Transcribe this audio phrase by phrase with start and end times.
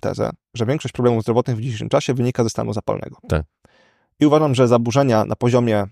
[0.00, 3.16] tezę, że większość problemów zdrowotnych w dzisiejszym czasie wynika ze stanu zapalnego.
[3.28, 3.44] Tak.
[4.20, 5.86] I uważam, że zaburzenia na poziomie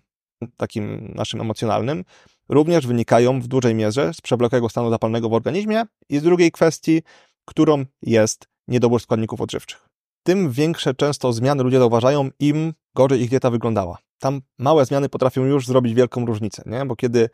[0.57, 2.04] takim naszym emocjonalnym
[2.48, 7.03] również wynikają w dużej mierze z przewlekłego stanu zapalnego w organizmie i z drugiej kwestii,
[7.45, 9.89] którą jest niedobór składników odżywczych.
[10.23, 13.98] Tym większe często zmiany ludzie zauważają, im gorzej ich dieta wyglądała.
[14.18, 16.86] Tam małe zmiany potrafią już zrobić wielką różnicę, nie?
[16.86, 17.30] bo kiedy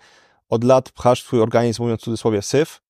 [0.49, 2.81] od lat pchasz swój organizm, mówiąc w cudzysłowie, syf,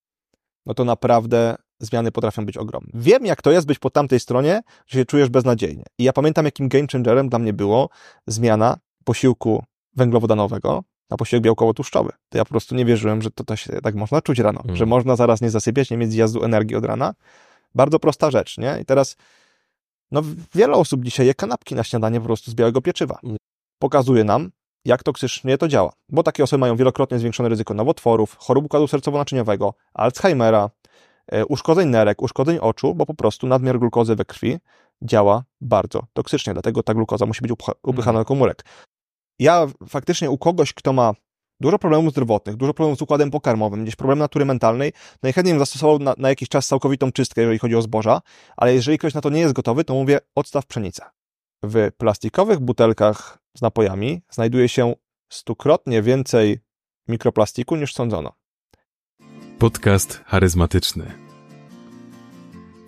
[0.67, 2.91] no to naprawdę zmiany potrafią być ogromne.
[2.95, 5.85] Wiem, jak to jest być po tamtej stronie, że się czujesz beznadziejnie.
[5.99, 7.89] I ja pamiętam, jakim game changerem dla mnie było
[8.27, 9.65] zmiana posiłku
[9.97, 12.11] węglowodanowego na posiłek białkowo-tłuszczowy.
[12.29, 14.77] To ja po prostu nie wierzyłem, że to, to się tak można czuć rano, Mm.
[14.77, 17.15] że można zaraz nie zasypiać, nie mieć zjazdu energii od rana.
[17.75, 18.79] Bardzo prosta rzecz, nie?
[18.83, 19.17] I teraz
[20.11, 20.23] no,
[20.55, 23.19] wiele osób dzisiaj je kanapki na śniadanie po prostu z białego pieczywa.
[23.25, 23.37] Mm.
[23.79, 24.51] Pokazuje nam,
[24.85, 25.93] jak toksycznie to działa.
[26.09, 30.71] Bo takie osoby mają wielokrotnie zwiększone ryzyko nowotworów, chorób układu sercowo-naczyniowego, Alzheimera,
[31.49, 34.59] uszkodzeń nerek, uszkodzeń oczu, bo po prostu nadmiar glukozy we krwi
[35.03, 38.65] działa bardzo toksycznie, dlatego ta glukoza musi być upychana do komórek.
[39.39, 41.13] Ja faktycznie u kogoś, kto ma
[41.61, 45.99] dużo problemów zdrowotnych, dużo problemów z układem pokarmowym, gdzieś problem natury mentalnej, najchętniej bym zastosował
[45.99, 48.21] na, na jakiś czas całkowitą czystkę, jeżeli chodzi o zboża,
[48.57, 51.05] ale jeżeli ktoś na to nie jest gotowy, to mówię, odstaw pszenicę.
[51.63, 54.95] W plastikowych butelkach z napojami znajduje się
[55.33, 56.59] stukrotnie więcej
[57.09, 58.33] mikroplastiku niż sądzono.
[59.59, 61.24] Podcast charyzmatyczny.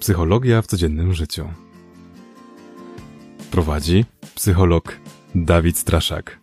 [0.00, 1.48] Psychologia w codziennym życiu.
[3.50, 4.96] Prowadzi psycholog
[5.34, 6.40] Dawid Straszak.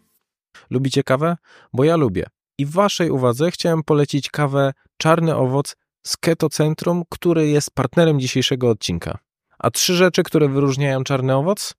[0.69, 1.37] Lubicie kawę?
[1.73, 2.25] Bo ja lubię.
[2.57, 8.69] I waszej uwadze chciałem polecić kawę Czarny Owoc z Keto Centrum, który jest partnerem dzisiejszego
[8.69, 9.17] odcinka.
[9.59, 11.73] A trzy rzeczy, które wyróżniają Czarny Owoc?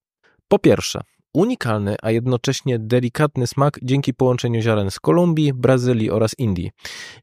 [0.49, 1.01] Po pierwsze,
[1.35, 6.71] unikalny, a jednocześnie delikatny smak dzięki połączeniu ziaren z Kolumbii, Brazylii oraz Indii.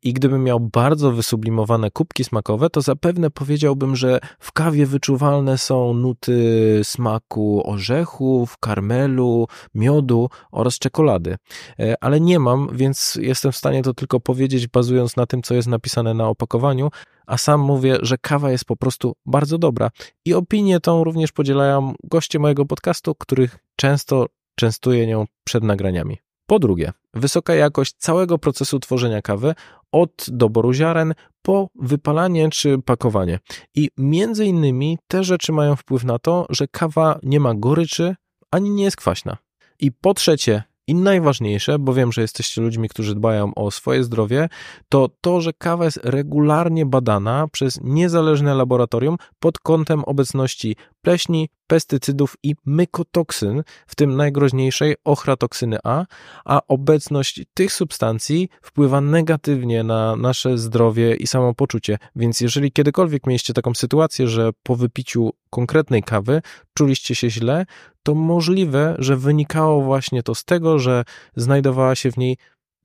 [0.03, 5.93] I gdybym miał bardzo wysublimowane kubki smakowe, to zapewne powiedziałbym, że w kawie wyczuwalne są
[5.93, 11.35] nuty smaku orzechów, karmelu, miodu oraz czekolady.
[11.79, 15.53] E, Ale nie mam, więc jestem w stanie to tylko powiedzieć, bazując na tym, co
[15.53, 16.89] jest napisane na opakowaniu,
[17.27, 19.91] a sam mówię, że kawa jest po prostu bardzo dobra.
[20.25, 26.17] I opinię tą również podzielają goście mojego podcastu, których często częstuję nią przed nagraniami.
[26.45, 29.55] Po drugie, wysoka jakość całego procesu tworzenia kawy,
[29.91, 33.39] od doboru ziaren po wypalanie czy pakowanie.
[33.75, 38.15] I między innymi te rzeczy mają wpływ na to, że kawa nie ma goryczy
[38.51, 39.37] ani nie jest kwaśna.
[39.79, 44.49] I po trzecie, i najważniejsze, bo wiem, że jesteście ludźmi, którzy dbają o swoje zdrowie,
[44.89, 52.37] to to, że kawa jest regularnie badana przez niezależne laboratorium pod kątem obecności pleśni, pestycydów
[52.43, 56.05] i mykotoksyn, w tym najgroźniejszej ochratoksyny A,
[56.45, 61.97] a obecność tych substancji wpływa negatywnie na nasze zdrowie i samopoczucie.
[62.15, 66.41] Więc jeżeli kiedykolwiek mieliście taką sytuację, że po wypiciu konkretnej kawy
[66.73, 67.65] czuliście się źle,
[68.03, 71.03] to możliwe, że wynikało właśnie to z tego, że
[71.35, 72.37] znajdowała się w niej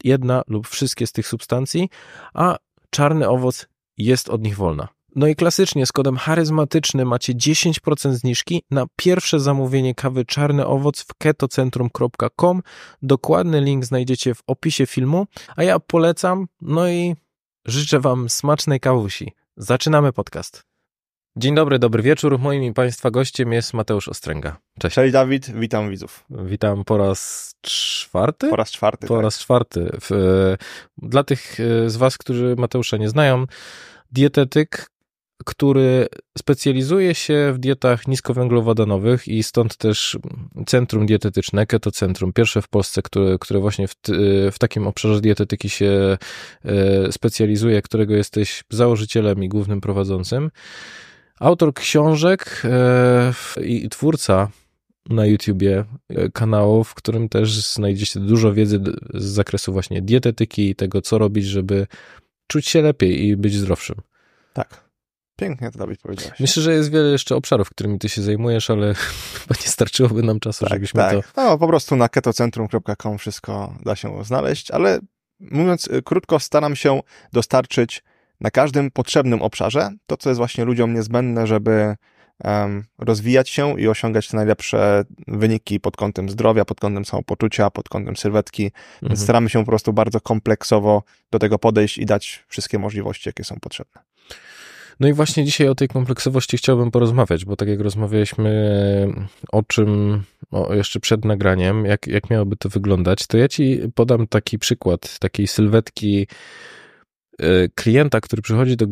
[0.04, 1.88] jedna lub wszystkie z tych substancji,
[2.34, 2.56] a
[2.91, 3.66] czarny owoc
[3.99, 4.88] jest od nich wolna.
[5.16, 11.03] No i klasycznie z kodem charyzmatyczny macie 10% zniżki na pierwsze zamówienie kawy Czarny Owoc
[11.03, 12.62] w ketocentrum.com.
[13.03, 17.15] Dokładny link znajdziecie w opisie filmu, a ja polecam, no i
[17.65, 19.33] życzę Wam smacznej kawusi.
[19.56, 20.76] Zaczynamy podcast.
[21.39, 22.39] Dzień dobry, dobry wieczór.
[22.39, 24.57] Moim i Państwa gościem jest Mateusz Ostręga.
[24.81, 24.95] Cześć.
[24.95, 26.25] Cześć Dawid, witam widzów.
[26.31, 28.49] Witam po raz czwarty?
[28.49, 29.07] Po raz czwarty.
[29.07, 29.23] Po tak.
[29.23, 29.91] raz czwarty.
[30.11, 30.57] E,
[30.99, 33.45] dla tych e, z Was, którzy Mateusza nie znają,
[34.13, 34.91] dietetyk,
[35.45, 36.07] który
[36.39, 40.19] specjalizuje się w dietach niskowęglowodanowych i stąd też
[40.67, 44.13] Centrum Dietetyczne, Keto Centrum, pierwsze w Polsce, które, które właśnie w, t-
[44.53, 46.19] w takim obszarze dietetyki się
[46.65, 50.51] e, specjalizuje, którego jesteś założycielem i głównym prowadzącym.
[51.41, 53.33] Autor książek e,
[53.63, 54.49] i twórca
[55.09, 58.81] na YouTubie e, kanału, w którym też znajdziecie dużo wiedzy
[59.15, 61.87] z zakresu właśnie dietetyki i tego, co robić, żeby
[62.47, 63.97] czuć się lepiej i być zdrowszym.
[64.53, 64.87] Tak.
[65.37, 66.41] Pięknie to Dawid powiedziałeś.
[66.41, 68.95] Myślę, że jest wiele jeszcze obszarów, którymi ty się zajmujesz, ale
[69.41, 71.13] chyba nie starczyłoby nam czasu, tak, żebyśmy tak.
[71.13, 71.43] to...
[71.43, 75.01] No, po prostu na ketocentrum.com wszystko da się znaleźć, ale
[75.41, 77.01] mówiąc y, krótko, staram się
[77.33, 78.03] dostarczyć
[78.41, 81.97] na każdym potrzebnym obszarze to, co jest właśnie ludziom niezbędne, żeby
[82.98, 88.16] rozwijać się i osiągać te najlepsze wyniki pod kątem zdrowia, pod kątem samopoczucia, pod kątem
[88.16, 88.62] sylwetki.
[88.62, 89.16] Więc Mhm.
[89.16, 93.56] staramy się po prostu bardzo kompleksowo do tego podejść i dać wszystkie możliwości, jakie są
[93.60, 94.03] potrzebne.
[95.00, 98.53] No i właśnie dzisiaj o tej kompleksowości chciałbym porozmawiać, bo tak jak rozmawialiśmy
[99.53, 104.27] o czym o, jeszcze przed nagraniem, jak, jak miałoby to wyglądać, to ja ci podam
[104.27, 106.27] taki przykład takiej sylwetki
[107.74, 108.88] klienta, który przychodzi do e,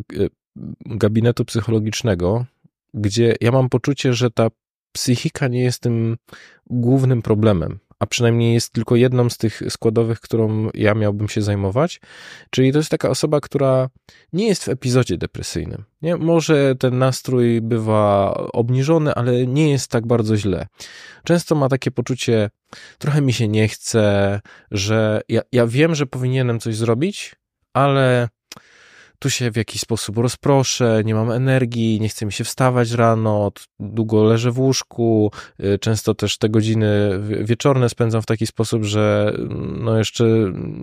[0.86, 2.46] gabinetu psychologicznego
[2.94, 4.48] gdzie ja mam poczucie, że ta
[4.92, 6.16] psychika nie jest tym
[6.66, 12.00] głównym problemem, a przynajmniej jest tylko jedną z tych składowych, którą ja miałbym się zajmować.
[12.50, 13.88] Czyli to jest taka osoba, która
[14.32, 15.84] nie jest w epizodzie depresyjnym.
[16.02, 16.16] Nie?
[16.16, 20.66] Może ten nastrój bywa obniżony, ale nie jest tak bardzo źle.
[21.24, 22.50] Często ma takie poczucie,
[22.98, 27.36] trochę mi się nie chce, że ja, ja wiem, że powinienem coś zrobić,
[27.74, 28.28] ale
[29.18, 33.52] tu się w jakiś sposób rozproszę, nie mam energii, nie chce mi się wstawać rano,
[33.80, 35.30] długo leżę w łóżku,
[35.60, 39.34] y, często też te godziny wieczorne spędzam w taki sposób, że
[39.80, 40.24] no jeszcze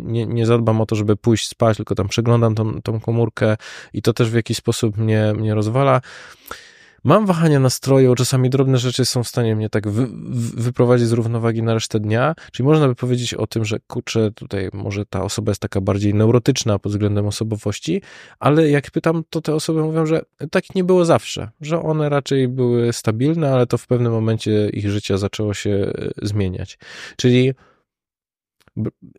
[0.03, 3.57] nie, nie zadbam o to, żeby pójść spać, tylko tam przeglądam tą, tą komórkę
[3.93, 6.01] i to też w jakiś sposób mnie, mnie rozwala.
[7.03, 10.07] Mam wahania nastroju, czasami drobne rzeczy są w stanie mnie tak wy,
[10.61, 14.69] wyprowadzić z równowagi na resztę dnia, czyli można by powiedzieć o tym, że kurczę, tutaj
[14.73, 18.01] może ta osoba jest taka bardziej neurotyczna pod względem osobowości,
[18.39, 20.21] ale jak pytam, to te osoby mówią, że
[20.51, 24.89] tak nie było zawsze, że one raczej były stabilne, ale to w pewnym momencie ich
[24.89, 26.77] życia zaczęło się e, zmieniać.
[27.15, 27.53] Czyli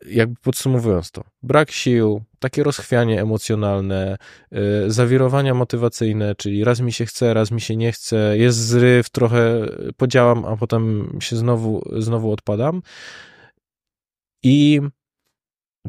[0.05, 4.17] jakby podsumowując to, brak sił, takie rozchwianie emocjonalne,
[4.51, 9.09] yy, zawirowania motywacyjne, czyli raz mi się chce, raz mi się nie chce, jest zryw,
[9.09, 9.67] trochę
[9.97, 12.81] podziałam, a potem się znowu, znowu odpadam.
[14.43, 14.81] I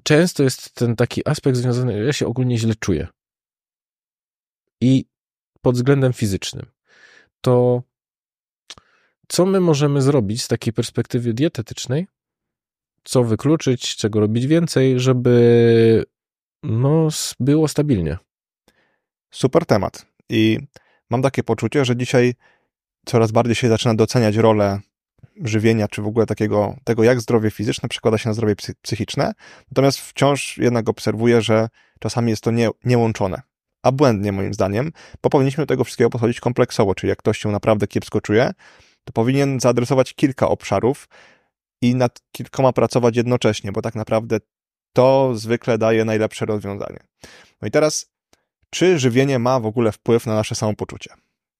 [0.03, 3.09] często jest ten taki aspekt związany, ja się ogólnie źle czuję.
[4.81, 5.05] I
[5.63, 6.67] pod względem fizycznym.
[7.41, 7.83] To
[9.29, 12.07] co my możemy zrobić z takiej perspektywy dietetycznej,
[13.05, 16.05] co wykluczyć, czego robić więcej, żeby
[16.63, 17.09] no,
[17.41, 18.19] było stabilnie.
[19.31, 20.07] Super temat.
[20.29, 20.59] I
[21.11, 22.35] mam takie poczucie, że dzisiaj
[23.07, 24.81] coraz bardziej się zaczyna doceniać rolę
[25.45, 29.33] żywienia, czy w ogóle takiego, tego, jak zdrowie fizyczne przekłada się na zdrowie psychiczne.
[29.71, 31.69] Natomiast wciąż jednak obserwuję, że
[32.01, 33.43] czasami jest to nie, niełączone.
[33.83, 34.93] A błędnie moim zdaniem,
[35.23, 38.53] bo powinniśmy do tego wszystkiego podchodzić kompleksowo, czyli jak ktoś się naprawdę kiepsko czuje,
[39.05, 41.09] to powinien zaadresować kilka obszarów,
[41.85, 44.39] i nad kilkoma pracować jednocześnie, bo tak naprawdę
[44.93, 46.99] to zwykle daje najlepsze rozwiązanie.
[47.63, 48.07] No i teraz,
[48.71, 51.11] czy żywienie ma w ogóle wpływ na nasze samopoczucie?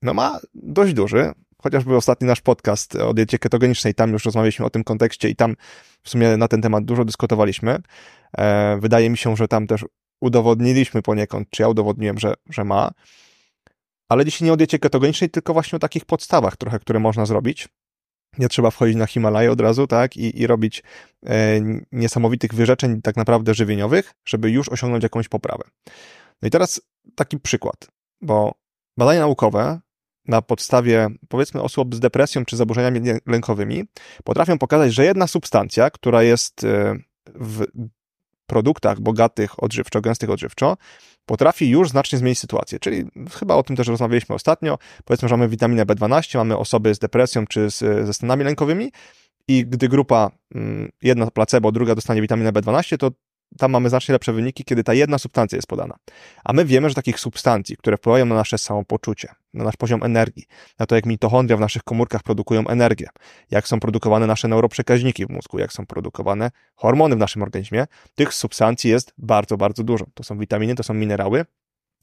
[0.03, 1.33] No ma dość duży,
[1.63, 5.57] chociażby ostatni nasz podcast o diecie ketogenicznej, tam już rozmawialiśmy o tym kontekście i tam
[6.03, 7.79] w sumie na ten temat dużo dyskutowaliśmy.
[8.39, 9.85] E, wydaje mi się, że tam też
[10.21, 12.91] udowodniliśmy poniekąd, czy ja udowodniłem, że, że ma.
[14.09, 17.69] Ale dzisiaj nie o diecie ketogenicznej, tylko właśnie o takich podstawach trochę, które można zrobić.
[18.39, 20.83] Nie trzeba wchodzić na Himalaję od razu, tak, i, i robić
[21.27, 21.61] e,
[21.93, 25.65] niesamowitych wyrzeczeń tak naprawdę żywieniowych, żeby już osiągnąć jakąś poprawę.
[26.43, 26.81] No i teraz
[27.15, 27.77] taki przykład,
[28.21, 28.55] bo
[28.99, 29.81] badania naukowe
[30.29, 33.85] na podstawie, powiedzmy, osób z depresją czy zaburzeniami lękowymi
[34.25, 36.97] potrafią pokazać, że jedna substancja, która jest e,
[37.35, 37.67] w
[38.47, 40.77] produktach bogatych odżywczo, gęstych odżywczo,
[41.27, 42.79] potrafi już znacznie zmienić sytuację.
[42.79, 44.79] Czyli chyba o tym też rozmawialiśmy ostatnio.
[45.05, 48.93] Powiedzmy, że mamy witaminę B12, mamy osoby z depresją czy z, ze stanami lękowymi
[49.49, 53.11] i gdy grupa, mm, jedna placebo, druga dostanie witaminę B12, to
[53.59, 55.95] tam mamy znacznie lepsze wyniki, kiedy ta jedna substancja jest podana.
[56.45, 60.45] A my wiemy, że takich substancji, które wpływają na nasze samopoczucie, na nasz poziom energii,
[60.79, 63.09] na to, jak mitochondria w naszych komórkach produkują energię,
[63.51, 68.35] jak są produkowane nasze neuroprzekaźniki w mózgu, jak są produkowane hormony w naszym organizmie, tych
[68.35, 70.07] substancji jest bardzo, bardzo dużo.
[70.15, 71.45] To są witaminy, to są minerały.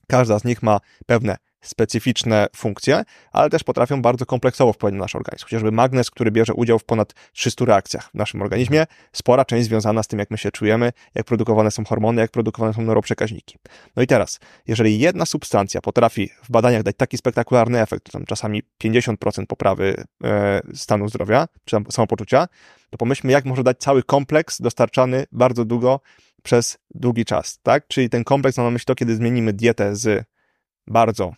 [0.07, 5.16] Każda z nich ma pewne specyficzne funkcje, ale też potrafią bardzo kompleksowo wpływać na nasz
[5.16, 5.46] organizm.
[5.46, 10.03] Chociażby magnez, który bierze udział w ponad 300 reakcjach w naszym organizmie, spora część związana
[10.03, 13.58] z tym, jak my się czujemy, jak produkowane są hormony, jak produkowane są neuroprzekaźniki.
[13.96, 18.63] No i teraz, jeżeli jedna substancja potrafi w badaniach dać taki spektakularny efekt, tam czasami
[18.84, 22.48] 50% poprawy e, stanu zdrowia, czy tam samopoczucia,
[22.89, 26.00] to pomyślmy, jak może dać cały kompleks dostarczany bardzo długo
[26.44, 27.88] przez długi czas, tak?
[27.88, 30.25] Czyli ten kompleks mam na myśli to, kiedy zmienimy dietę z
[30.88, 31.34] bardzo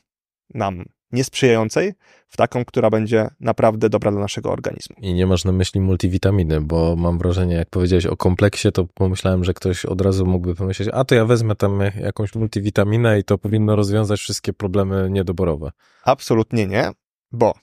[0.53, 1.93] nam niesprzyjającej
[2.27, 4.95] w taką, która będzie naprawdę dobra dla naszego organizmu.
[4.99, 9.43] I nie masz na myśli multivitaminy, bo mam wrażenie, jak powiedziałeś o kompleksie, to pomyślałem,
[9.43, 13.37] że ktoś od razu mógłby pomyśleć, a to ja wezmę tam jakąś multivitaminę i to
[13.37, 15.71] powinno rozwiązać wszystkie problemy niedoborowe.
[16.03, 16.91] Absolutnie nie,
[17.31, 17.53] bo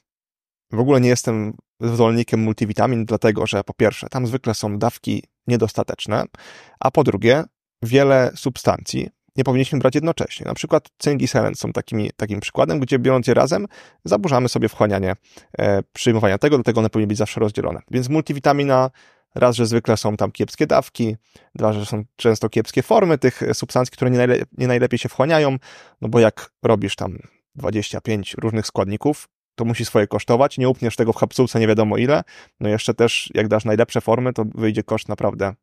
[0.72, 6.24] w ogóle nie jestem zwolennikiem multivitamin, dlatego że po pierwsze, tam zwykle są dawki niedostateczne,
[6.80, 7.44] a po drugie,
[7.82, 10.46] wiele substancji, nie powinniśmy brać jednocześnie.
[10.46, 13.66] Na przykład cynk i selen są takimi, takim przykładem, gdzie biorąc je razem,
[14.04, 15.16] zaburzamy sobie wchłanianie
[15.58, 17.80] e, przyjmowania tego, dlatego one powinny być zawsze rozdzielone.
[17.90, 18.90] Więc multivitamina,
[19.34, 21.16] raz, że zwykle są tam kiepskie dawki,
[21.54, 25.56] dwa, że są często kiepskie formy tych substancji, które nie, najle nie najlepiej się wchłaniają,
[26.00, 27.18] no bo jak robisz tam
[27.54, 32.22] 25 różnych składników, to musi swoje kosztować, nie upniesz tego w kapsułce nie wiadomo ile,
[32.60, 35.54] no jeszcze też jak dasz najlepsze formy, to wyjdzie koszt naprawdę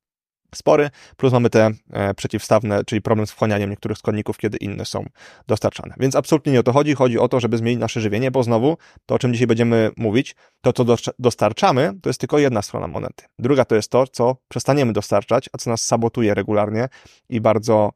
[0.56, 5.06] spory, plus mamy te e, przeciwstawne, czyli problem z wchłanianiem niektórych składników, kiedy inne są
[5.48, 5.94] dostarczane.
[6.00, 6.96] Więc absolutnie nie o to chodzi.
[6.96, 10.36] Chodzi o to, żeby zmienić nasze żywienie, bo znowu to, o czym dzisiaj będziemy mówić,
[10.62, 10.86] to, co
[11.20, 13.26] dostarczamy, to jest tylko jedna strona monety.
[13.40, 16.90] Druga to jest to, co przestaniemy dostarczać, a co nas sabotuje regularnie
[17.30, 17.92] i bardzo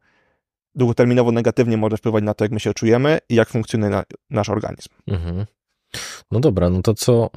[0.76, 4.50] długoterminowo negatywnie może wpływać na to, jak my się czujemy i jak funkcjonuje na, nasz
[4.50, 4.90] organizm.
[5.08, 5.46] Mhm.
[6.32, 7.30] No dobra, no to co,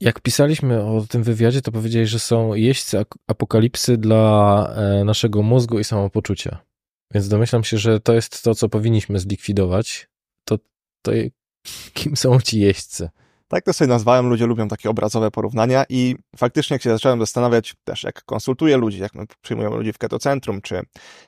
[0.00, 5.78] jak pisaliśmy o tym wywiadzie, to powiedzieli, że są jeźdźcy apokalipsy dla e, naszego mózgu
[5.78, 6.58] i samopoczucia.
[7.14, 10.08] Więc domyślam się, że to jest to, co powinniśmy zlikwidować.
[10.44, 10.58] To,
[11.02, 11.12] to
[11.94, 13.08] kim są ci jeźdźcy?
[13.48, 17.74] Tak to sobie nazwałem, ludzie lubią takie obrazowe porównania i faktycznie jak się zacząłem zastanawiać
[17.84, 20.74] też, jak konsultuję ludzi, jak my przyjmujemy ludzi w ketocentrum, czy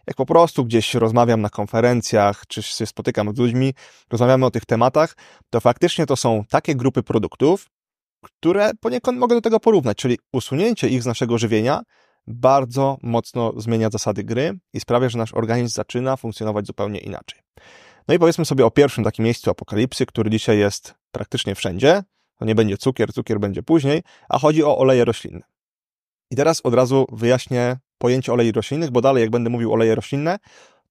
[0.06, 3.74] jak po prostu gdzieś rozmawiam na konferencjach, czy się spotykam z ludźmi,
[4.10, 5.16] rozmawiamy o tych tematach,
[5.50, 7.66] to faktycznie to są takie grupy produktów,
[8.22, 11.82] które poniekąd mogę do tego porównać, czyli usunięcie ich z naszego żywienia
[12.26, 17.40] bardzo mocno zmienia zasady gry i sprawia, że nasz organizm zaczyna funkcjonować zupełnie inaczej.
[18.08, 22.02] No i powiedzmy sobie o pierwszym takim miejscu apokalipsy, który dzisiaj jest praktycznie wszędzie.
[22.38, 25.42] To nie będzie cukier, cukier będzie później, a chodzi o oleje roślinne.
[26.30, 30.38] I teraz od razu wyjaśnię pojęcie olei roślinnych, bo dalej jak będę mówił oleje roślinne,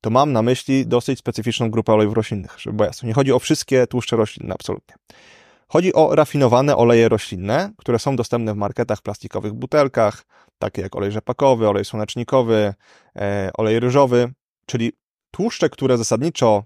[0.01, 3.07] to mam na myśli dosyć specyficzną grupę olejów roślinnych, żeby było jasne.
[3.07, 4.95] Nie chodzi o wszystkie tłuszcze roślinne, absolutnie.
[5.67, 10.25] Chodzi o rafinowane oleje roślinne, które są dostępne w marketach, plastikowych butelkach,
[10.59, 12.73] takie jak olej rzepakowy, olej słonecznikowy,
[13.15, 14.33] e, olej ryżowy,
[14.65, 14.91] czyli
[15.31, 16.63] tłuszcze, które zasadniczo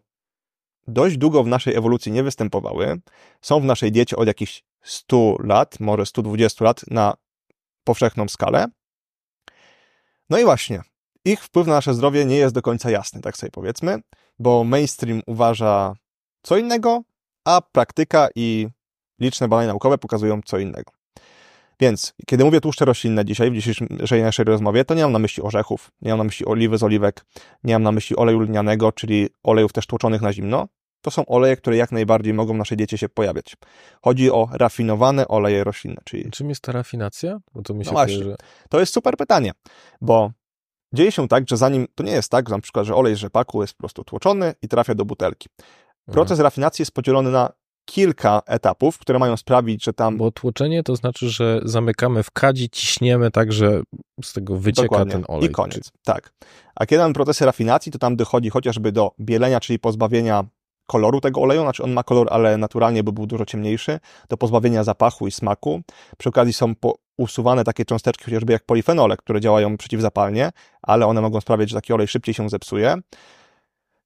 [0.88, 3.02] dość długo w naszej ewolucji nie występowały,
[3.42, 7.14] są w naszej diecie od jakichś 100 lat, może 120 lat na
[7.84, 8.66] powszechną skalę.
[10.30, 10.82] No i właśnie,
[11.26, 14.00] ich wpływ na nasze zdrowie nie jest do końca jasny, tak sobie powiedzmy,
[14.40, 15.94] bo mainstream uważa
[16.44, 17.02] co innego,
[17.46, 18.68] a praktyka i
[19.22, 20.92] liczne badania naukowe pokazują co innego.
[21.80, 25.44] Więc, kiedy mówię tłuszcze roślinne dzisiaj, w dzisiejszej naszej rozmowie, to nie mam na myśli
[25.44, 27.26] orzechów, nie mam na myśli oliwy z oliwek,
[27.64, 30.68] nie mam na myśli oleju lnianego, czyli olejów też tłoczonych na zimno.
[31.02, 33.58] To są oleje, które jak najbardziej mogą w naszej diecie się pojawiać.
[34.02, 36.02] Chodzi o rafinowane oleje roślinne.
[36.06, 36.32] Czyli...
[36.32, 37.40] Czym jest ta rafinacja?
[37.54, 38.36] Bo to mi się no właśnie, kojarzy...
[38.70, 39.52] To jest super pytanie,
[40.02, 40.32] bo
[40.94, 43.18] dzieje się tak, że zanim, to nie jest tak, że na przykład, że olej z
[43.18, 45.50] rzepaku jest po prostu tłoczony i trafia do butelki.
[46.06, 46.44] Proces mhm.
[46.44, 47.50] rafinacji jest podzielony na
[47.92, 50.18] kilka etapów, które mają sprawić, że tam.
[50.18, 53.82] Bo tłoczenie to znaczy, że zamykamy w kadzi, ciśniemy tak, że
[54.24, 55.12] z tego wycieka Dokładnie.
[55.12, 55.50] ten olej.
[55.50, 55.92] I koniec.
[56.04, 56.34] Tak.
[56.76, 60.44] A kiedy mamy procesy rafinacji, to tam dochodzi chociażby do bielenia, czyli pozbawienia
[60.88, 64.84] koloru tego oleju, znaczy on ma kolor, ale naturalnie by był dużo ciemniejszy, do pozbawienia
[64.84, 65.82] zapachu i smaku.
[66.18, 66.74] Przy okazji są
[67.18, 71.94] usuwane takie cząsteczki, chociażby jak polifenole, które działają przeciwzapalnie, ale one mogą sprawiać, że taki
[71.94, 72.96] olej szybciej się zepsuje.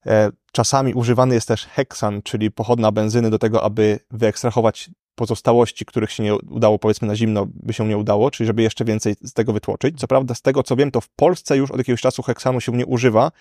[0.08, 6.12] E, czasami używany jest też heksan, czyli pochodna benzyny do tego, aby wyekstrahować pozostałości, których
[6.12, 9.34] się nie udało, powiedzmy na zimno, by się nie udało, czyli żeby jeszcze więcej z
[9.34, 10.00] tego wytłoczyć.
[10.00, 12.72] Co prawda, z tego co wiem, to w Polsce już od jakiegoś czasu heksanu się
[12.72, 13.32] nie używa,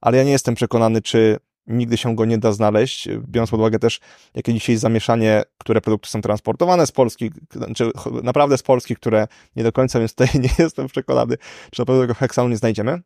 [0.00, 3.78] ale ja nie jestem przekonany, czy nigdy się go nie da znaleźć, biorąc pod uwagę
[3.78, 4.00] też,
[4.34, 7.30] jakie dzisiaj zamieszanie, które produkty są transportowane z Polski,
[7.76, 7.90] czy
[8.22, 11.36] naprawdę z Polski, które nie do końca, więc tutaj nie jestem przekonany,
[11.70, 13.00] czy na pewno tego heksanu nie znajdziemy.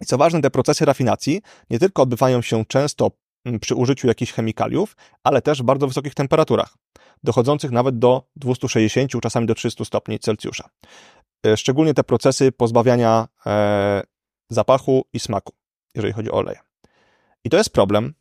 [0.00, 3.10] I co ważne, te procesy rafinacji nie tylko odbywają się często
[3.44, 6.74] mm, przy użyciu jakichś chemikaliów, ale też w bardzo wysokich temperaturach,
[7.22, 10.68] dochodzących nawet do 260, czasami do 300 stopni Celsjusza.
[11.46, 14.02] E, szczególnie te procesy pozbawiania e,
[14.50, 15.52] zapachu i smaku,
[15.94, 16.58] jeżeli chodzi o oleje.
[17.44, 18.14] I to jest problem.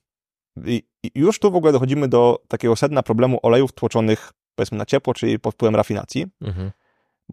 [0.66, 4.86] I, I już tu w ogóle dochodzimy do takiego sedna problemu olejów tłoczonych, powiedzmy na
[4.86, 6.72] ciepło, czyli pod wpływem rafinacji, mhm.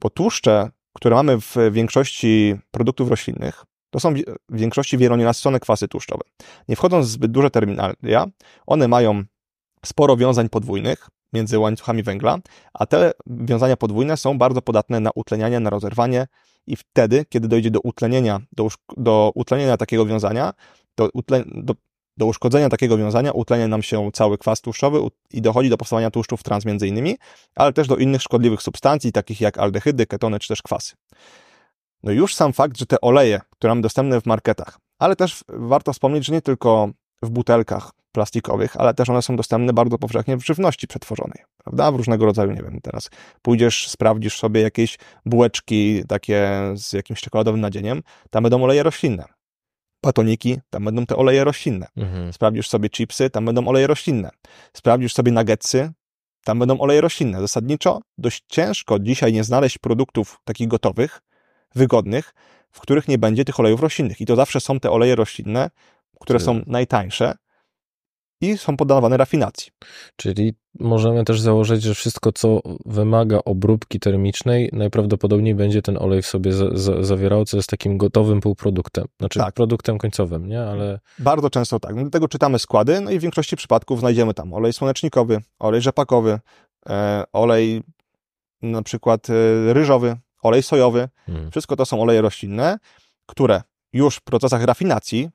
[0.01, 3.65] bo tłuszcze, które mamy w większości produktów roślinnych,
[3.97, 4.15] to są
[4.49, 6.23] w większości wielonienasycone kwasy tłuszczowe.
[6.69, 8.27] Nie wchodząc w zbyt duże terminalia,
[8.67, 9.25] one mają
[9.85, 12.39] sporo wiązań podwójnych między łańcuchami węgla,
[12.75, 16.27] a te wiązania podwójne są bardzo podatne na utlenianie, na rozerwanie
[16.67, 20.55] i wtedy, kiedy dojdzie do utlenienia, do, do utlenienia takiego wiązania,
[20.97, 21.11] do,
[21.47, 21.75] do,
[22.17, 24.99] do uszkodzenia takiego wiązania utlenia nam się cały kwas tłuszczowy
[25.31, 27.17] i dochodzi do powstawania tłuszczów trans między innymi,
[27.55, 30.95] ale też do innych szkodliwych substancji, takich jak aldehydy, ketony czy też kwasy.
[32.07, 35.93] No już sam fakt, że te oleje, które mamy dostępne w marketach, ale też warto
[35.93, 36.91] wspomnieć, że nie tylko
[37.23, 41.93] w butelkach plastikowych, ale też one są dostępne bardzo powszechnie w żywności przetworzonej, prawda?
[41.93, 43.11] W różnego rodzaju, nie wiem, teraz
[43.43, 49.25] pójdziesz, sprawdzisz sobie jakieś bułeczki takie z jakimś czekoladowym nadzieniem, tam będą oleje roślinne.
[50.03, 51.87] Batoniki, tam będą te oleje roślinne.
[51.97, 52.33] Mhm.
[52.33, 54.31] Sprawdzisz sobie chipsy, tam będą oleje roślinne.
[54.73, 55.93] Sprawdzisz sobie nuggetsy,
[56.45, 57.41] tam będą oleje roślinne.
[57.41, 61.21] Zasadniczo dość ciężko dzisiaj nie znaleźć produktów takich gotowych,
[61.77, 62.35] wygodnych,
[62.71, 64.21] w których nie będzie tych olejów roślinnych.
[64.21, 65.71] I to zawsze są te oleje roślinne,
[66.21, 67.35] które są najtańsze
[68.41, 69.73] i są poddawane rafinacji.
[70.17, 76.27] Czyli możemy też założyć, że wszystko, co wymaga obróbki termicznej, najprawdopodobniej będzie ten olej w
[76.27, 79.05] sobie za, za, zawierał, co jest takim gotowym półproduktem.
[79.21, 79.55] Znaczy Tak.
[79.55, 80.63] produktem końcowym, nie?
[80.63, 81.95] Ale Bardzo często tak.
[81.95, 86.39] Dlatego czytamy składy, no i w większości przypadków znajdziemy tam olej słonecznikowy, olej rzepakowy,
[86.89, 87.83] e, olej
[88.63, 90.17] na przykład e, ryżowy,
[90.47, 91.09] olej sojowy.
[91.27, 92.79] hmm, Wszystko to są oleje roślinne,
[93.27, 93.63] które
[93.93, 95.31] już w procesach rafinacji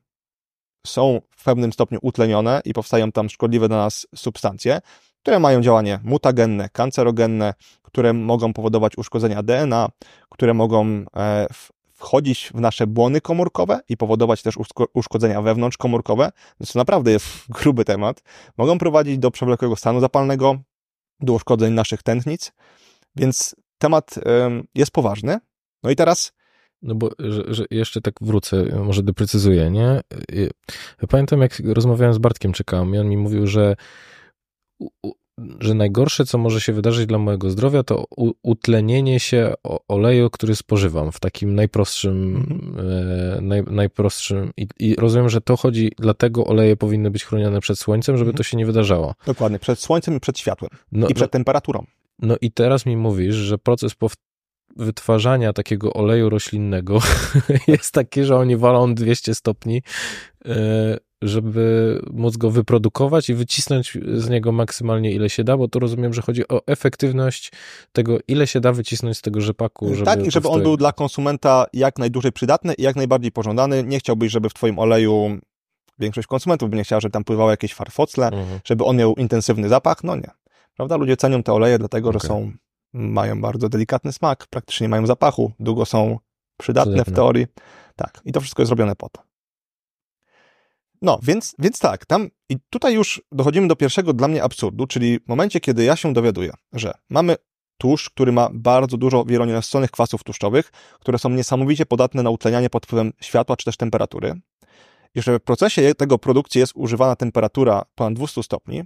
[0.86, 4.80] są w pewnym stopniu utlenione i powstają tam szkodliwe dla nas substancje,
[5.22, 9.88] które mają działanie mutagenne, kancerogenne, które mogą powodować uszkodzenia DNA,
[10.30, 11.46] które mogą e,
[11.94, 16.32] wchodzić w nasze błony komórkowe i powodować też uszko- uszkodzenia wewnątrzkomórkowe.
[16.58, 17.26] To naprawdę jest
[17.60, 18.22] gruby temat.
[18.56, 20.56] Mogą prowadzić do przewlekłego stanu zapalnego,
[21.20, 22.52] do uszkodzeń naszych tętnic,
[23.16, 25.38] więc temat em, jest poważny.
[25.82, 26.32] No i teraz
[26.82, 30.00] No bo że, że jeszcze tak wrócę, może doprecyzuję, nie?
[31.08, 33.76] Pamiętam, jak rozmawiałem z Bartkiem Czekałem i on mi mówił, że,
[35.60, 38.04] że najgorsze, co może się wydarzyć dla mojego zdrowia, to
[38.42, 39.54] utlenienie się
[39.88, 42.16] oleju, który spożywam w takim najprostszym,
[43.38, 47.78] e, naj, najprostszym i, i rozumiem, że to chodzi, dlatego oleje powinny być chronione przed
[47.78, 48.36] słońcem, żeby Mhm.
[48.36, 49.14] to się nie wydarzało.
[49.26, 51.84] Dokładnie, przed słońcem i przed światłem No, i przed temperaturą.
[52.18, 53.94] No i teraz mi mówisz, że proces
[54.76, 56.98] wytwarzania takiego oleju roślinnego
[57.68, 59.82] jest taki, że oni walą 200 stopni,
[60.44, 65.78] e, żeby móc go wyprodukować i wycisnąć z niego maksymalnie ile się da, bo to
[65.78, 67.52] rozumiem, że chodzi o efektywność
[67.92, 69.94] tego, ile się da wycisnąć z tego rzepaku.
[69.94, 73.84] Żeby tak, i żeby on był dla konsumenta jak najdłużej przydatny i jak najbardziej pożądany.
[73.84, 75.38] Nie chciałbyś, żeby w twoim oleju
[75.98, 78.60] większość konsumentów by nie chciała, żeby tam pływały jakieś farfocle, Mhm.
[78.64, 80.04] żeby on miał intensywny zapach.
[80.04, 80.30] No nie.
[80.82, 80.96] Prawda?
[80.96, 82.28] Ludzie cenią te oleje dlatego, że Okej.
[82.28, 82.52] są,
[82.92, 86.18] mają bardzo delikatny smak, praktycznie nie mają zapachu, długo są
[86.58, 87.12] przydatne, Przydatne.
[87.12, 87.46] w teorii.
[87.96, 88.20] Tak.
[88.24, 89.22] I to wszystko jest zrobione po to.
[91.02, 95.18] No, więc, więc tak, tam i tutaj już dochodzimy do pierwszego dla mnie absurdu, czyli
[95.18, 97.36] w momencie, kiedy ja się dowiaduję, że mamy
[97.78, 100.70] tłuszcz, który ma bardzo dużo wielonienasyconych kwasów tłuszczowych,
[101.00, 104.34] które są niesamowicie podatne na utlenianie pod wpływem światła czy też temperatury,
[105.14, 108.82] i że w procesie tego produkcji jest używana temperatura ponad 200 stopni,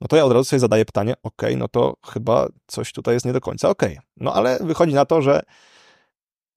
[0.00, 3.26] no to ja od razu sobie zadaję pytanie, ok, no to chyba coś tutaj jest
[3.26, 3.82] nie do końca ok.
[4.16, 5.42] No ale wychodzi na to, że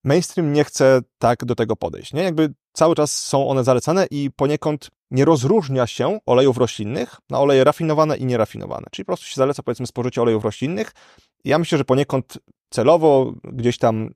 [0.03, 2.23] mainstream nie chce tak do tego podejść, nie?
[2.23, 7.63] Jakby cały czas są one zalecane i poniekąd nie rozróżnia się olejów roślinnych na oleje
[7.63, 8.87] rafinowane i nierafinowane.
[8.91, 10.91] Czyli po prostu się zaleca powiedzmy spożycie olejów roślinnych.
[11.43, 12.37] Ja myślę, że poniekąd
[12.69, 14.09] celowo gdzieś tam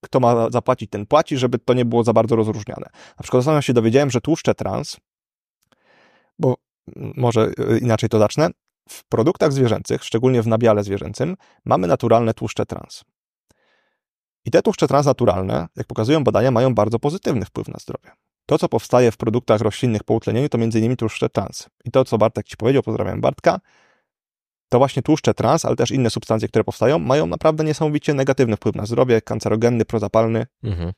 [0.00, 2.86] kto ma zapłacić, ten płaci, żeby to nie było za bardzo rozróżniane.
[3.18, 4.96] Na przykład ostatnio się dowiedziałem, że tłuszcze trans,
[6.38, 6.54] bo
[6.96, 8.50] może y, inaczej to zacznę,
[8.88, 13.04] w produktach zwierzęcych, szczególnie w nabiale zwierzęcym, mamy naturalne tłuszcze trans.
[14.44, 18.10] I te tłuszcze transnaturalne, jak pokazują badania, mają bardzo pozytywny wpływ na zdrowie.
[18.46, 20.96] To, co powstaje w produktach roślinnych po utlenieniu, to m.in.
[20.96, 21.68] tłuszcze trans.
[21.84, 23.60] I to, co Bartek ci powiedział, pozdrawiam Bartka,
[24.68, 28.74] to właśnie tłuszcze trans, ale też inne substancje, które powstają, mają naprawdę niesamowicie negatywny wpływ
[28.76, 30.46] na zdrowie, kancerogenny, prozapalny.
[30.62, 30.92] Mhm.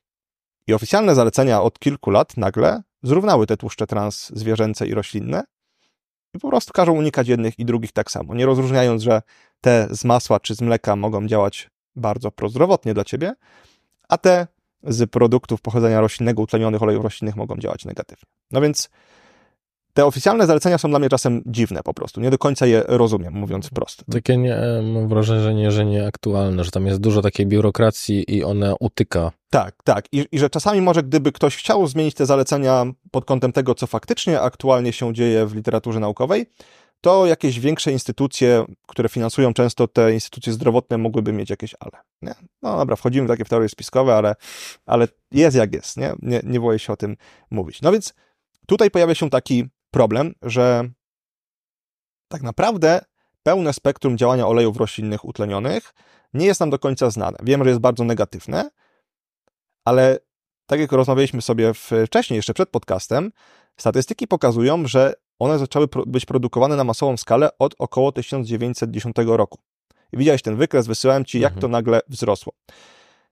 [0.66, 5.44] I oficjalne zalecenia od kilku lat nagle zrównały te tłuszcze trans zwierzęce i roślinne
[6.34, 9.22] i po prostu każą unikać jednych i drugich tak samo, nie rozróżniając, że
[9.60, 13.34] te z masła czy z mleka mogą działać bardzo prozdrowotnie dla ciebie,
[14.08, 14.46] a te
[14.82, 18.24] z produktów pochodzenia roślinnego, utlenionych olejów roślinnych mogą działać negatywnie.
[18.50, 18.90] No więc
[19.98, 22.20] te oficjalne zalecenia są dla mnie czasem dziwne po prostu.
[22.20, 24.04] Nie do końca je rozumiem, mówiąc wprost.
[24.12, 29.32] Takie nie, mam wrażenie, że nieaktualne, że tam jest dużo takiej biurokracji i ona utyka.
[29.50, 30.04] Tak, tak.
[30.12, 33.86] I, I że czasami może gdyby ktoś chciał zmienić te zalecenia pod kątem tego, co
[33.86, 36.46] faktycznie aktualnie się dzieje w literaturze naukowej,
[37.00, 42.02] to jakieś większe instytucje, które finansują często te instytucje zdrowotne, mogłyby mieć jakieś ale.
[42.22, 42.34] Nie?
[42.62, 44.34] No dobra, wchodzimy w takie w teorie spiskowe, ale,
[44.86, 46.12] ale jest jak jest, nie?
[46.22, 46.40] nie?
[46.44, 47.16] Nie boję się o tym
[47.50, 47.82] mówić.
[47.82, 48.14] No więc
[48.66, 50.88] tutaj pojawia się taki problem, że
[52.28, 53.00] tak naprawdę
[53.42, 55.94] pełne spektrum działania olejów roślinnych utlenionych
[56.34, 57.38] nie jest nam do końca znane.
[57.42, 58.70] Wiem, że jest bardzo negatywne,
[59.84, 60.18] ale
[60.66, 61.72] tak jak rozmawialiśmy sobie
[62.06, 63.30] wcześniej, jeszcze przed podcastem,
[63.76, 69.58] statystyki pokazują, że one zaczęły być produkowane na masową skalę od około 1910 roku.
[70.12, 71.60] Widziałeś ten wykres, wysyłałem ci, jak Mhm.
[71.60, 72.52] to nagle wzrosło.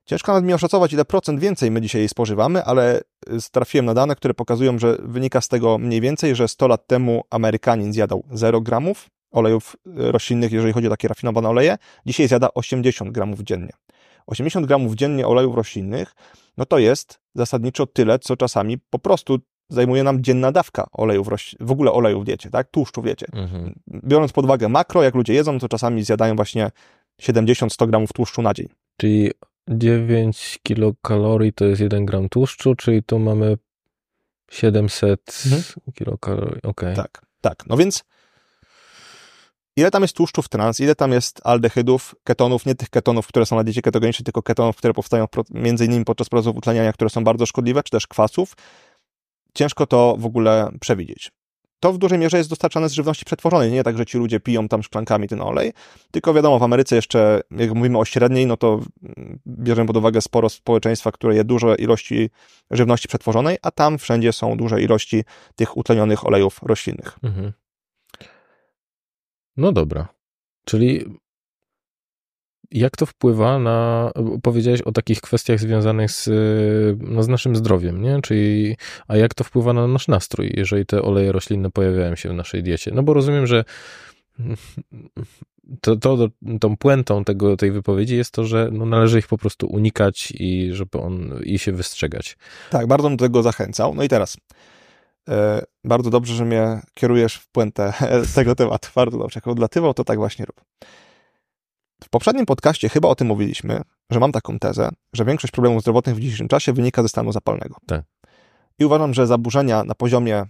[0.07, 3.93] Ciężko nawet mi oszacować, ile procent więcej my dzisiaj jej spożywamy, ale y, trafiłem na
[3.93, 8.23] dane, które pokazują, że wynika z tego mniej więcej, że 100 lat temu Amerykanin zjadał
[8.31, 11.77] 0 gramów olejów y, roślinnych, jeżeli chodzi o takie rafinowane oleje.
[12.05, 13.73] Dzisiaj zjada 80 gramów dziennie.
[14.27, 16.15] 80 gramów dziennie olejów roślinnych,
[16.57, 19.37] no to jest zasadniczo tyle, co czasami po prostu
[19.69, 21.27] zajmuje nam dzienna dawka olejów,
[21.59, 22.67] w ogóle olejów w diecie, tak?
[22.71, 23.25] Tłuszczu w diecie.
[23.33, 23.79] Mhm.
[24.03, 26.71] Biorąc pod uwagę makro, jak ludzie jedzą, to czasami zjadają właśnie
[27.21, 28.67] 70-100 gramów tłuszczu na dzień.
[28.97, 29.31] Czyli
[29.69, 33.57] 9 kilokalorii to jest 1 gram tłuszczu, czyli tu mamy
[34.51, 35.63] 700 Mhm.
[35.93, 36.61] kilokalorii.
[36.63, 36.95] Okej.
[36.95, 37.21] Tak.
[37.41, 38.03] Tak, no więc
[39.75, 43.55] ile tam jest tłuszczów trans, ile tam jest aldehydów, ketonów, nie tych ketonów, które są
[43.55, 47.45] na diecie ketogenicznej, tylko ketonów, które powstają między innymi podczas procesów utleniania, które są bardzo
[47.45, 48.53] szkodliwe, czy też kwasów,
[49.53, 51.31] ciężko to w ogóle przewidzieć.
[51.79, 53.71] To w dużej mierze jest dostarczane z żywności przetworzonej.
[53.71, 55.73] Nie tak, że ci ludzie piją tam szklankami ten olej,
[56.11, 58.79] tylko wiadomo, w Ameryce jeszcze, jak mówimy o średniej, no to
[59.47, 62.29] bierzemy pod uwagę sporo społeczeństwa, które je duże ilości
[62.71, 65.23] żywności przetworzonej, a tam wszędzie są duże ilości
[65.55, 67.17] tych utlenionych olejów roślinnych.
[67.23, 67.53] Mhm.
[69.57, 70.07] No dobra.
[70.65, 71.05] Czyli
[72.71, 74.11] jak to wpływa na,
[74.43, 76.29] powiedziałeś o takich kwestiach związanych z,
[77.01, 78.21] no, z naszym zdrowiem, nie?
[78.21, 78.75] Czyli,
[79.07, 82.63] a jak to wpływa na nasz nastrój, jeżeli te oleje roślinne pojawiają się w naszej
[82.63, 82.91] diecie?
[82.93, 83.63] No bo rozumiem, że
[85.81, 86.17] to, to,
[86.61, 90.69] tą puentą tego, tej wypowiedzi jest to, że no, należy ich po prostu unikać i
[90.73, 92.37] żeby on, i się wystrzegać.
[92.69, 93.95] Tak, bardzo bym do tego zachęcał.
[93.95, 94.37] No i teraz,
[95.29, 98.89] e, bardzo dobrze, że mnie kierujesz w puentę z tego tematu.
[98.95, 99.37] Bardzo dobrze.
[99.37, 100.61] Jak odlatywał, to tak właśnie rób.
[102.03, 106.15] W poprzednim podcaście chyba o tym mówiliśmy, że mam taką tezę, że większość problemów zdrowotnych
[106.15, 107.75] w dzisiejszym czasie wynika ze stanu zapalnego.
[107.87, 108.05] Tak.
[108.79, 110.45] I uważam, że zaburzenia na poziomie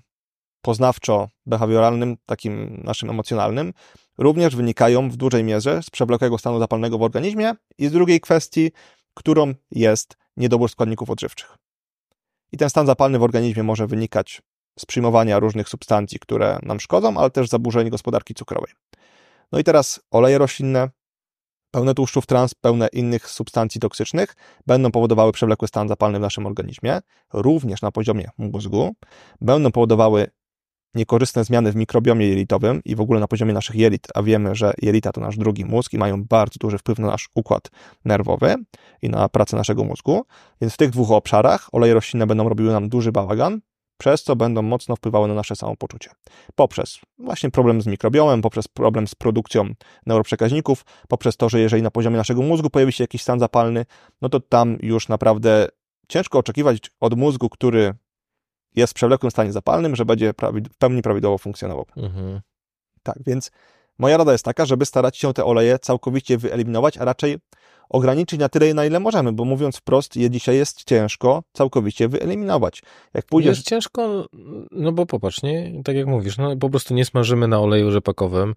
[0.62, 3.74] poznawczo-behawioralnym, takim naszym emocjonalnym,
[4.18, 8.72] również wynikają w dużej mierze z przewlekłego stanu zapalnego w organizmie i z drugiej kwestii,
[9.14, 11.58] którą jest niedobór składników odżywczych.
[12.52, 14.42] I ten stan zapalny w organizmie może wynikać
[14.80, 18.72] z przyjmowania różnych substancji, które nam szkodzą, ale też zaburzeń gospodarki cukrowej.
[19.52, 20.90] No i teraz oleje roślinne,
[21.78, 24.36] pełne tłuszczów trans, pełne innych substancji toksycznych,
[24.68, 27.00] będą powodowały przewlekły stan zapalny w naszym organizmie,
[27.34, 28.96] również na poziomie mózgu,
[29.42, 30.28] będą powodowały
[30.96, 34.74] niekorzystne zmiany w mikrobiomie jelitowym i w ogóle na poziomie naszych jelit, a wiemy, że
[34.82, 37.70] jelita to nasz drugi mózg i mają bardzo duży wpływ na nasz układ
[38.06, 38.56] nerwowy
[39.02, 40.26] i na pracę naszego mózgu.
[40.62, 43.60] Więc w tych dwóch obszarach oleje roślinne będą robiły nam duży bałagan,
[43.98, 46.10] przez co będą mocno wpływały na nasze samopoczucie.
[46.56, 49.70] Poprzez właśnie problem z mikrobiomem, poprzez problem z produkcją
[50.06, 53.86] neuroprzekaźników, poprzez to, że jeżeli na poziomie naszego mózgu pojawi się jakiś stan zapalny,
[54.22, 55.68] no to tam już naprawdę
[56.08, 57.94] ciężko oczekiwać od mózgu, który
[58.76, 60.34] jest w przewlekłym stanie zapalnym, że będzie
[60.72, 61.86] w pełni prawidłowo funkcjonował.
[61.98, 62.42] Mhm.
[63.04, 63.52] Tak, więc
[64.00, 67.38] moja rada jest taka, żeby starać się te oleje całkowicie wyeliminować, a raczej
[67.90, 72.84] ograniczyć na tyle, na ile możemy, bo mówiąc wprost, je dzisiaj jest ciężko całkowicie wyeliminować.
[73.14, 73.58] Jak pójdziesz...
[73.58, 74.28] Jest ciężko,
[74.72, 75.82] no bo popatrz, nie?
[75.84, 78.56] Tak jak mówisz, no po prostu nie smażymy na oleju rzepakowym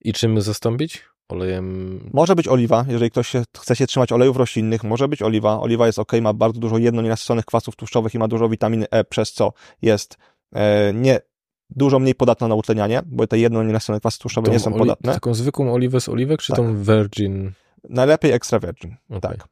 [0.00, 1.04] i czym zastąpić?
[1.28, 2.00] Olejem...
[2.12, 5.60] Może być oliwa, jeżeli ktoś się, chce się trzymać olejów roślinnych, może być oliwa.
[5.60, 9.04] Oliwa jest ok, ma bardzo dużo jedno nienasyconych kwasów tłuszczowych i ma dużo witaminy E,
[9.04, 9.52] przez co
[9.82, 10.18] jest
[10.54, 11.20] e, nie
[11.76, 15.14] dużo mniej podatna na utlenianie, bo te jedno nienasycone kwasy tłuszczowe tą nie są podatne.
[15.14, 16.56] Taką zwykłą oliwę z oliwek, czy tak.
[16.56, 17.52] tą virgin?
[17.88, 19.20] Najlepiej extra virgin, okay.
[19.20, 19.48] tak.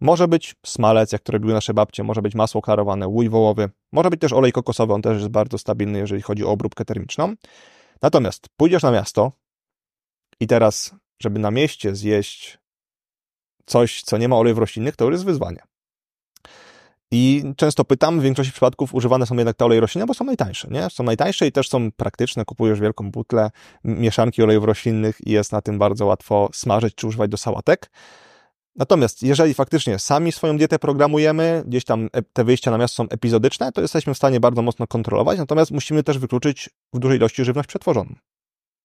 [0.00, 4.10] Może być smalec, jak to robiły nasze babcie, może być masło klarowane, łój wołowy, może
[4.10, 7.34] być też olej kokosowy, on też jest bardzo stabilny, jeżeli chodzi o obróbkę termiczną.
[8.02, 9.32] Natomiast pójdziesz na miasto
[10.40, 12.58] i teraz, żeby na mieście zjeść
[13.66, 15.62] coś, co nie ma olejów roślinnych, to już jest wyzwanie.
[17.16, 20.68] I często pytam, w większości przypadków używane są jednak te oleje roślinne, bo są najtańsze,
[20.70, 20.90] nie?
[20.90, 22.44] Są najtańsze i też są praktyczne.
[22.44, 23.50] Kupujesz wielką butlę
[23.84, 27.90] mieszanki olejów roślinnych i jest na tym bardzo łatwo smażyć czy używać do sałatek.
[28.76, 33.72] Natomiast jeżeli faktycznie sami swoją dietę programujemy, gdzieś tam te wyjścia na miasto są epizodyczne,
[33.72, 37.68] to jesteśmy w stanie bardzo mocno kontrolować, natomiast musimy też wykluczyć w dużej ilości żywność
[37.68, 38.14] przetworzoną.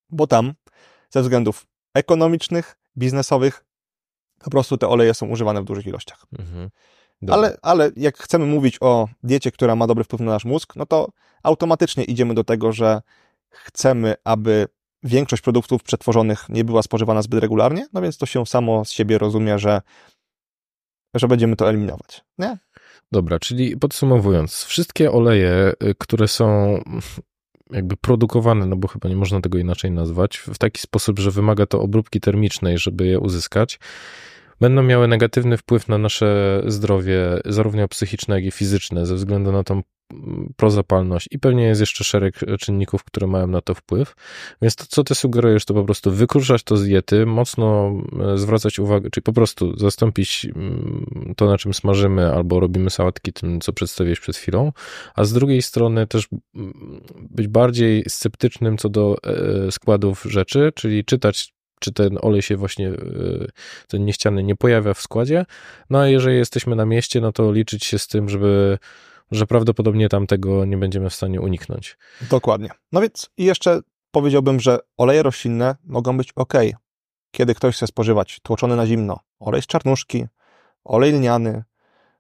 [0.10, 0.54] Bo tam
[1.10, 3.66] ze względów ekonomicznych, biznesowych,
[4.40, 6.26] po prostu te oleje są używane w dużych ilościach.
[6.40, 6.70] Mhm.
[7.28, 10.86] Ale, ale jak chcemy mówić o diecie, która ma dobry wpływ na nasz mózg, no
[10.86, 11.10] to
[11.44, 13.02] automatycznie idziemy do tego, że
[13.50, 14.68] chcemy, aby
[15.04, 19.18] większość produktów przetworzonych nie była spożywana zbyt regularnie, no więc to się samo z siebie
[19.18, 19.82] rozumie, że,
[21.16, 22.24] że będziemy to eliminować.
[22.38, 22.58] Nie?
[23.12, 26.78] Dobra, czyli podsumowując, wszystkie oleje, y, które są
[27.72, 31.66] jakby produkowane, no bo chyba nie można tego inaczej nazwać, w taki sposób, że wymaga
[31.66, 33.80] to obróbki termicznej, żeby je uzyskać,
[34.60, 39.64] będą miały negatywny wpływ na nasze zdrowie, zarówno psychiczne, jak i fizyczne, ze względu na
[39.64, 39.82] tą
[40.14, 44.16] mm, prozapalność i pewnie jest jeszcze szereg czynników, które mają na to wpływ.
[44.62, 47.94] Więc to, co ty sugerujesz, to po prostu wykruszać to z diety, mocno
[48.34, 53.34] e, zwracać uwagę, czyli po prostu zastąpić mm, to, na czym smażymy, albo robimy sałatki
[53.34, 54.72] tym, co przedstawiłeś przed chwilą,
[55.16, 61.06] a z drugiej strony też mm, być bardziej sceptycznym co do e, składów rzeczy, czyli
[61.06, 62.96] czytać czy ten olej się właśnie, e,
[63.88, 65.46] ten niechciany nie pojawia w składzie.
[65.90, 68.78] No a jeżeli jesteśmy na mieście, no to liczyć się z tym, żeby,
[69.32, 71.98] że prawdopodobnie tam tego nie będziemy w stanie uniknąć.
[72.30, 72.70] Dokładnie.
[72.92, 73.80] No więc i jeszcze
[74.12, 76.54] powiedziałbym, że oleje roślinne mogą być ok,
[77.32, 80.26] kiedy ktoś chce spożywać tłoczony na zimno olej z czarnuszki,
[80.84, 81.64] olej lniany,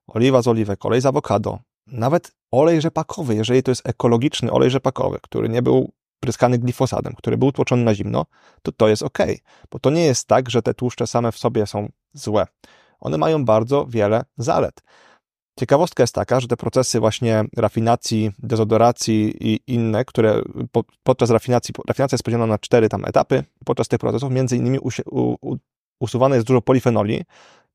[0.08, 5.18] oliwa z oliwek, olej z awokado, nawet olej rzepakowy, jeżeli to jest ekologiczny olej rzepakowy,
[5.22, 8.26] który nie był pryskany glifosadem, który był tłoczony na zimno,
[8.62, 9.18] to to jest ok,
[9.72, 12.48] bo to nie jest tak, że te tłuszcze same w sobie są złe.
[13.00, 14.82] One mają bardzo wiele zalet.
[15.60, 21.76] Ciekawostka jest taka, że te procesy właśnie rafinacji, dezodoracji i inne, które po, podczas rafinacji,
[21.88, 24.80] rafinacja jest podzielona na cztery tam etapy, podczas tych procesów między innymi
[26.00, 27.24] usuwane jest dużo polifenoli,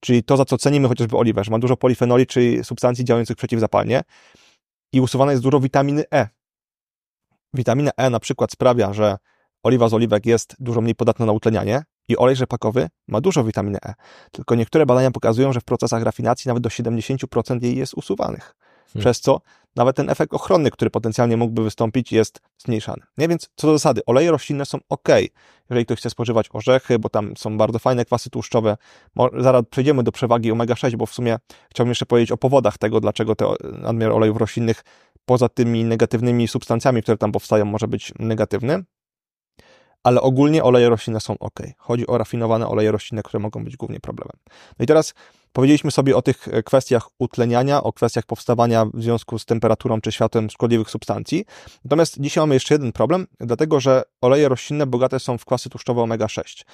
[0.01, 4.03] czyli to, za co cenimy chociażby oliwę, że ma dużo polifenoli, czyli substancji działających przeciwzapalnie
[4.93, 6.29] i usuwane jest dużo witaminy E.
[7.55, 9.17] Witamina E na przykład sprawia, że
[9.63, 13.79] oliwa z oliwek jest dużo mniej podatna na utlenianie i olej rzepakowy ma dużo witaminy
[13.85, 13.95] E.
[14.33, 18.55] Tylko niektóre badania pokazują, że w procesach rafinacji nawet do 70% jej jest usuwanych.
[18.87, 19.01] Hmm.
[19.01, 19.41] Przez co
[19.77, 23.03] nawet ten efekt ochronny, który potencjalnie mógłby wystąpić, jest zmniejszany.
[23.19, 23.29] Nie?
[23.29, 25.09] Więc co do zasady, oleje roślinne są ok,
[25.71, 28.77] jeżeli ktoś chce spożywać orzechy, bo tam są bardzo fajne kwasy tłuszczowe.
[29.39, 31.39] Zaraz przejdziemy do przewagi omega-6, bo w sumie
[31.71, 34.85] chciałbym jeszcze powiedzieć o powodach tego, dlaczego te nadmiar olejów roślinnych
[35.25, 38.85] poza tymi negatywnymi substancjami, które tam powstają, może być negatywny
[40.05, 41.61] ale ogólnie oleje roślinne są ok.
[41.79, 44.37] Chodzi o rafinowane oleje roślinne, które mogą być głównie problemem.
[44.79, 45.15] No i teraz
[45.53, 50.13] powiedzieliśmy sobie o tych e, kwestiach utleniania, o kwestiach powstawania w związku z temperaturą czy
[50.13, 51.45] światłem szkodliwych substancji.
[51.85, 56.03] Natomiast dzisiaj mamy jeszcze jeden problem, dlatego że oleje roślinne bogate są w kwasy tłuszczowe
[56.03, 56.65] omega-6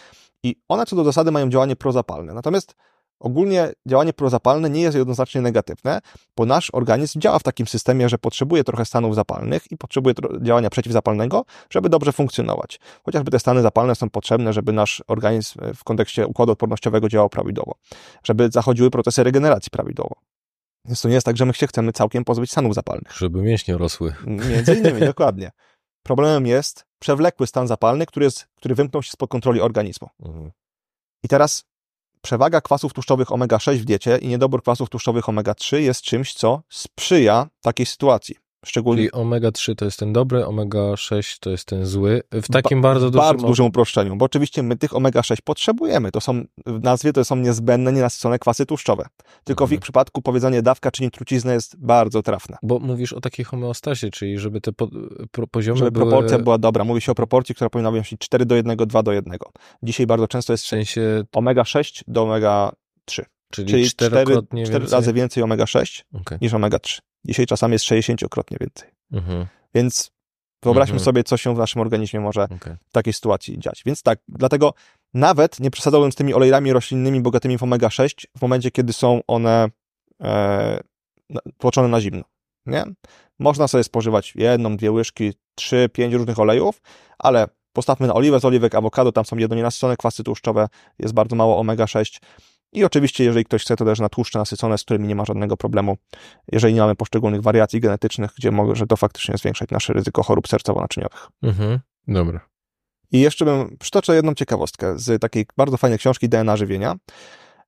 [0.43, 2.35] i one co do zasady mają działanie prozapalne.
[2.35, 2.75] Natomiast
[3.21, 6.01] Ogólnie działanie prozapalne nie jest jednoznacznie negatywne,
[6.37, 10.71] bo nasz organizm działa w takim systemie, że potrzebuje trochę stanów zapalnych i potrzebuje działania
[10.71, 12.81] przeciwzapalnego, żeby dobrze funkcjonować.
[13.05, 17.75] Chociażby te stany zapalne są potrzebne, żeby nasz organizm w kontekście układu odpornościowego działał prawidłowo,
[18.25, 20.15] żeby zachodziły procesy regeneracji prawidłowo.
[20.85, 23.13] Więc to nie jest tak, że my się chcemy całkiem pozbyć stanów zapalnych.
[23.17, 24.15] Żeby mięśnie rosły.
[24.27, 25.51] Między innymi, dokładnie.
[26.03, 30.09] Problemem jest przewlekły stan zapalny, który, jest, który wymknął się spod kontroli organizmu.
[30.21, 30.51] Mhm.
[31.23, 31.65] I teraz
[32.23, 37.47] Przewaga kwasów tłuszczowych omega-6 w diecie i niedobór kwasów tłuszczowych omega-3 jest czymś, co sprzyja
[37.61, 38.50] takiej sytuacji.
[38.66, 39.03] Szczególnie...
[39.03, 42.23] Czyli omega-3 to jest ten dobry, omega-6 to jest ten zły.
[42.33, 43.27] W takim ba bardzo dużym...
[43.27, 46.11] Bardzo dużym uproszczeniu, bo oczywiście my tych omega-6 potrzebujemy.
[46.11, 49.07] To są, w nazwie to są niezbędne, nienasycone kwasy tłuszczowe.
[49.44, 49.68] Tylko mhm.
[49.68, 52.57] w ich przypadku powiedzenie dawka czyni truciznę jest bardzo trafne.
[52.62, 54.88] Bo mówisz o takiej homeostazie, czyli żeby te po,
[55.31, 56.11] pro, poziomy Żeby były...
[56.11, 56.85] proporcja była dobra.
[56.85, 59.38] Mówi się o proporcji, która powinna wynosić 4 do 1, 2 do 1.
[59.83, 61.25] Dzisiaj bardzo często jest w sensie...
[61.33, 63.23] omega-6 do omega-3.
[63.53, 64.25] Czyli, Czyli 4,
[64.66, 66.38] 4 razy więcej omega-6 okay.
[66.42, 67.01] niż omega-3.
[67.25, 68.91] Dzisiaj czasami jest 60-krotnie więcej.
[69.13, 69.47] Mhm.
[69.75, 70.11] Więc
[70.63, 71.05] wyobraźmy mhm.
[71.05, 72.77] sobie, co się w naszym organizmie może okay.
[72.89, 73.83] w takiej sytuacji dziać.
[73.87, 74.75] Więc tak, dlatego
[75.15, 79.71] nawet nie przesadzałbym z tymi olejami roślinnymi bogatymi w omega-6 w momencie, kiedy są one
[80.21, 80.81] e,
[81.59, 82.25] tłoczone na zimno.
[82.67, 82.85] Nie?
[83.39, 86.83] Można sobie spożywać jedną, dwie łyżki, trzy, pięć różnych olejów,
[87.19, 91.63] ale postawmy na oliwę z oliwek, awokado, tam są jednonienasycone kwasy tłuszczowe, jest bardzo mało
[91.63, 92.21] omega-6,
[92.73, 95.57] i oczywiście, jeżeli ktoś chce, to też na tłuszcze nasycone, z którymi nie ma żadnego
[95.57, 95.97] problemu,
[96.53, 101.29] jeżeli nie mamy poszczególnych wariacji genetycznych, gdzie może to faktycznie zwiększać nasze ryzyko chorób sercowo-naczyniowych.
[101.43, 101.79] Mhm,
[102.09, 102.41] dobra.
[103.13, 106.97] I jeszcze bym przytoczył jedną ciekawostkę z takiej bardzo fajnej książki DNA żywienia.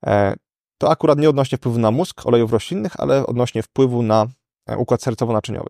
[0.06, 0.34] E,
[0.78, 4.26] to akurat nie odnośnie wpływu na mózg olejów roślinnych, ale odnośnie wpływu na
[4.66, 5.68] e, układ sercowo-naczyniowy.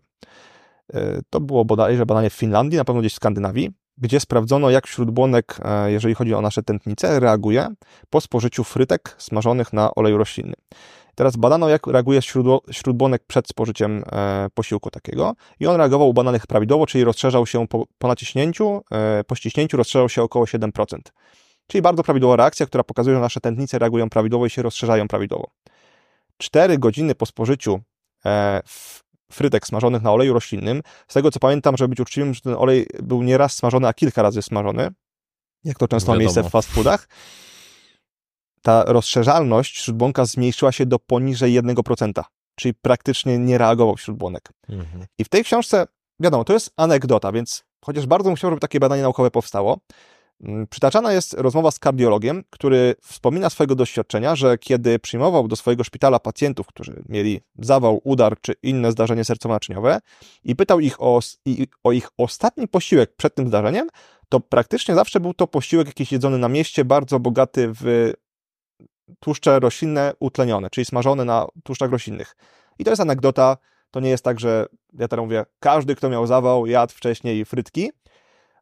[0.93, 4.87] E, to było bodajże badanie w Finlandii, na pewno gdzieś w Skandynawii, gdzie sprawdzono, jak
[4.87, 7.67] śródbłonek, e, jeżeli chodzi o nasze tętnice, reaguje
[8.09, 10.55] po spożyciu frytek smażonych na oleju roślinnym.
[11.15, 12.19] Teraz badano, jak reaguje
[12.71, 17.67] śródbłonek przed spożyciem e, posiłku takiego i on reagował u bananych prawidłowo, czyli rozszerzał się
[17.67, 21.13] po, po naciśnięciu, e, po ściśnięciu rozszerzał się około 7%.
[21.67, 25.47] Czyli bardzo prawidłowa reakcja, która pokazuje, że nasze tętnice reagują prawidłowo i się rozszerzają prawidłowo.
[26.37, 27.79] 4 godziny po spożyciu
[29.33, 30.81] frytek smażonych na oleju roślinnym.
[31.07, 33.93] Z tego co pamiętam, żeby być uczciwym, że ten olej był nie raz smażony, a
[33.93, 34.89] kilka razy smażony,
[35.63, 37.07] jak to często ma miejsce w fast foodach.
[38.61, 42.23] Ta rozszerzalność śródbłonka zmniejszyła się do poniżej 1%,
[42.55, 44.49] czyli praktycznie nie reagował śródbłonek.
[44.69, 45.05] Mhm.
[45.17, 45.87] I w tej książce,
[46.19, 49.79] wiadomo, to jest anegdota, więc chociaż bardzo bym chciał, żeby takie badanie naukowe powstało,
[50.69, 56.19] przytaczana jest rozmowa z kardiologiem, który wspomina swojego doświadczenia, że kiedy przyjmował do swojego szpitala
[56.19, 59.99] pacjentów, którzy mieli zawał, udar czy inne zdarzenie sercowo-naczyniowe
[60.43, 61.19] i pytał ich o,
[61.83, 63.89] o ich ostatni posiłek przed tym zdarzeniem,
[64.29, 68.13] to praktycznie zawsze był to posiłek jakiś jedzony na mieście, bardzo bogaty w
[69.19, 72.35] tłuszcze roślinne utlenione, czyli smażone na tłuszczach roślinnych.
[72.79, 73.57] I to jest anegdota,
[73.91, 77.91] to nie jest tak, że ja teraz mówię, każdy, kto miał zawał, jadł wcześniej frytki,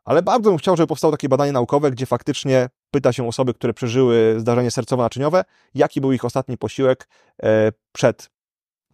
[0.06, 3.74] ale bardzo bym chciał, żeby powstało takie badanie naukowe, gdzie faktycznie pyta się osoby, które
[3.74, 5.44] przeżyły zdarzenie sercowo-naczyniowe,
[5.76, 7.08] jaki był ich ostatni posiłek
[7.44, 8.30] e, przed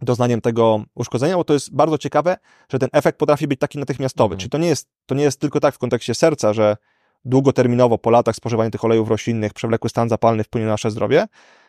[0.02, 2.38] doznaniem tego uszkodzenia, bo to jest bardzo ciekawe,
[2.72, 4.36] że ten efekt potrafi być taki natychmiastowy.
[4.36, 4.40] Mhm.
[4.40, 6.78] Czyli to nie, jest, to nie jest tylko tak w kontekście serca, że
[7.26, 11.28] długoterminowo po latach spożywania tych olejów roślinnych przewlekły stan zapalny wpłynie na nasze zdrowie,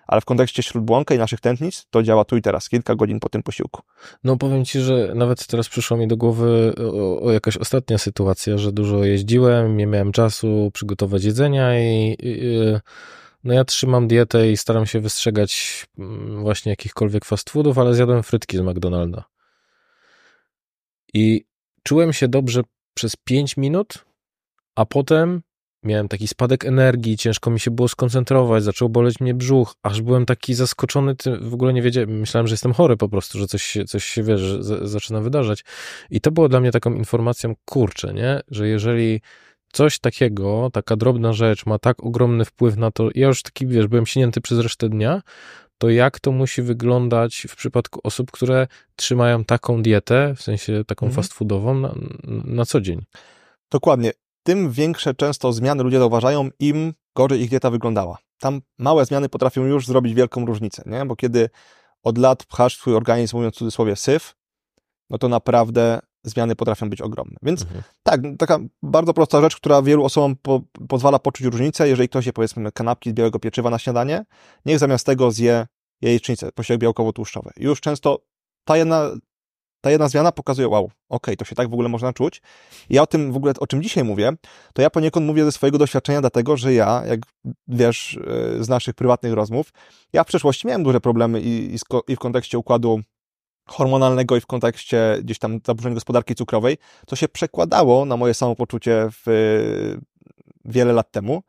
[0.08, 3.28] ale w kontekście śródbłąka i naszych tętnic to działa tu i teraz, kilka godzin po
[3.28, 3.82] tym posiłku.
[4.24, 8.58] No powiem ci, że nawet teraz przyszła mi do głowy o, o jakaś ostatnia sytuacja,
[8.58, 12.50] że dużo jeździłem, nie miałem czasu przygotować jedzenia i, i
[13.44, 18.22] no ja trzymam dietę i staram się wystrzegać mm, właśnie jakichkolwiek fast foodów, ale zjadłem
[18.22, 19.24] frytki z McDonalda.
[21.14, 21.44] I
[21.82, 22.62] czułem się dobrze
[22.94, 24.04] przez 5 minut,
[24.74, 25.42] a potem
[25.82, 30.26] miałem taki spadek energii, ciężko mi się było skoncentrować, zaczął boleć mnie brzuch, aż byłem
[30.26, 33.84] taki zaskoczony, w ogóle nie wiedziałem, myślałem, że jestem chory po prostu, że coś się,
[33.84, 35.64] coś się wiesz, że zaczyna wydarzać.
[36.10, 39.20] I to było dla mnie taką informacją, kurczę, nie, że jeżeli
[39.72, 43.86] coś takiego, taka drobna rzecz ma tak ogromny wpływ na to, ja już taki, wiesz,
[43.86, 45.22] byłem sinięty przez resztę dnia,
[45.78, 51.06] to jak to musi wyglądać w przypadku osób, które trzymają taką dietę, w sensie taką
[51.06, 51.16] mhm.
[51.16, 51.94] fast foodową na,
[52.44, 53.02] na co dzień?
[53.70, 54.12] Dokładnie.
[54.42, 58.18] Tym większe często zmiany ludzie zauważają, im gorzej ich dieta wyglądała.
[58.38, 61.06] Tam małe zmiany potrafią już zrobić wielką różnicę, nie?
[61.06, 61.50] Bo kiedy
[62.02, 64.34] od lat pchasz swój organizm, mówiąc w cudzysłowie, syf,
[65.10, 67.36] no to naprawdę zmiany potrafią być ogromne.
[67.42, 67.82] Więc mhm.
[68.02, 72.32] tak, taka bardzo prosta rzecz, która wielu osobom po, pozwala poczuć różnicę, jeżeli ktoś je
[72.32, 74.24] powiedzmy kanapki z białego pieczywa na śniadanie,
[74.66, 75.66] niech zamiast tego zje
[76.00, 77.50] jajecznicę, posiłek białkowo-tłuszczowy.
[77.56, 78.18] już często
[78.64, 79.10] ta jedna,
[79.88, 82.42] ta jedna zmiana pokazuje, wow, okej, okay, to się tak w ogóle można czuć.
[82.90, 84.32] I ja o tym w ogóle, o czym dzisiaj mówię,
[84.74, 87.20] to ja poniekąd mówię ze swojego doświadczenia, dlatego, że ja, jak
[87.68, 88.18] wiesz
[88.58, 89.72] e, z naszych prywatnych rozmów,
[90.12, 93.00] ja w przeszłości miałem duże problemy i, i, i w kontekście układu
[93.66, 99.08] hormonalnego i w kontekście gdzieś tam zaburzeń gospodarki cukrowej, co się przekładało na moje samopoczucie
[99.10, 99.26] w,
[100.64, 101.42] wiele lat temu.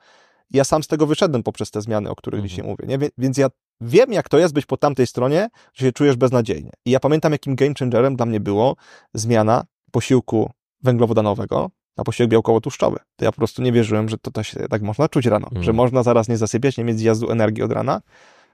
[0.52, 2.50] Ja sam z tego wyszedłem poprzez te zmiany, o których mhm.
[2.50, 2.86] dzisiaj mówię.
[2.88, 3.10] Nie?
[3.18, 3.48] Więc ja
[3.82, 6.72] wiem, jak to jest być po tamtej stronie, że się czujesz beznadziejnie.
[6.86, 8.76] I ja pamiętam, jakim game changerem dla mnie było
[9.14, 10.52] zmiana posiłku
[10.84, 12.98] węglowodanowego na posiłek białkowo-tłuszczowy.
[13.16, 15.64] To ja po prostu nie wierzyłem, że to, to się tak można czuć rano, mhm.
[15.64, 18.02] że można zaraz nie zasypiać, nie mieć zjazdu energii od rana.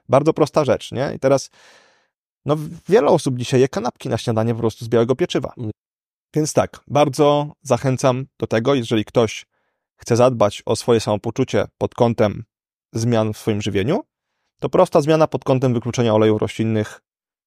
[0.08, 1.12] Bardzo prosta rzecz, nie?
[1.16, 1.50] I teraz
[2.46, 2.56] no,
[2.88, 5.52] wiele osób dzisiaj je kanapki na śniadanie po prostu z białego pieczywa.
[5.58, 5.70] Mm.
[6.34, 9.46] Więc tak, bardzo zachęcam do tego, jeżeli ktoś
[9.96, 12.44] chce zadbać o swoje samopoczucie pod kątem
[12.92, 14.00] zmian w swoim żywieniu,
[14.60, 17.00] to prosta zmiana pod kątem wykluczenia olejów roślinnych,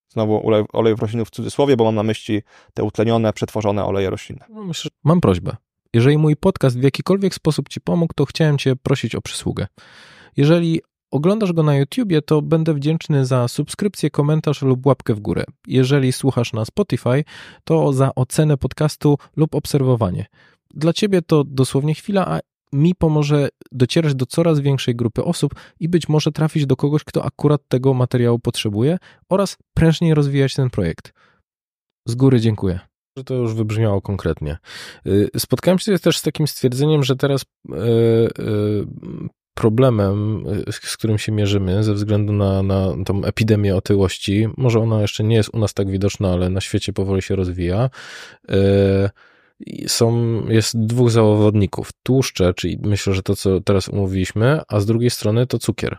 [0.09, 2.41] znowu olejów roślinnych w cudzysłowie, bo mam na myśli
[2.73, 4.45] te utlenione, przetworzone oleje roślinne.
[4.49, 4.61] No,
[5.03, 5.55] mam prośbę.
[5.93, 9.67] Jeżeli mój podcast w jakikolwiek sposób Ci pomógł, to chciałem Cię prosić o przysługę.
[10.37, 15.43] Jeżeli oglądasz go na YouTubie, to będę wdzięczny za subskrypcję, komentarz lub łapkę w górę.
[15.67, 17.23] Jeżeli słuchasz na Spotify,
[17.63, 20.25] to za ocenę podcastu lub obserwowanie.
[20.73, 22.39] Dla ciebie to dosłownie chwila, a
[22.73, 27.25] mi pomoże docierać do coraz większej grupy osób i być może trafić do kogoś, kto
[27.25, 28.97] akurat tego materiału potrzebuje
[29.29, 31.13] oraz prężniej rozwijać ten projekt.
[32.07, 32.79] Z góry dziękuję
[33.19, 34.57] że to już wybrzmiało konkretnie.
[35.07, 38.85] Y, spotkałem się też z takim stwierdzeniem, że teraz y, y,
[39.53, 45.23] problemem, z którym się mierzymy ze względu na, na tą epidemię otyłości, może ona jeszcze
[45.23, 47.89] nie jest u nas tak widoczna, ale na świecie powoli się rozwija,
[49.87, 51.89] są, jest dwóch zawodników.
[52.03, 55.97] Tłuszcze, czyli myślę, że to, co teraz umówiliśmy, a z drugiej strony to cukier.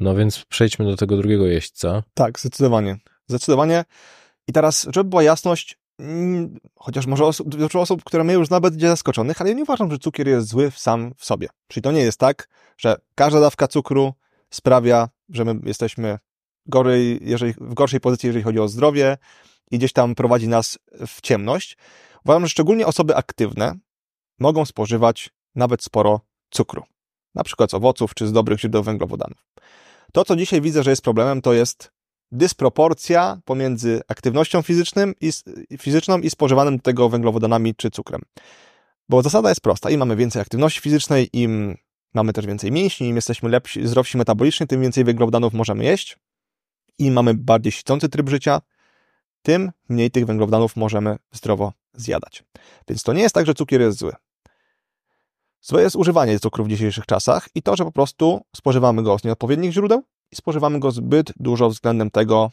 [0.00, 2.02] No więc przejdźmy do tego drugiego jeźdźca.
[2.14, 2.96] Tak, zdecydowanie.
[3.26, 3.84] Zdecydowanie.
[4.48, 5.78] I teraz, żeby była jasność,
[6.76, 9.90] chociaż może osób, dużo osób, które mnie już zna, będzie zaskoczonych, ale ja nie uważam,
[9.90, 11.48] że cukier jest zły sam w sobie.
[11.68, 14.14] Czyli to nie jest tak, że każda dawka cukru
[14.50, 16.18] sprawia, że my jesteśmy
[17.20, 19.18] jeżeli, w gorszej pozycji, jeżeli chodzi o zdrowie
[19.70, 21.76] i gdzieś tam prowadzi nas w ciemność.
[22.28, 23.74] Uważam, że szczególnie osoby aktywne
[24.38, 26.82] mogą spożywać nawet sporo cukru.
[27.34, 29.46] Na przykład z owoców czy z dobrych źródeł węglowodanów.
[30.12, 31.92] To, co dzisiaj widzę, że jest problemem, to jest
[32.32, 35.30] dysproporcja pomiędzy aktywnością fizycznym i,
[35.78, 38.20] fizyczną i spożywanym tego węglowodanami czy cukrem.
[39.08, 39.90] Bo zasada jest prosta.
[39.90, 41.76] Im mamy więcej aktywności fizycznej, im
[42.14, 46.18] mamy też więcej mięśni, im jesteśmy lepsi, zdrowsi metabolicznie, tym więcej węglowodanów możemy jeść.
[46.98, 48.60] Im mamy bardziej świecący tryb życia,
[49.42, 52.44] tym mniej tych węglowodanów możemy zdrowo zjadać.
[52.88, 54.12] Więc to nie jest tak, że cukier jest zły.
[55.60, 59.24] Złe jest używanie cukru w dzisiejszych czasach i to, że po prostu spożywamy go z
[59.24, 62.50] nieodpowiednich źródeł i spożywamy go zbyt dużo względem tego,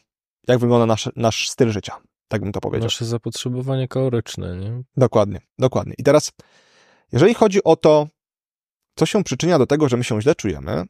[0.48, 1.94] jak wygląda nasz, nasz styl życia.
[2.28, 2.86] Tak bym to powiedział.
[2.86, 4.84] Nasze zapotrzebowanie kaloryczne, nie?
[4.98, 5.94] Dokładnie, dokładnie.
[5.98, 6.32] I teraz,
[7.12, 8.08] jeżeli chodzi o to,
[8.96, 10.84] co się przyczynia do tego, że my się źle czujemy,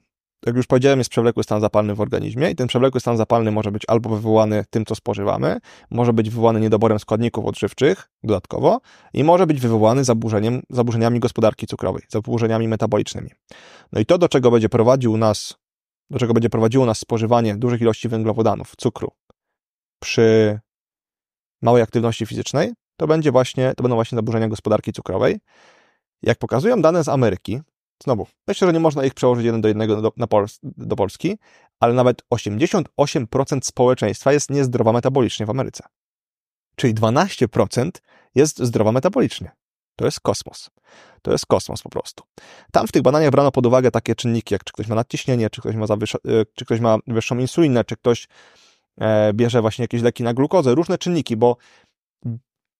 [0.46, 3.72] jak już powiedziałem, jest przewlekły stan zapalny w organizmie i ten przewlekły stan zapalny może
[3.72, 5.60] być albo wywołany tym, co spożywamy,
[5.92, 8.80] może być wywołany niedoborem składników odżywczych dodatkowo
[9.14, 13.30] i może być wywołany zaburzeniem, zaburzeniami gospodarki cukrowej, zaburzeniami metabolicznymi.
[13.92, 15.56] No i to, do czego będzie prowadził nas
[16.10, 19.12] do czego będzie prowadziło nas spożywanie dużych ilości węglowodanów, cukru
[20.00, 20.60] przy
[21.62, 25.40] małej aktywności fizycznej, to będzie właśnie, to będą właśnie zaburzenia gospodarki cukrowej.
[26.22, 27.62] Jak pokazują dane z Ameryki,
[28.04, 31.38] znowu, myślę, że nie można ich przełożyć jeden do jednego do, na Pol do Polski,
[31.80, 32.86] ale nawet 88%
[33.62, 35.84] społeczeństwa jest niezdrowa metabolicznie w Ameryce.
[36.76, 37.90] Czyli 12%
[38.36, 39.52] jest zdrowa metabolicznie.
[39.96, 40.70] To jest kosmos.
[41.22, 42.24] To jest kosmos po prostu.
[42.72, 45.62] Tam w tych badaniach brano pod uwagę takie czynniki, jak czy ktoś ma nadciśnienie, czy
[45.62, 45.98] ktoś ma, e,
[46.56, 48.28] czy ktoś ma wyższą insulinę, czy ktoś
[48.98, 51.58] e, bierze właśnie jakieś leki na glukozę, różne czynniki, bo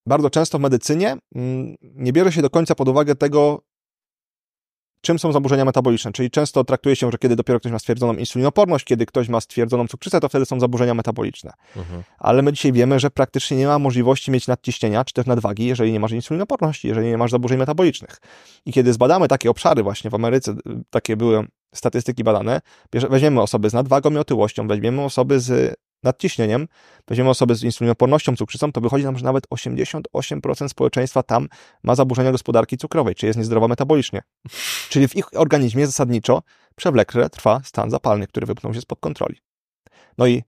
[0.06, 3.62] bardzo często w medycynie mm, nie bierze się do końca pod uwagę tego,
[5.00, 6.12] czym są zaburzenia metaboliczne.
[6.12, 9.88] Czyli często traktuje się, że kiedy dopiero ktoś ma stwierdzoną insulinoporność, kiedy ktoś ma stwierdzoną
[9.88, 11.52] cukrzycę, to wtedy są zaburzenia metaboliczne.
[11.76, 12.02] Mhm.
[12.18, 15.92] Ale my dzisiaj wiemy, że praktycznie nie ma możliwości mieć nadciśnienia czy też nadwagi, jeżeli
[15.92, 18.20] nie masz insulinoporności, jeżeli nie masz zaburzeń metabolicznych.
[18.66, 20.54] I kiedy zbadamy takie obszary właśnie w Ameryce,
[20.90, 22.60] takie były statystyki badane,
[22.92, 26.68] weźmiemy osoby z nadwagą i otyłością, weźmiemy osoby z nadciśnieniem,
[27.08, 31.48] weźmiemy osoby z insulinopornością, cukrzycą, to wychodzi nam, że nawet 88% społeczeństwa tam
[31.82, 34.22] ma zaburzenia gospodarki cukrowej, czy jest niezdrowa metabolicznie.
[34.90, 36.42] Czyli w ich organizmie zasadniczo
[36.76, 39.36] przewlekle trwa stan zapalny, który wypchnął się spod kontroli.
[40.18, 40.42] No i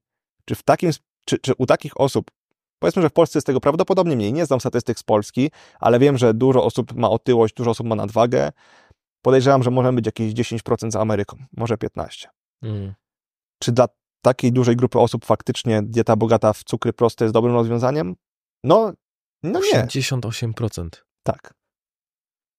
[0.45, 0.91] czy w takim,
[1.25, 2.31] czy, czy u takich osób,
[2.79, 6.19] powiedzmy, że w Polsce jest tego prawdopodobnie mniej, nie znam statystyk z Polski, ale wiem,
[6.19, 8.53] że dużo osób ma otyłość, dużo osób ma nadwagę,
[9.23, 12.27] podejrzewam, że możemy być jakieś 10% za Ameryką, może 15%.
[12.63, 12.95] Mm.
[13.59, 13.89] Czy dla
[14.23, 18.17] takiej dużej grupy osób faktycznie dieta bogata w cukry proste jest dobrym rozwiązaniem?
[18.65, 18.93] No,
[19.43, 19.87] no nie.
[19.87, 20.89] 88%.
[21.23, 21.55] Tak.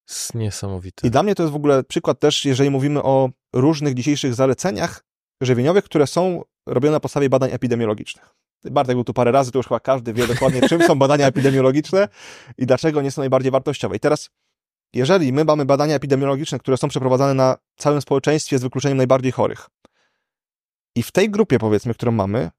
[0.08, 1.06] Jest niesamowite.
[1.06, 5.04] I dla mnie to jest w ogóle przykład też, jeżeli mówimy o różnych dzisiejszych zaleceniach
[5.40, 8.34] żywieniowych, które są robione na podstawie badań epidemiologicznych.
[8.64, 12.08] Bartek był tu parę razy, to już chyba każdy wie dokładnie, czym są badania epidemiologiczne
[12.58, 13.96] i dlaczego nie są najbardziej wartościowe.
[13.96, 14.30] I teraz,
[14.94, 19.68] jeżeli my mamy badania epidemiologiczne, które są przeprowadzane na całym społeczeństwie z wykluczeniem najbardziej chorych,
[20.94, 22.50] i w tej grupie, powiedzmy, którą mamy,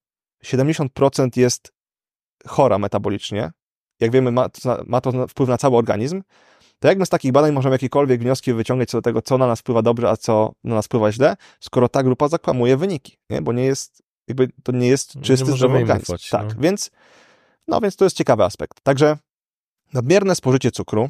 [0.43, 1.73] 70% jest
[2.47, 3.51] chora metabolicznie.
[3.99, 6.23] Jak wiemy, ma to, ma to wpływ na cały organizm.
[6.79, 9.47] To jak my z takich badań możemy jakiekolwiek wnioski wyciągać co do tego, co na
[9.47, 13.41] nas wpływa dobrze, a co na nas wpływa źle, skoro ta grupa zakłamuje wyniki, nie?
[13.41, 16.13] bo nie jest, jakby to nie jest czysty, nie zdrowy organizm.
[16.13, 16.61] Ufać, tak, no.
[16.61, 16.91] więc,
[17.67, 18.81] no więc to jest ciekawy aspekt.
[18.83, 19.17] Także
[19.93, 21.09] nadmierne spożycie cukru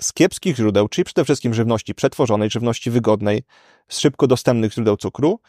[0.00, 3.42] z kiepskich źródeł, czyli przede wszystkim żywności przetworzonej, żywności wygodnej,
[3.88, 5.40] z szybko dostępnych źródeł cukru,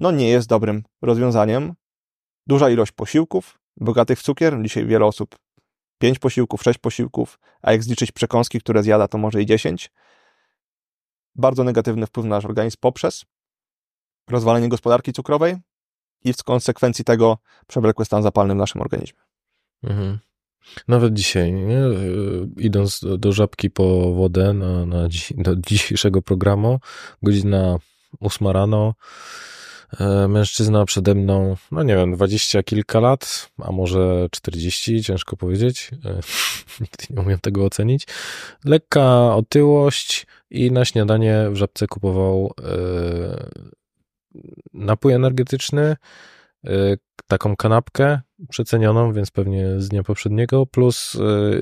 [0.00, 1.74] no nie jest dobrym rozwiązaniem.
[2.46, 5.38] Duża ilość posiłków, bogatych w cukier, dzisiaj wiele osób
[5.98, 9.90] 5 posiłków, 6 posiłków, a jak zliczyć przekąski, które zjada, to może i 10.
[11.34, 13.24] Bardzo negatywny wpływ na nasz organizm poprzez
[14.30, 15.56] rozwalenie gospodarki cukrowej
[16.24, 19.20] i w konsekwencji tego przewlekły stan zapalny w naszym organizmie.
[19.82, 20.18] Mhm.
[20.88, 21.80] Nawet dzisiaj, nie?
[22.56, 26.80] idąc do, żabki po wodę na, na do dzisiejszego programu,
[27.22, 27.78] godzina
[28.20, 28.94] 8 rano,
[30.28, 35.90] mężczyzna przede mną, no nie wiem, dwadzieścia kilka lat, a może czterdzieści, ciężko powiedzieć.
[36.04, 36.20] E,
[36.80, 38.06] nigdy nie umiem tego ocenić.
[38.64, 43.50] Lekka otyłość i na śniadanie w żabce kupował e,
[44.74, 45.96] napój energetyczny,
[47.26, 51.16] taką kanapkę przecenioną, więc pewnie z dnia poprzedniego, plus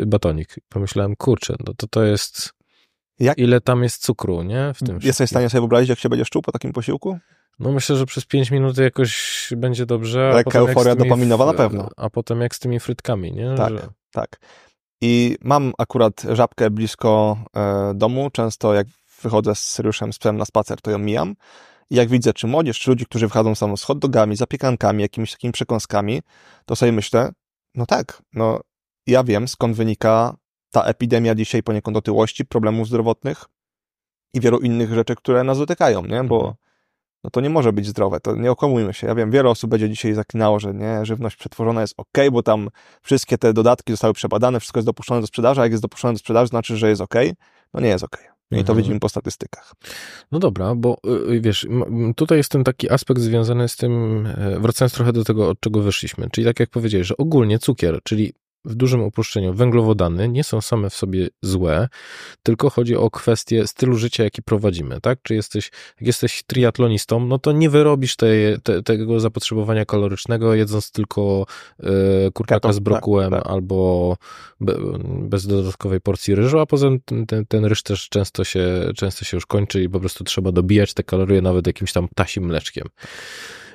[0.06, 0.56] batonik.
[0.68, 2.52] Pomyślałem, kurczę, no to to jest...
[3.18, 3.38] Jak?
[3.38, 4.72] Ile tam jest cukru, nie?
[4.74, 7.18] W tym Jesteś w stanie sobie wyobrazić, jak się będziesz czuł po takim posiłku?
[7.58, 10.30] No myślę, że przez 5 minut jakoś będzie dobrze.
[10.34, 11.88] Lekka euforia dopaminowa na pewno.
[11.96, 13.54] A potem jak z tymi frytkami, nie?
[13.56, 13.88] Tak, że...
[14.12, 14.40] tak.
[15.00, 18.30] I mam akurat żabkę blisko e, domu.
[18.30, 18.86] Często jak
[19.22, 21.34] wychodzę z Syriuszem, z psem na spacer, to ją mijam.
[21.90, 25.32] I jak widzę, czy młodzież, czy ludzi, którzy wchodzą samo z hot dogami, zapiekankami, jakimiś
[25.32, 26.22] takimi przekąskami,
[26.66, 27.32] to sobie myślę,
[27.74, 28.60] no tak, no
[29.06, 30.36] ja wiem, skąd wynika
[30.70, 33.44] ta epidemia dzisiaj poniekąd otyłości, problemów zdrowotnych
[34.34, 36.24] i wielu innych rzeczy, które nas dotykają, nie?
[36.24, 36.54] Bo mhm
[37.24, 39.06] no to nie może być zdrowe, to nie okłamujmy się.
[39.06, 42.68] Ja wiem, wiele osób będzie dzisiaj zaklinało, że nie, żywność przetworzona jest ok, bo tam
[43.02, 46.18] wszystkie te dodatki zostały przebadane, wszystko jest dopuszczone do sprzedaży, a jak jest dopuszczone do
[46.18, 47.14] sprzedaży, znaczy, że jest ok.
[47.74, 48.18] No nie jest ok.
[48.50, 48.78] I to mhm.
[48.78, 49.74] widzimy po statystykach.
[50.32, 51.66] No dobra, bo y, y, wiesz,
[52.16, 55.80] tutaj jest ten taki aspekt związany z tym, e, wracając trochę do tego, od czego
[55.80, 58.32] wyszliśmy, czyli tak jak powiedziałeś, że ogólnie cukier, czyli
[58.68, 61.88] w dużym uproszczeniu węglowodany nie są same w sobie złe,
[62.42, 65.18] tylko chodzi o kwestię stylu życia, jaki prowadzimy, tak?
[65.22, 70.90] Czy jesteś, jak jesteś triatlonistą, no to nie wyrobisz tej, te, tego zapotrzebowania kalorycznego, jedząc
[70.90, 71.46] tylko
[71.80, 71.86] y,
[72.32, 73.52] kurczaka z tak, brokułem tak, tak.
[73.52, 74.16] albo
[74.60, 74.74] be,
[75.22, 79.36] bez dodatkowej porcji ryżu, a poza tym ten, ten ryż też często się, często się
[79.36, 82.88] już kończy i po prostu trzeba dobijać te kalorie nawet jakimś tam ptasim mleczkiem.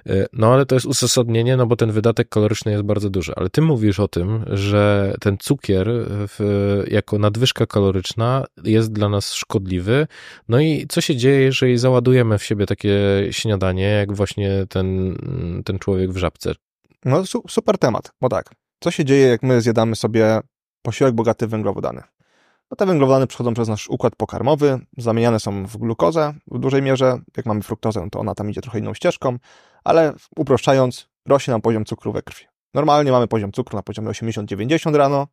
[0.10, 3.34] E, no ale to jest uzasadnienie, no bo ten wydatek kaloryczny jest bardzo duży.
[3.36, 6.39] Ale ty mówisz o tym, że ten cukier w,
[6.91, 10.08] jako nadwyżka kaloryczna jest dla nas szkodliwy.
[10.49, 12.93] No i co się dzieje, jeżeli załadujemy w siebie takie
[13.32, 15.16] śniadanie, jak właśnie ten,
[15.66, 16.54] ten człowiek w żabce?
[17.06, 18.49] No super temat, bo tak.
[18.80, 20.39] Co się dzieje, jak my zjadamy sobie
[20.82, 22.04] posiłek bogaty w węglowodany?
[22.74, 27.20] no te węglowodany przechodzą przez nasz układ pokarmowy, zamieniane są w glukozę w dużej mierze.
[27.38, 29.38] Jak mamy fruktozę, to ona tam idzie trochę inną ścieżką,
[29.84, 32.45] ale uproszczając, rośnie nam poziom cukru we krwi.
[32.73, 35.27] Normalnie mamy poziom cukru na poziomie 80-90 rano,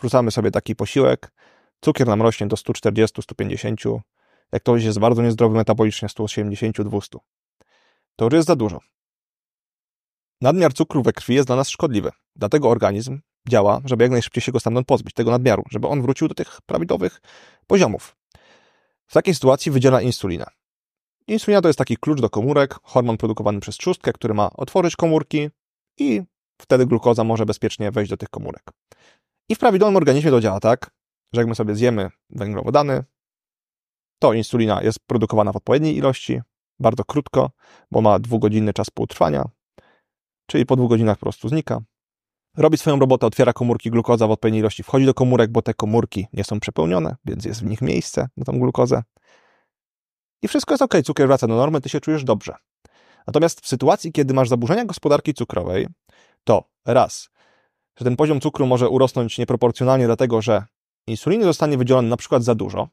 [0.00, 1.32] wrzucamy sobie taki posiłek,
[1.80, 4.00] cukier nam rośnie do 140-150,
[4.52, 7.18] jak ktoś jest bardzo niezdrowy metabolicznie 180-200.
[8.16, 8.80] To już jest za dużo.
[10.40, 14.52] Nadmiar cukru we krwi jest dla nas szkodliwy, dlatego organizm działa, żeby jak najszybciej się
[14.52, 17.20] go stamtąd pozbyć, tego nadmiaru, żeby on wrócił do tych prawidłowych
[17.66, 18.16] poziomów.
[19.06, 20.46] W takiej sytuacji wydziela insulinę.
[21.28, 25.50] Insulina to jest taki klucz do komórek, hormon produkowany przez trzustkę, który ma otworzyć komórki
[25.98, 26.22] i
[26.60, 28.62] wtedy glukoza może bezpiecznie wejść do tych komórek.
[29.48, 30.90] I w prawidłowym organizmie to działa tak,
[31.32, 33.04] że jak my sobie zjemy węglowodany,
[34.18, 36.40] to insulina jest produkowana w odpowiedniej ilości,
[36.80, 37.50] bardzo krótko,
[37.90, 39.44] bo ma dwugodzinny czas półtrwania,
[40.46, 41.80] czyli po dwóch godzinach po prostu znika.
[42.56, 46.26] Robi swoją robotę, otwiera komórki, glukoza w odpowiedniej ilości wchodzi do komórek, bo te komórki
[46.32, 49.02] nie są przepełnione, więc jest w nich miejsce na tą glukozę.
[50.44, 52.54] I wszystko jest ok, cukier wraca do normy, ty się czujesz dobrze.
[53.26, 55.86] Natomiast w sytuacji, kiedy masz zaburzenia gospodarki cukrowej,
[56.44, 57.30] to raz,
[57.98, 60.64] że ten poziom cukru może urosnąć nieproporcjonalnie, dlatego że
[61.06, 62.88] insuliny zostanie wydzielone na przykład za dużo,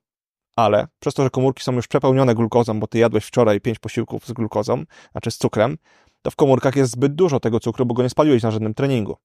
[0.55, 4.27] ale przez to, że komórki są już przepełnione glukozą, bo ty jadłeś wczoraj pięć posiłków
[4.27, 5.77] z glukozą, znaczy z cukrem,
[6.21, 9.17] to w komórkach jest zbyt dużo tego cukru, bo go nie spaliłeś na żadnym treningu.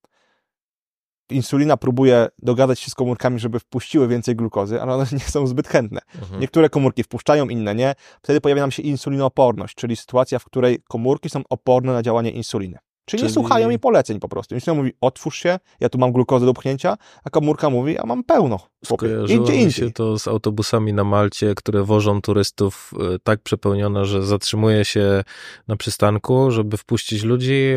[1.31, 5.69] Insulina próbuje dogadać się z komórkami, żeby wpuściły więcej glukozy, ale one nie są zbyt
[5.69, 6.01] chętne.
[6.23, 6.41] Mhm.
[6.41, 7.95] Niektóre komórki wpuszczają, inne nie.
[8.23, 12.79] Wtedy pojawia nam się insulinooporność, czyli sytuacja, w której komórki są oporne na działanie insuliny.
[13.05, 14.55] Czyli, Czyli, nie słuchają mi poleceń po prostu.
[14.55, 18.25] Insulina mówi, otwórz się, ja tu mam glukozę do pchnięcia, a komórka mówi, ja mam
[18.25, 18.59] pełno.
[18.85, 24.23] Skojarzyło mi się to z autobusami na Malcie, które wożą turystów e, tak przepełnione, że
[24.23, 25.25] zatrzymuje się
[25.69, 27.75] na przystanku, żeby wpuścić ludzi,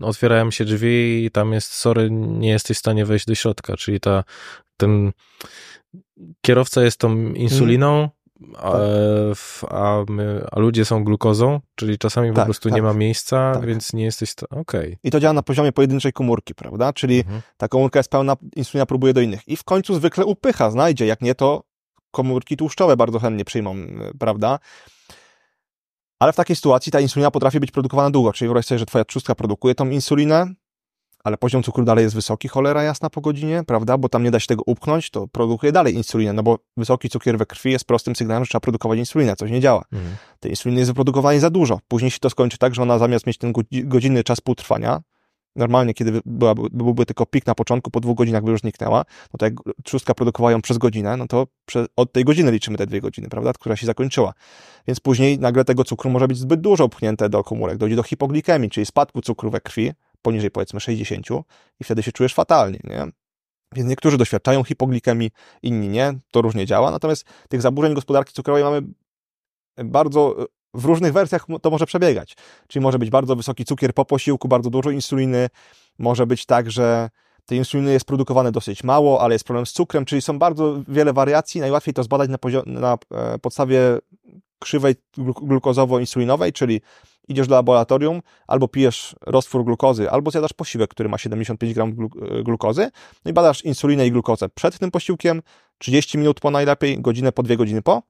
[0.00, 3.76] otwierają się drzwi i tam jest, sorry, nie jesteś w stanie wejść do środka.
[3.76, 4.24] Czyli ta,
[4.76, 5.12] ten
[6.40, 8.08] kierowca jest tą insuliną, mm
[8.56, 9.70] a, tak.
[9.70, 13.52] a, my, a, ludzie są glukozą, czyli czasami tak, po prostu tak, nie ma miejsca,
[13.54, 13.66] tak.
[13.66, 14.34] więc nie jesteś.
[14.50, 14.60] Okej.
[14.60, 14.96] Okay.
[15.04, 16.92] I to działa na poziomie pojedynczej komórki, prawda?
[16.92, 17.42] Czyli mhm.
[17.56, 19.48] ta komórka jest pełna, insulina próbuje do innych.
[19.48, 21.06] I w końcu zwykle upycha, znajdzie.
[21.06, 21.62] Jak nie, to
[22.10, 23.76] komórki tłuszczowe bardzo chętnie przyjmą,
[24.18, 24.58] prawda?
[26.18, 29.04] Ale w takiej sytuacji ta insulina potrafi być produkowana długo, czyli wyobraź sobie, że twoja
[29.04, 30.46] trzustka produkuje tą insulinę,
[31.24, 33.98] ale poziom cukru dalej jest wysoki, cholera jasna po godzinie, prawda?
[33.98, 37.38] Bo tam nie da się tego upchnąć, to produkuje dalej insulinę, no bo wysoki cukier
[37.38, 39.84] we krwi jest prostym sygnałem, że trzeba produkować insulinę, coś nie działa.
[39.92, 40.16] Mhm.
[40.40, 41.80] Tej insuliny jest wyprodukowane za dużo.
[41.88, 43.52] Później się to skończy tak, że ona zamiast mieć ten
[43.84, 45.00] godzinny czas półtrwania,
[45.56, 49.38] normalnie, kiedy była, byłby tylko pik na początku, po dwóch godzinach by już zniknęła, no
[49.38, 51.46] to jak trzustka produkowała ją przez godzinę, no to
[51.96, 54.34] od tej godziny liczymy te dwie godziny, prawda, która się zakończyła.
[54.86, 58.70] Więc później nagle tego cukru może być zbyt dużo upchnięte do komórek, dojdzie do hipoglikemii,
[58.70, 59.92] czyli spadku cukru we krwi,
[60.22, 61.26] poniżej powiedzmy 60
[61.80, 63.06] i wtedy się czujesz fatalnie, nie?
[63.74, 65.30] Więc niektórzy doświadczają hipoglikemii,
[65.62, 66.90] inni nie, to różnie działa.
[66.90, 68.82] Natomiast tych zaburzeń gospodarki cukrowej mamy
[69.84, 72.36] bardzo w różnych wersjach to może przebiegać.
[72.68, 75.48] Czyli może być bardzo wysoki cukier po posiłku, bardzo dużo insuliny,
[75.98, 77.10] może być tak, że
[77.46, 81.12] tej insuliny jest produkowane dosyć mało, ale jest problem z cukrem, czyli są bardzo wiele
[81.12, 81.60] wariacji.
[81.60, 83.98] Najłatwiej to zbadać na, na e, podstawie
[84.58, 86.80] krzywej glukozowo-insulinowej, czyli
[87.28, 92.42] idziesz do laboratorium, albo pijesz roztwór glukozy, albo zjadasz posiłek, który ma 75 gram e,
[92.42, 92.90] glukozy,
[93.24, 95.42] no i badasz insulinę i glukozę przed tym posiłkiem,
[95.78, 98.02] 30 minut po najlepiej, godzinę po, dwie godziny po,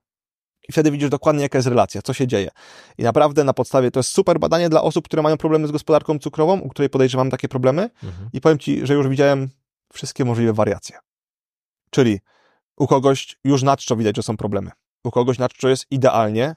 [0.68, 2.50] i wtedy widzisz dokładnie, jaka jest relacja, co się dzieje.
[2.98, 6.18] I naprawdę na podstawie, to jest super badanie dla osób, które mają problemy z gospodarką
[6.18, 7.82] cukrową, u której podejrzewam takie problemy.
[7.82, 8.28] Mhm.
[8.32, 9.48] I powiem Ci, że już widziałem
[9.92, 10.98] wszystkie możliwe wariacje.
[11.90, 12.20] Czyli
[12.76, 14.70] u kogoś już na czczo widać, że są problemy.
[15.04, 16.54] U kogoś na czczo jest idealnie,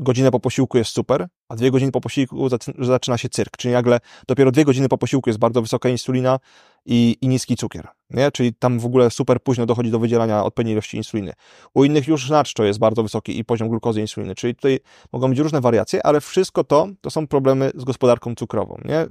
[0.00, 2.48] godzinę po posiłku jest super, a dwie godziny po posiłku
[2.78, 6.38] zaczyna się cyrk, czyli nagle dopiero dwie godziny po posiłku jest bardzo wysoka insulina
[6.86, 8.30] i, i niski cukier, nie?
[8.32, 11.32] czyli tam w ogóle super późno dochodzi do wydzielania odpowiedniej ilości insuliny.
[11.74, 14.80] U innych już znaczko jest bardzo wysoki i poziom glukozy i insuliny, czyli tutaj
[15.12, 18.76] mogą być różne wariacje, ale wszystko to, to są problemy z gospodarką cukrową.
[18.84, 19.06] Nie?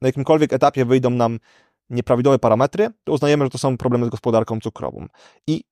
[0.00, 1.38] Na jakimkolwiek etapie wyjdą nam
[1.90, 5.06] nieprawidłowe parametry, to uznajemy, że to są problemy z gospodarką cukrową.
[5.46, 5.64] I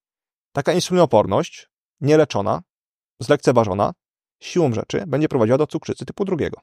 [0.53, 1.69] taka insulinooporność,
[2.01, 2.63] nieleczona,
[3.21, 3.93] zlekceważona,
[4.41, 6.61] siłą rzeczy będzie prowadziła do cukrzycy typu drugiego.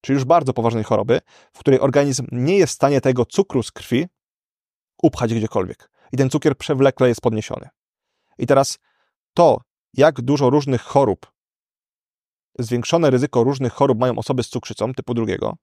[0.00, 1.20] Czyli już bardzo poważnej choroby,
[1.52, 4.06] w której organizm nie jest w stanie tego cukru z krwi
[5.02, 5.90] upchać gdziekolwiek.
[6.12, 7.68] I ten cukier przewlekle jest podniesiony.
[8.38, 8.78] I teraz
[9.34, 9.60] to,
[9.94, 11.32] jak dużo różnych chorób,
[12.58, 15.56] zwiększone ryzyko różnych chorób mają osoby z cukrzycą typu drugiego,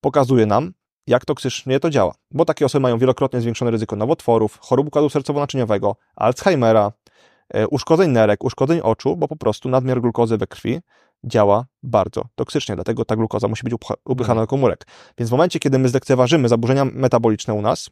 [0.00, 0.72] pokazuje nam,
[1.06, 2.14] jak toksycznie to działa.
[2.30, 6.92] Bo takie osoby mają wielokrotnie zwiększone ryzyko nowotworów, chorób układu sercowo-naczyniowego, Alzheimera,
[7.70, 10.80] uszkodzeń nerek, uszkodzeń oczu, bo po prostu nadmiar glukozy we krwi
[11.24, 13.74] działa bardzo toksycznie, dlatego ta glukoza musi być
[14.04, 14.86] upychana do komórek.
[15.18, 17.90] Więc w momencie, kiedy my zlekceważymy zaburzenia metaboliczne u nas,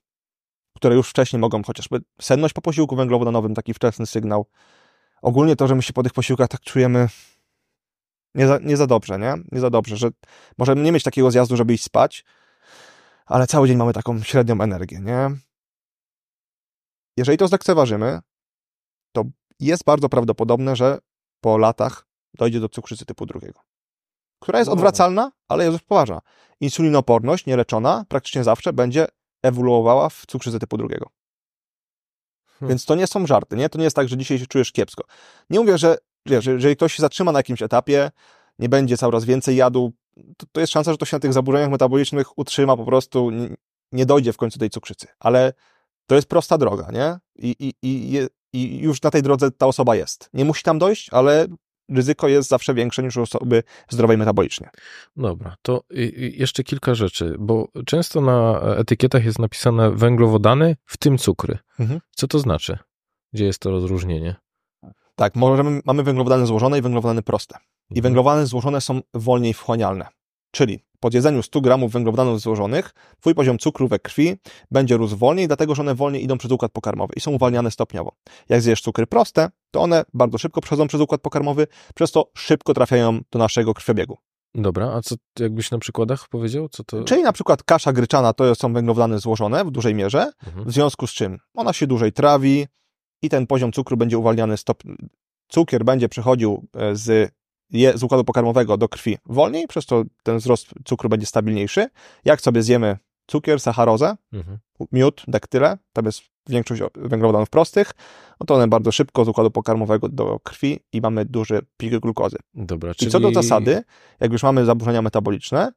[0.76, 4.46] które już wcześniej mogą chociażby senność po posiłku węglowodanowym, taki wczesny sygnał.
[5.22, 7.08] Ogólnie to, że my się po tych posiłkach tak czujemy
[8.34, 9.34] nie za, nie za dobrze, nie?
[9.52, 10.08] Nie za dobrze, że
[10.58, 12.24] możemy nie mieć takiego zjazdu, żeby iść spać,
[13.26, 15.30] ale cały dzień mamy taką średnią energię, nie?
[17.16, 18.20] Jeżeli to zlekceważymy,
[19.12, 19.24] to
[19.60, 20.98] jest bardzo prawdopodobne, że
[21.40, 23.60] po latach dojdzie do cukrzycy typu drugiego,
[24.40, 24.72] która jest No.
[24.72, 26.20] odwracalna, ale jest już poważna.
[26.60, 29.06] Insulinoporność nieleczona praktycznie zawsze będzie
[29.42, 31.10] ewoluowała w cukrzycę typu drugiego.
[32.46, 32.68] Hmm.
[32.68, 33.68] Więc to nie są żarty, nie?
[33.68, 35.04] To nie jest tak, że dzisiaj się czujesz kiepsko.
[35.50, 38.10] Nie mówię, że wiesz, jeżeli ktoś się zatrzyma na jakimś etapie,
[38.58, 39.92] nie będzie coraz więcej jadł,
[40.36, 43.48] to, to jest szansa, że to się na tych zaburzeniach metabolicznych utrzyma po prostu, nie,
[43.92, 45.06] nie dojdzie w końcu tej cukrzycy.
[45.18, 45.52] Ale
[46.06, 47.18] to jest prosta droga, nie?
[47.36, 48.18] I, i, i,
[48.54, 50.30] I już na tej drodze ta osoba jest.
[50.32, 51.46] Nie musi tam dojść, ale
[51.88, 54.70] ryzyko jest zawsze większe niż u osoby zdrowej metabolicznie.
[55.16, 55.82] Dobra, to
[56.36, 61.58] jeszcze kilka rzeczy, bo często na etykietach jest napisane węglowodany, w tym cukry.
[61.80, 62.00] Mhm.
[62.10, 62.78] Co to znaczy?
[63.32, 64.36] Gdzie jest to rozróżnienie?
[65.14, 67.56] Tak, możemy, mamy węglowodany złożone i węglowodany proste.
[67.90, 68.02] I Mhm.
[68.02, 70.06] węglowodany złożone są wolniej wchłanialne.
[70.50, 72.90] Czyli po jedzeniu 100 gramów węglowodanów złożonych,
[73.20, 74.36] twój poziom cukru we krwi
[74.70, 78.12] będzie rósł wolniej, dlatego że one wolniej idą przez układ pokarmowy i są uwalniane stopniowo.
[78.48, 82.74] Jak zjesz cukry proste, to one bardzo szybko przechodzą przez układ pokarmowy, przez to szybko
[82.74, 84.16] trafiają do naszego krwiobiegu.
[84.54, 86.68] Dobra, a co jakbyś na przykładach powiedział?
[86.68, 87.04] Co to?
[87.04, 90.68] Czyli na przykład kasza gryczana to są węglowodany złożone w dużej mierze, Mhm.
[90.68, 92.66] w związku z czym ona się dłużej trawi
[93.22, 94.82] i ten poziom cukru będzie uwalniany stop...
[95.48, 97.32] Cukier będzie przechodził e, z,
[97.70, 101.86] je, z układu pokarmowego do krwi wolniej, przez to ten wzrost cukru będzie stabilniejszy.
[102.24, 104.58] Jak sobie zjemy cukier, sacharozę, Mhm.
[104.92, 107.92] miód, daktyle, tam jest większość węglowodanów prostych,
[108.40, 112.36] no to one bardzo szybko z układu pokarmowego do krwi i mamy duży pik glukozy.
[112.54, 113.10] Dobra, I czyli...
[113.10, 113.82] co do zasady,
[114.20, 115.72] jak już mamy zaburzenia metaboliczne,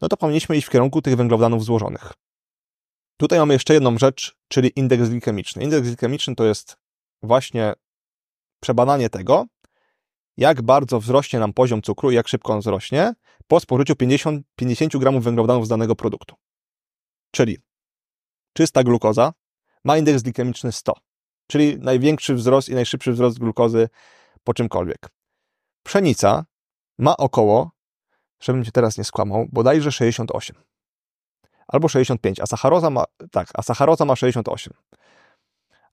[0.00, 2.12] no to powinniśmy iść w kierunku tych węglowodanów złożonych.
[3.16, 5.62] Tutaj mamy jeszcze jedną rzecz, czyli indeks glikemiczny.
[5.62, 6.76] Indeks glikemiczny to jest
[7.22, 7.72] właśnie
[8.60, 9.46] przebadanie tego,
[10.40, 13.14] jak bardzo wzrośnie nam poziom cukru i jak szybko on wzrośnie
[13.48, 16.36] po spożyciu 50, 50 gramów węglowodanów z danego produktu.
[17.30, 17.58] Czyli
[18.52, 19.32] czysta glukoza
[19.84, 20.92] ma indeks glikemiczny 100,
[21.46, 23.88] czyli największy wzrost i najszybszy wzrost glukozy
[24.44, 25.08] po czymkolwiek.
[25.82, 26.44] Pszenica
[26.98, 27.70] ma około,
[28.42, 30.56] żebym cię teraz nie skłamał, bodajże 68.
[31.68, 34.74] Albo 65, a sacharoza ma, tak, a sacharoza ma 68.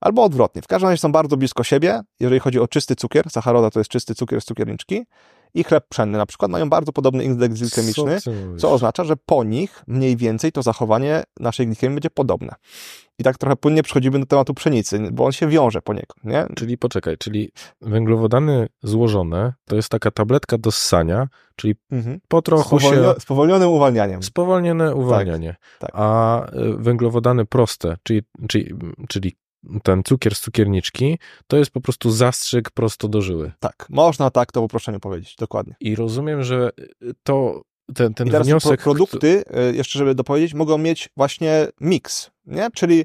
[0.00, 0.62] Albo odwrotnie.
[0.62, 3.30] W każdym razie są bardzo blisko siebie, jeżeli chodzi o czysty cukier.
[3.30, 5.06] Sacharoza to jest czysty cukier z cukierniczki.
[5.54, 9.44] I chleb pszenny na przykład mają bardzo podobny indeks glikemiczny, Co co oznacza, że po
[9.44, 12.54] nich mniej więcej to zachowanie naszej glikemii będzie podobne.
[13.18, 16.46] I tak trochę płynnie przechodzimy do tematu pszenicy, bo on się wiąże poniekąd, nie?
[16.56, 22.20] Czyli poczekaj, czyli węglowodany złożone to jest taka tabletka do ssania, czyli Mhm.
[22.28, 22.86] po trochu się...
[22.88, 24.22] Spowolnio- spowolnionym uwalnianiem.
[24.22, 25.56] Spowolnione uwalnianie.
[25.78, 25.90] tak.
[25.94, 28.74] A y, węglowodany proste, czyli, czyli,
[29.08, 29.36] czyli
[29.82, 33.52] ten cukier z cukierniczki, to jest po prostu zastrzyk prosto do żyły.
[33.60, 35.74] Tak, można tak to uproszczeniu powiedzieć, dokładnie.
[35.80, 36.70] I rozumiem, że
[37.02, 37.62] y, to
[37.94, 38.82] ten, ten I teraz wniosek...
[38.82, 42.68] pro, produkty, y, jeszcze żeby dopowiedzieć, mogą mieć właśnie miks, nie?
[42.74, 43.04] Czyli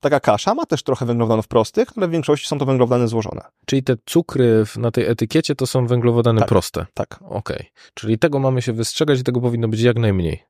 [0.00, 3.42] taka kasza ma też trochę węglowodanów prostych, ale w większości są to węglowodany złożone.
[3.66, 6.48] Czyli te cukry na tej etykiecie to są węglowodany Tak.
[6.48, 6.86] proste.
[6.94, 7.18] Tak.
[7.22, 7.66] Okej.
[7.94, 10.44] Czyli tego mamy się wystrzegać i tego powinno być jak najmniej.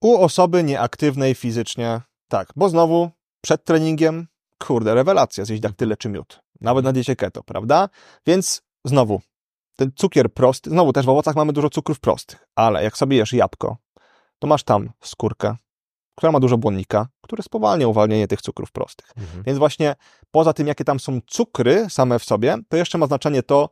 [0.00, 4.26] U osoby nieaktywnej fizycznie, tak, bo znowu przed treningiem,
[4.58, 6.40] kurde, rewelacja, zjeść daktyle czy miód.
[6.60, 7.88] Nawet na diecie keto, prawda?
[8.26, 9.20] Więc znowu,
[9.76, 13.32] ten cukier prosty, znowu też w owocach mamy dużo cukrów prostych, ale jak sobie jesz
[13.32, 13.76] jabłko,
[14.38, 15.56] to masz tam skórkę,
[16.14, 19.12] która ma dużo błonnika, który spowalnia uwalnianie tych cukrów prostych.
[19.16, 19.42] Mhm.
[19.42, 19.94] Więc właśnie
[20.30, 23.68] poza tym, jakie tam są cukry same w sobie, to jeszcze ma znaczenie to,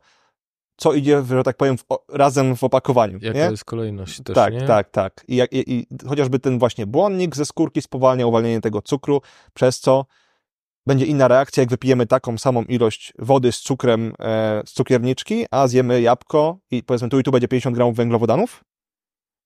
[0.77, 3.19] co idzie, że tak powiem, w, razem w opakowaniu.
[3.21, 3.45] Jaka nie?
[3.45, 4.61] jest kolejność też, tak, nie?
[4.61, 5.25] tak, tak.
[5.27, 9.21] I, i, I chociażby ten właśnie błonnik ze skórki spowalnia uwalnianie tego cukru,
[9.53, 10.05] przez co
[10.87, 15.67] będzie inna reakcja, jak wypijemy taką samą ilość wody z cukrem e, z cukierniczki, a
[15.67, 18.63] zjemy jabłko i powiedzmy tu i tu będzie 50 gramów węglowodanów.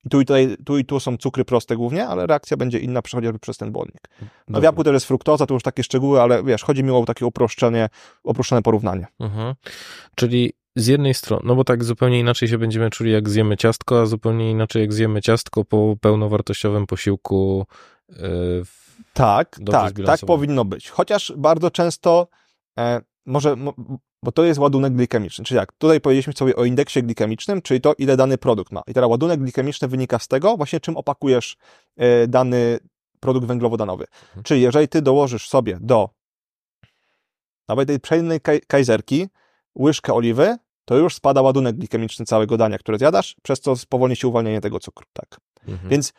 [0.05, 3.01] I tu i, tutaj, tu i tu są cukry proste głównie, ale reakcja będzie inna
[3.11, 4.01] chociażby przez ten błonnik.
[4.21, 4.67] No w Dobra.
[4.67, 7.89] jabłku też jest fruktoza, to już takie szczegóły, ale wiesz, chodzi mi o takie uproszczenie,
[8.23, 9.07] uproszczone porównanie.
[9.19, 9.55] Mhm.
[10.15, 14.01] Czyli z jednej strony, no bo tak zupełnie inaczej się będziemy czuli, jak zjemy ciastko,
[14.01, 17.65] a zupełnie inaczej, jak zjemy ciastko po pełnowartościowym posiłku.
[18.09, 18.15] Yy,
[18.65, 20.37] w- Tak, Dobrze tak, tak zbilansowane.
[20.37, 20.89] powinno być.
[20.89, 22.27] Chociaż bardzo często
[22.79, 23.73] e, może, mo,
[24.23, 25.45] bo to jest ładunek glikemiczny.
[25.45, 28.81] Czyli jak tutaj powiedzieliśmy sobie o indeksie glikemicznym, czyli to, ile dany produkt ma.
[28.87, 31.57] I teraz ładunek glikemiczny wynika z tego, właśnie czym opakujesz
[31.97, 32.79] e, dany
[33.19, 34.05] produkt węglowodanowy.
[34.27, 34.43] Mhm.
[34.43, 36.09] Czyli jeżeli ty dołożysz sobie do
[37.67, 39.27] nawet tej pszennej kaj, kajzerki
[39.79, 44.27] łyżkę oliwy, to już spada ładunek glikemiczny całego dania, które zjadasz, przez co spowolni się
[44.27, 45.05] uwalnianie tego cukru.
[45.13, 45.37] Tak.
[45.67, 45.89] mhm.
[45.89, 46.13] Więc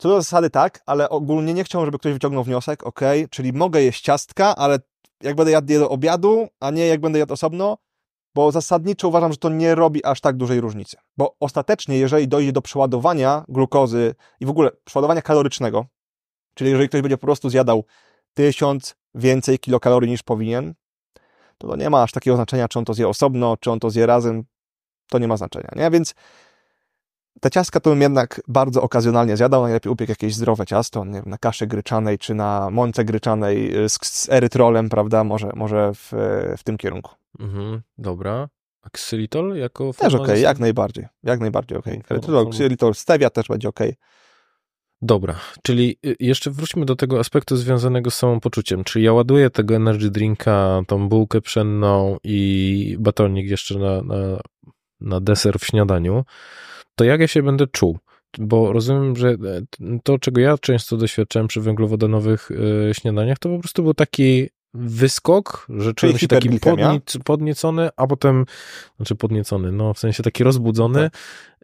[0.00, 3.82] Co do zasady tak, ale ogólnie nie chciałbym, żeby ktoś wyciągnął wniosek, ok, czyli mogę
[3.82, 4.78] jeść ciastka, ale
[5.22, 7.78] jak będę jadł je do obiadu, a nie jak będę jadł osobno,
[8.34, 10.96] bo zasadniczo uważam, że to nie robi aż tak dużej różnicy.
[11.16, 15.86] Bo ostatecznie, jeżeli dojdzie do przeładowania glukozy i w ogóle przeładowania kalorycznego,
[16.54, 17.84] czyli jeżeli ktoś będzie po prostu zjadał
[18.34, 20.74] tysiąc więcej kilokalorii niż powinien,
[21.58, 23.90] to to nie ma aż takiego znaczenia, czy on to zje osobno, czy on to
[23.90, 24.44] zje razem,
[25.10, 25.90] to nie ma znaczenia, nie?
[25.90, 26.14] Więc
[27.40, 31.24] te ciastka to bym jednak bardzo okazjonalnie zjadał, najlepiej upiekł jakieś zdrowe ciasto, nie wiem,
[31.26, 36.12] na kaszy gryczanej, czy na mące gryczanej z, z erytrolem, prawda, może, może w,
[36.58, 37.14] w tym kierunku.
[37.40, 38.48] Mhm, dobra.
[38.82, 41.94] A ksylitol jako Też okej, zastęp- jak najbardziej, jak najbardziej okej.
[41.94, 43.94] Forma- Erytrol, ksylitol, stevia też będzie okej.
[45.02, 48.84] Dobra, czyli y, jeszcze wróćmy do tego aspektu związanego z samopoczuciem.
[48.84, 54.16] Czyli ja ładuję tego energy drinka, tą bułkę pszenną i batonik jeszcze na, na,
[55.00, 56.24] na deser w śniadaniu,
[56.94, 57.98] to jak ja się będę czuł?
[58.38, 59.36] Bo rozumiem, że e,
[60.02, 65.66] to, czego ja często doświadczałem przy węglowodanowych y, śniadaniach, to po prostu był taki wyskok,
[65.68, 68.44] że czułem się taki podniec, podniecony, a potem,
[68.96, 71.10] znaczy podniecony, no w sensie taki rozbudzony,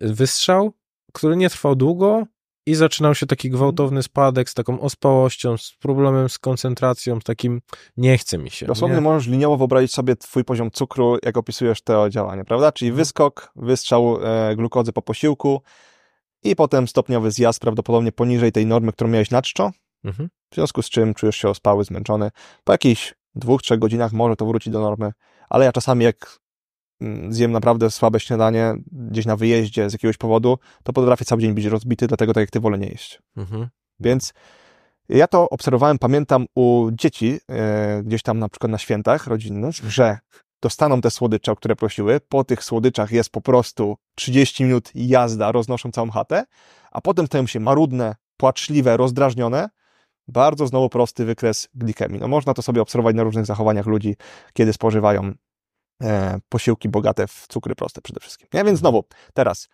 [0.01, 0.72] wystrzał,
[1.12, 2.27] który nie trwał długo
[2.67, 7.61] i zaczynał się taki gwałtowny spadek z taką ospałością, z problemem z koncentracją, z takim
[7.97, 8.67] nie chce mi się.
[8.67, 9.03] Dosłownie nie?
[9.03, 12.73] możesz liniowo wyobrazić sobie twój poziom cukru, jak opisujesz to działanie, prawda?
[12.73, 12.97] Czyli Mhm.
[12.99, 15.62] wyskok, wystrzał e, glukozy po posiłku
[16.43, 19.71] i potem stopniowy zjazd prawdopodobnie poniżej tej normy, którą miałeś na czczo,
[20.05, 20.29] Mhm.
[20.53, 22.31] w związku z czym czujesz się ospały, zmęczony.
[22.64, 25.12] Po jakichś dwóch, trzech godzinach może to wrócić do normy,
[25.49, 26.39] ale ja czasami jak
[27.28, 31.64] zjem naprawdę słabe śniadanie gdzieś na wyjeździe z jakiegoś powodu, to potrafię cały dzień być
[31.64, 33.22] rozbity, dlatego tak jak ty wolę nie jeść.
[33.36, 33.68] Mhm.
[34.01, 34.32] Więc
[35.09, 40.18] ja to obserwowałem, pamiętam u dzieci, e, gdzieś tam na przykład na świętach rodzinnych, że
[40.62, 42.20] dostaną te słodycze, o które prosiły.
[42.28, 46.44] Po tych słodyczach jest po prostu 30 minut jazda, roznoszą całą chatę,
[46.92, 49.68] a potem stają się marudne, płaczliwe, rozdrażnione.
[50.28, 52.20] Bardzo znowu prosty wykres glikemii.
[52.20, 54.16] No można to sobie obserwować na różnych zachowaniach ludzi,
[54.53, 55.32] kiedy spożywają
[56.49, 58.49] posiłki bogate w cukry proste przede wszystkim.
[58.53, 59.68] Ja więc znowu, teraz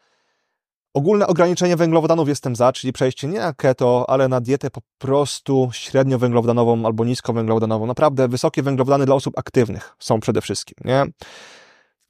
[0.95, 5.71] Ogólne ograniczenie węglowodanów jestem za, czyli przejście nie na keto, ale na dietę po prostu
[5.73, 7.87] średnio węglowodanową albo nisko węglowodanową.
[7.87, 11.05] Naprawdę wysokie węglowodany dla osób aktywnych są przede wszystkim, nie?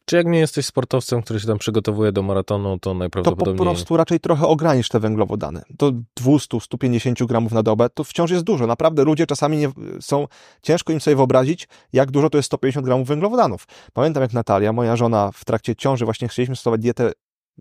[0.04, 3.66] Czy jak nie jesteś sportowcem, który się tam przygotowuje do maratonu, to To po najprawdopodobniej...
[3.66, 5.62] prostu raczej trochę ogranicz te węglowodany.
[5.70, 8.66] Do 200-150 gramów na dobę to wciąż jest dużo.
[8.66, 10.26] Naprawdę ludzie czasami nie, są,
[10.62, 13.64] ciężko im sobie wyobrazić, jak dużo to jest 150 gramów węglowodanów.
[13.92, 17.12] Pamiętam jak Natalia, moja żona w trakcie ciąży właśnie chcieliśmy stosować dietę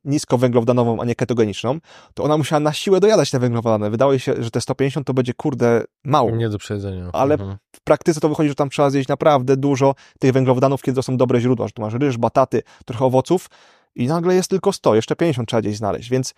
[0.03, 1.79] niskowęglowodanową, a nie ketogeniczną,
[2.13, 3.89] to ona musiała na siłę dojadać te węglowodany.
[3.89, 6.31] Wydało jej się, że te 150 to będzie kurde mało.
[6.31, 7.09] Nie do przejedzenia.
[7.13, 7.57] Ale Mhm.
[7.75, 11.17] w praktyce to wychodzi, że tam trzeba zjeść naprawdę dużo tych węglowodanów, kiedy to są
[11.17, 13.47] dobre źródła, że tu masz ryż, bataty, trochę owoców
[13.95, 16.33] i nagle jest tylko 100, jeszcze 50 trzeba gdzieś znaleźć, więc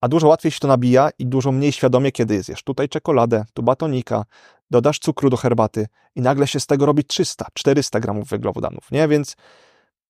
[0.00, 3.62] a dużo łatwiej się to nabija i dużo mniej świadomie, kiedy zjesz tutaj czekoladę, tu
[3.62, 4.24] batonika,
[4.70, 9.08] dodasz cukru do herbaty i nagle się z tego robi 300, 400 gramów węglowodanów, nie?
[9.08, 9.36] Więc,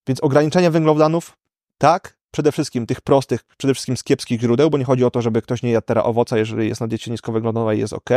[0.08, 1.36] więc ograniczenie węglowodanów,
[1.78, 5.22] tak, przede wszystkim tych prostych, przede wszystkim z kiepskich źródeł, bo nie chodzi o to,
[5.22, 8.10] żeby ktoś nie jadł teraz owoca, jeżeli jest na diecie niskowęglowodanowej, jest ok,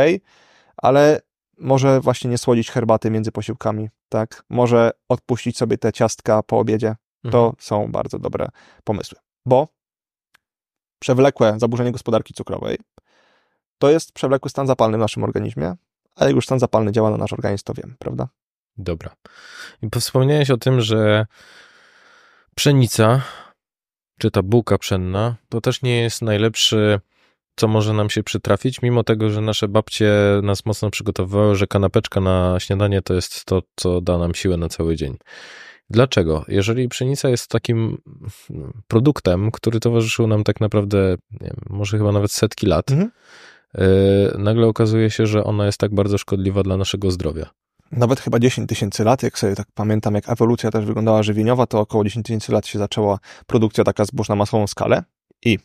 [0.76, 1.20] ale
[1.58, 4.42] może właśnie nie słodzić herbaty między posiłkami, tak?
[4.50, 6.96] Może odpuścić sobie te ciastka po obiedzie.
[7.30, 7.52] To Mhm.
[7.58, 8.48] są bardzo dobre
[8.84, 9.18] pomysły.
[9.46, 9.68] Bo
[10.98, 12.78] przewlekłe zaburzenie gospodarki cukrowej
[13.78, 15.74] to jest przewlekły stan zapalny w naszym organizmie,
[16.16, 18.28] a jak już stan zapalny działa na nasz organizm, to wiem, prawda?
[18.78, 19.10] Dobra.
[19.82, 21.26] I wspomniałeś o tym, że
[22.54, 23.22] pszenica,
[24.18, 27.00] czy ta bułka pszenna, to też nie jest najlepszy,
[27.56, 30.12] co może nam się przytrafić, mimo tego, że nasze babcie
[30.42, 34.68] nas mocno przygotowywały, że kanapeczka na śniadanie to jest to, co da nam siłę na
[34.68, 35.16] cały dzień.
[35.90, 36.44] Dlaczego?
[36.48, 37.98] Jeżeli pszenica jest takim
[38.88, 43.10] produktem, który towarzyszył nam tak naprawdę, wiem, może chyba nawet setki lat, Mhm.
[43.74, 43.84] yy,
[44.38, 47.50] nagle okazuje się, że ona jest tak bardzo szkodliwa dla naszego zdrowia.
[47.92, 51.80] Nawet chyba 10 tysięcy lat, jak sobie tak pamiętam, jak ewolucja też wyglądała żywieniowa, to
[51.80, 55.02] około 10 tysięcy lat się zaczęła produkcja taka zbóż na masową skalę.
[55.44, 55.58] I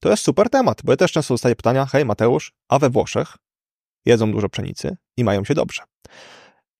[0.00, 3.36] to jest super temat, bo ja też często dostaję pytania, hej Mateusz, a we Włoszech
[4.06, 5.82] jedzą dużo pszenicy i mają się dobrze.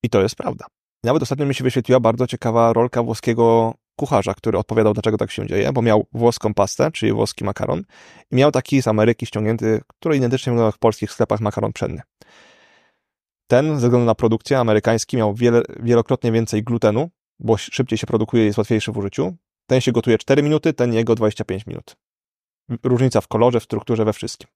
[0.03, 0.67] I to jest prawda.
[1.05, 5.47] Nawet ostatnio mi się wyświetliła bardzo ciekawa rolka włoskiego kucharza, który odpowiadał, dlaczego tak się
[5.47, 7.83] dzieje, bo miał włoską pastę, czyli włoski makaron
[8.31, 12.03] i miał taki z Ameryki ściągnięty, który identycznie wyglądał jak w polskich sklepach makaron pszenny.
[13.53, 18.43] Ten, ze względu na produkcję amerykański, miał wiele, wielokrotnie więcej glutenu, bo szybciej się produkuje
[18.43, 19.37] i jest łatwiejszy w użyciu.
[19.67, 21.97] Ten się gotuje 4 minuty, ten jego 25 minut.
[22.83, 24.49] Różnica w kolorze, w strukturze, we wszystkim.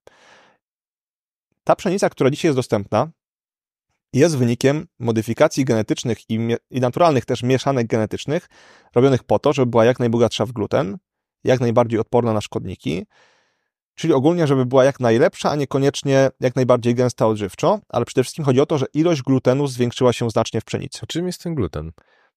[1.63, 3.11] Ta pszenica, która dzisiaj jest dostępna,
[4.13, 6.39] jest wynikiem modyfikacji genetycznych i,
[6.69, 8.49] i naturalnych też mieszanek genetycznych,
[8.95, 10.97] robionych po to, żeby była jak najbogatsza w gluten,
[11.43, 13.05] jak najbardziej odporna na szkodniki
[13.97, 18.45] czyli ogólnie, żeby była jak najlepsza, a niekoniecznie jak najbardziej gęsta odżywczo, ale przede wszystkim
[18.45, 20.99] chodzi o to, że ilość glutenu zwiększyła się znacznie w pszenicy.
[21.03, 21.91] A czym jest ten gluten?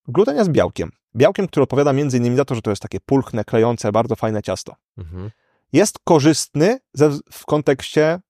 [0.08, 0.90] Gluten jest białkiem.
[1.16, 4.42] Białkiem, który odpowiada między innymi za to, że to jest takie pulchne, klejące, bardzo fajne
[4.42, 4.74] ciasto.
[4.98, 5.30] Mhm.
[5.72, 8.20] Jest korzystny ze, w kontekście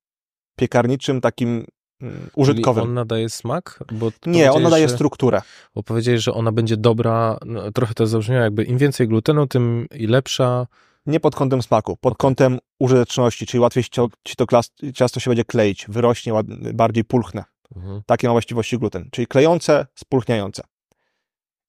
[0.56, 1.66] piekarniczym takim
[2.02, 2.82] mm, użytkowym.
[2.82, 3.84] Czyli on nadaje smak?
[3.92, 5.42] Bo Nie, on nadaje że- strukturę.
[5.74, 9.86] Bo powiedziałeś, że ona będzie dobra, no, trochę to zabrzmiało jakby im więcej glutenu, tym
[9.94, 10.66] i lepsza.
[11.06, 13.84] Nie pod kątem smaku, pod kątem użyteczności, czyli łatwiej
[14.24, 14.46] ci to,
[14.94, 16.32] ciasto się będzie kleić, wyrośnie
[16.74, 17.44] bardziej pulchne.
[17.76, 18.02] Mhm.
[18.06, 20.62] Takie ma właściwości gluten, czyli klejące, spulchniające.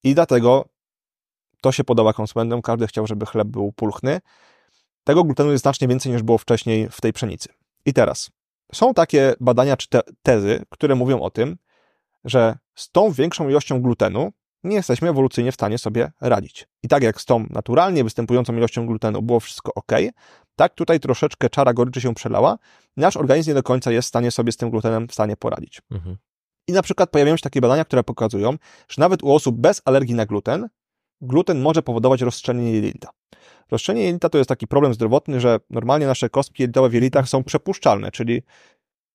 [0.03, 0.65] I dlatego
[1.61, 4.21] to się podoba konsumentom, każdy chciał, żeby chleb był pulchny.
[5.03, 7.49] Tego glutenu jest znacznie więcej niż było wcześniej w tej pszenicy.
[7.85, 8.31] I teraz,
[8.73, 11.57] są takie badania czy te, tezy, które mówią o tym,
[12.25, 14.31] że z tą większą ilością glutenu
[14.63, 16.67] nie jesteśmy ewolucyjnie w stanie sobie radzić.
[16.83, 19.91] I tak jak z tą naturalnie występującą ilością glutenu było wszystko ok,
[20.55, 22.57] tak tutaj troszeczkę czara goryczy się przelała,
[22.97, 25.81] nasz organizm nie do końca jest w stanie sobie z tym glutenem w stanie poradzić.
[25.91, 26.17] Mhm.
[26.67, 28.51] I na przykład pojawiają się takie badania, które pokazują,
[28.89, 30.69] że nawet u osób bez alergii na gluten,
[31.21, 33.09] gluten może powodować rozszczelnienie jelita.
[33.71, 37.43] Rozszczelnienie jelita to jest taki problem zdrowotny, że normalnie nasze kostki jelitowe w jelitach są
[37.43, 38.41] przepuszczalne, czyli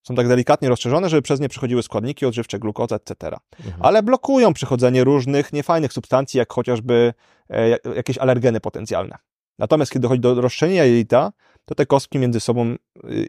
[0.09, 3.37] są tak delikatnie rozszerzone, żeby przez nie przechodziły składniki odżywcze, glukoza, etc.
[3.65, 3.83] Mhm.
[3.83, 7.15] Ale blokują przechodzenie różnych niefajnych substancji, jak chociażby
[7.51, 9.19] e, jak- jakieś alergeny potencjalne.
[9.59, 11.33] Natomiast kiedy dochodzi do rozszczelnienia jelita,
[11.65, 12.77] to te kostki między sobą,
[13.11, 13.29] y,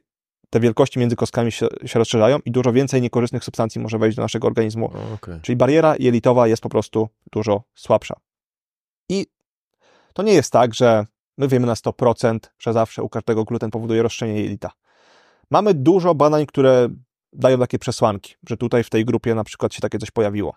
[0.50, 4.22] te wielkości między kostkami się, się rozszerzają i dużo więcej niekorzystnych substancji może wejść do
[4.22, 4.86] naszego organizmu.
[4.86, 5.42] O, okej.
[5.42, 8.16] Czyli bariera jelitowa jest po prostu dużo słabsza.
[9.10, 9.26] I
[10.14, 11.06] to nie jest tak, że
[11.38, 14.72] my wiemy na 100%, że zawsze u każdego gluten powoduje rozszczelnienie jelita.
[15.52, 16.90] Mamy dużo badań, które
[17.34, 20.56] dają takie przesłanki, że tutaj w tej grupie na przykład się takie coś pojawiło.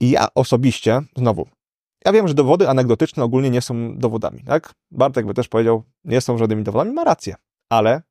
[0.00, 1.48] I ja osobiście, znowu,
[2.04, 4.74] ja wiem, że dowody anegdotyczne ogólnie nie są dowodami, tak?
[4.90, 7.34] Bartek by też powiedział, nie są żadnymi dowodami, ma rację,
[7.68, 8.02] ale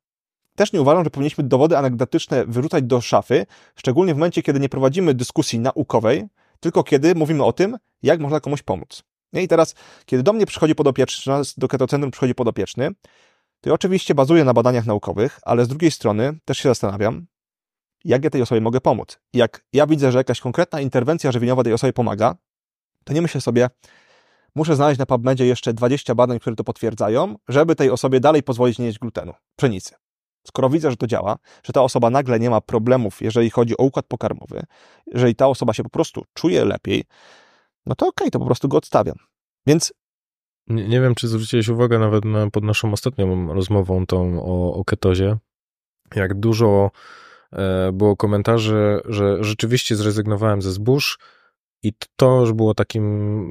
[0.56, 3.46] też nie uważam, że powinniśmy dowody anegdotyczne wyrzucać do szafy,
[3.76, 6.26] szczególnie w momencie, kiedy nie prowadzimy dyskusji naukowej,
[6.60, 9.02] tylko kiedy mówimy o tym, jak można komuś pomóc.
[9.32, 9.74] I teraz,
[10.06, 12.90] kiedy do mnie przychodzi podopieczny, do ketocentrum przychodzi podopieczny,
[13.66, 17.26] to oczywiście bazuję na badaniach naukowych, ale z drugiej strony też się zastanawiam,
[18.04, 19.18] jak ja tej osobie mogę pomóc.
[19.32, 22.34] Jak ja widzę, że jakaś konkretna interwencja żywieniowa tej osobie pomaga,
[23.04, 23.70] to nie myślę sobie,
[24.54, 28.78] muszę znaleźć na PubMedzie jeszcze 20 badań, które to potwierdzają, żeby tej osobie dalej pozwolić
[28.78, 29.94] nie jeść glutenu, pszenicy.
[30.46, 33.82] Skoro widzę, że to działa, że ta osoba nagle nie ma problemów, jeżeli chodzi o
[33.82, 34.62] układ pokarmowy,
[35.06, 37.04] jeżeli ta osoba się po prostu czuje lepiej,
[37.86, 39.16] no to okej, to po prostu go odstawiam.
[39.66, 39.92] Więc
[40.68, 44.84] Nie, nie wiem, czy zwróciłeś uwagę nawet na, pod naszą ostatnią rozmową tą o, o
[44.84, 45.36] ketozie,
[46.14, 46.90] jak dużo
[47.52, 51.18] e, było komentarzy, że rzeczywiście zrezygnowałem ze zbóż
[51.82, 53.04] i to już było takim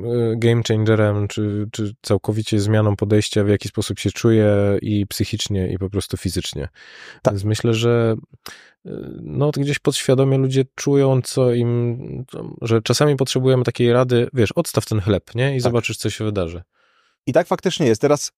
[0.06, 5.74] e, game changerem, czy, czy całkowicie zmianą podejścia, w jaki sposób się czuję i psychicznie,
[5.74, 6.68] i po prostu fizycznie.
[7.22, 7.34] Tak.
[7.34, 8.16] Więc myślę, że
[8.86, 8.90] e,
[9.22, 12.26] no gdzieś podświadomie ludzie czują, co im,
[12.62, 15.50] że czasami potrzebujemy takiej rady, wiesz, odstaw ten chleb, nie?
[15.52, 15.62] I Tak.
[15.62, 16.62] zobaczysz, co się wydarzy.
[17.28, 18.02] I tak faktycznie jest.
[18.02, 18.32] Teraz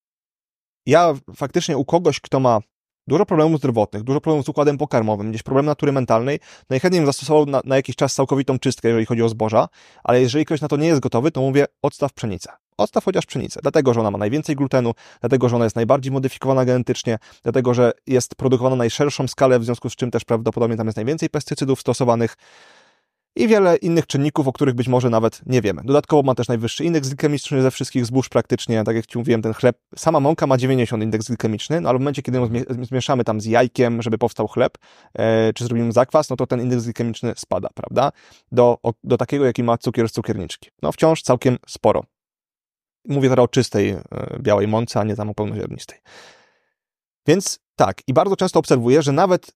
[0.85, 2.59] ja faktycznie u kogoś, kto ma
[3.07, 7.45] dużo problemów zdrowotnych, dużo problemów z układem pokarmowym, gdzieś problem natury mentalnej, najchętniej bym zastosował
[7.45, 9.67] na, na jakiś czas całkowitą czystkę, jeżeli chodzi o zboża,
[10.03, 12.51] ale jeżeli ktoś na to nie jest gotowy, to mówię odstaw pszenicę.
[12.77, 16.65] Odstaw chociaż pszenicę, dlatego, że ona ma najwięcej glutenu, dlatego, że ona jest najbardziej modyfikowana
[16.65, 20.87] genetycznie, dlatego, że jest produkowana na najszerszą skalę, w związku z czym też prawdopodobnie tam
[20.87, 22.35] jest najwięcej pestycydów stosowanych
[23.37, 25.81] i wiele innych czynników, o których być może nawet nie wiemy.
[25.85, 29.53] Dodatkowo ma też najwyższy indeks glikemiczny ze wszystkich zbóż praktycznie, tak jak Ci mówiłem, ten
[29.53, 33.23] chleb, sama mąka ma 90 indeks glikemiczny, no ale w momencie, kiedy ją zmie- zmieszamy
[33.23, 34.77] tam z jajkiem, żeby powstał chleb,
[35.13, 38.11] e, czy zrobimy zakwas, no to ten indeks glikemiczny spada, prawda?
[38.51, 40.69] Do, o, do takiego, jaki ma cukier z cukierniczki.
[40.81, 42.03] No wciąż całkiem sporo.
[43.05, 44.01] Mówię teraz o czystej e,
[44.39, 45.99] białej mące, a nie tam o pełnoziarnistej.
[47.27, 49.51] Więc tak, i bardzo często obserwuję, że nawet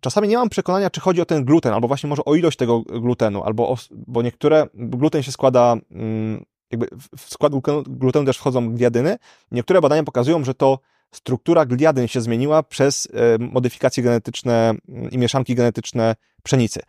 [0.00, 2.80] czasami nie mam przekonania, czy chodzi o ten gluten, albo właśnie może o ilość tego
[2.80, 6.88] glutenu, albo o, bo niektóre, gluten się składa, mm, jakby
[7.18, 9.16] w skład glutenu, glutenu też wchodzą gliadyny.
[9.50, 10.78] Niektóre badania pokazują, że to
[11.14, 16.80] struktura gliadyn się zmieniła przez e, modyfikacje genetyczne mm, i mieszanki genetyczne pszenicy.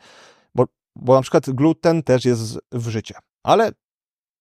[0.56, 3.16] Bo, bo na przykład gluten też jest w życie.
[3.44, 3.72] Ale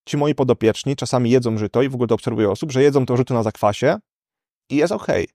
[0.07, 3.17] ci moi podopieczni czasami jedzą żyto i w ogóle to obserwuję osób, że jedzą to
[3.17, 3.99] żyto na zakwasie
[4.71, 5.29] i jest okej.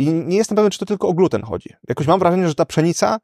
[0.00, 1.70] I nie jestem pewien, czy to tylko o gluten chodzi.
[1.88, 3.18] Jakoś mam wrażenie, że ta pszenica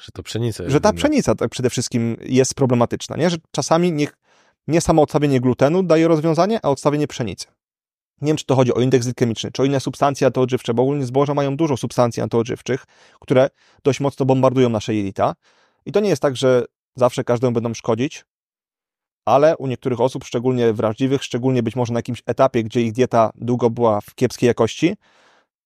[0.00, 0.96] Że to pszenica że ta inna.
[0.96, 3.30] pszenica tak przede wszystkim jest problematyczna, nie?
[3.30, 4.06] Że czasami nie,
[4.68, 7.46] nie samo odstawienie glutenu daje rozwiązanie, a odstawienie pszenicy.
[8.20, 11.06] Nie wiem, czy to chodzi o indeks glikemiczny, czy o inne substancje antyodżywcze, bo ogólnie
[11.06, 12.84] zboża mają dużo substancji antyodżywczych,
[13.20, 13.50] które
[13.84, 15.34] dość mocno bombardują nasze jelita.
[15.86, 16.64] I to nie jest tak, że
[16.96, 18.24] zawsze każdemu będą szkodzić,
[19.24, 23.30] ale u niektórych osób, szczególnie wrażliwych, szczególnie być może na jakimś etapie, gdzie ich dieta
[23.34, 24.96] długo była w kiepskiej jakości,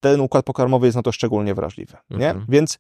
[0.01, 2.29] ten układ pokarmowy jest na to szczególnie wrażliwy, nie?
[2.31, 2.47] Mhm.
[2.49, 2.79] Więc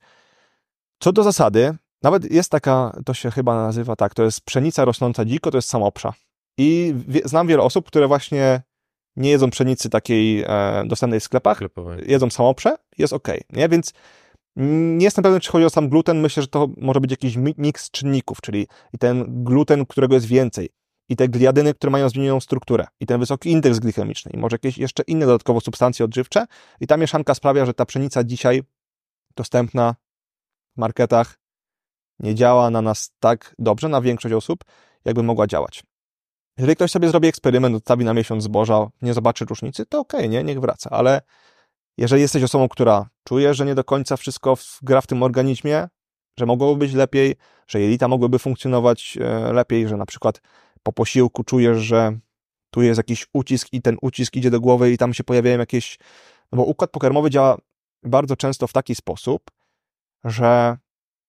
[1.02, 5.24] co do zasady, nawet jest taka, to się chyba nazywa tak, to jest pszenica rosnąca
[5.24, 6.12] dziko, to jest samopsza.
[6.58, 8.62] I wie, znam wiele osób, które właśnie
[9.16, 12.04] nie jedzą pszenicy takiej e, dostępnej w sklepach, Sklepowej.
[12.10, 13.68] jedzą samoprze, jest ok, nie?
[13.68, 13.92] Więc
[14.96, 16.20] nie jestem pewien, czy chodzi o sam gluten.
[16.20, 18.66] Myślę, że to może być jakiś mi- miks czynników, czyli
[19.00, 20.68] ten gluten, którego jest więcej,
[21.08, 24.78] i te gliadyny, które mają zmienioną strukturę, i ten wysoki indeks glikemiczny, i może jakieś
[24.78, 26.46] jeszcze inne dodatkowo substancje odżywcze.
[26.80, 28.62] I ta mieszanka sprawia, że ta pszenica dzisiaj
[29.36, 29.94] dostępna
[30.76, 31.38] w marketach
[32.18, 34.64] nie działa na nas tak dobrze, na większość osób,
[35.04, 35.82] jakby mogła działać.
[36.58, 40.44] Jeżeli ktoś sobie zrobi eksperyment, odstawi na miesiąc zboża, nie zobaczy różnicy, to okej, nie,
[40.44, 41.20] niech wraca, ale
[41.98, 45.88] jeżeli jesteś osobą, która czuje, że nie do końca wszystko gra w tym organizmie,
[46.38, 47.36] że mogłoby być lepiej,
[47.66, 50.40] że jelita mogłyby funkcjonować e, lepiej, że na przykład
[50.82, 52.18] po posiłku czujesz, że
[52.70, 55.98] tu jest jakiś ucisk i ten ucisk idzie do głowy i tam się pojawiają jakieś...
[56.52, 57.58] No bo układ pokarmowy działa
[58.02, 59.50] bardzo często w taki sposób,
[60.24, 60.78] że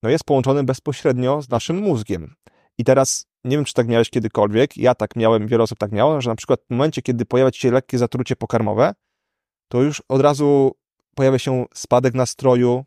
[0.03, 2.35] no jest połączony bezpośrednio z naszym mózgiem.
[2.77, 6.21] I teraz nie wiem, czy tak miałeś kiedykolwiek, ja tak miałem, wiele osób tak miało,
[6.21, 8.93] że na przykład w momencie, kiedy pojawia się lekkie zatrucie pokarmowe,
[9.67, 10.71] to już od razu
[11.15, 12.85] pojawia się spadek nastroju.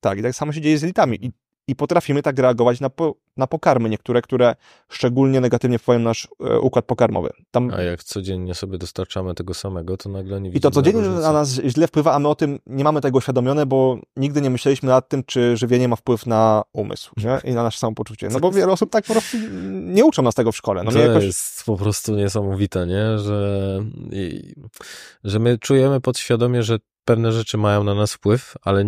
[0.00, 1.24] Tak, i tak samo się dzieje z jelitami.
[1.24, 1.32] I,
[1.68, 4.54] i potrafimy tak reagować na, po, na pokarmy niektóre, które
[4.88, 7.30] szczególnie negatywnie wpływają na nasz e, układ pokarmowy.
[7.50, 11.00] Tam, A jak codziennie sobie dostarczamy tego samego, to nagle nie I widzimy to codziennie
[11.00, 11.22] różnicy.
[11.22, 14.50] na nas źle wpływa, a my o tym nie mamy tego uświadomione, bo nigdy nie
[14.50, 17.50] myśleliśmy nad tym, czy żywienie ma wpływ na umysł nie?
[17.50, 18.28] i na nasze samopoczucie.
[18.28, 19.36] No bo wiele osób tak po prostu
[19.70, 20.82] nie uczą nas tego w szkole.
[20.84, 21.24] No to jakoś...
[21.24, 23.18] jest po prostu niesamowite, nie?
[23.18, 23.80] Że,
[24.12, 24.54] i,
[25.24, 28.84] że my czujemy podświadomie, że pewne rzeczy mają na nas wpływ, ale e,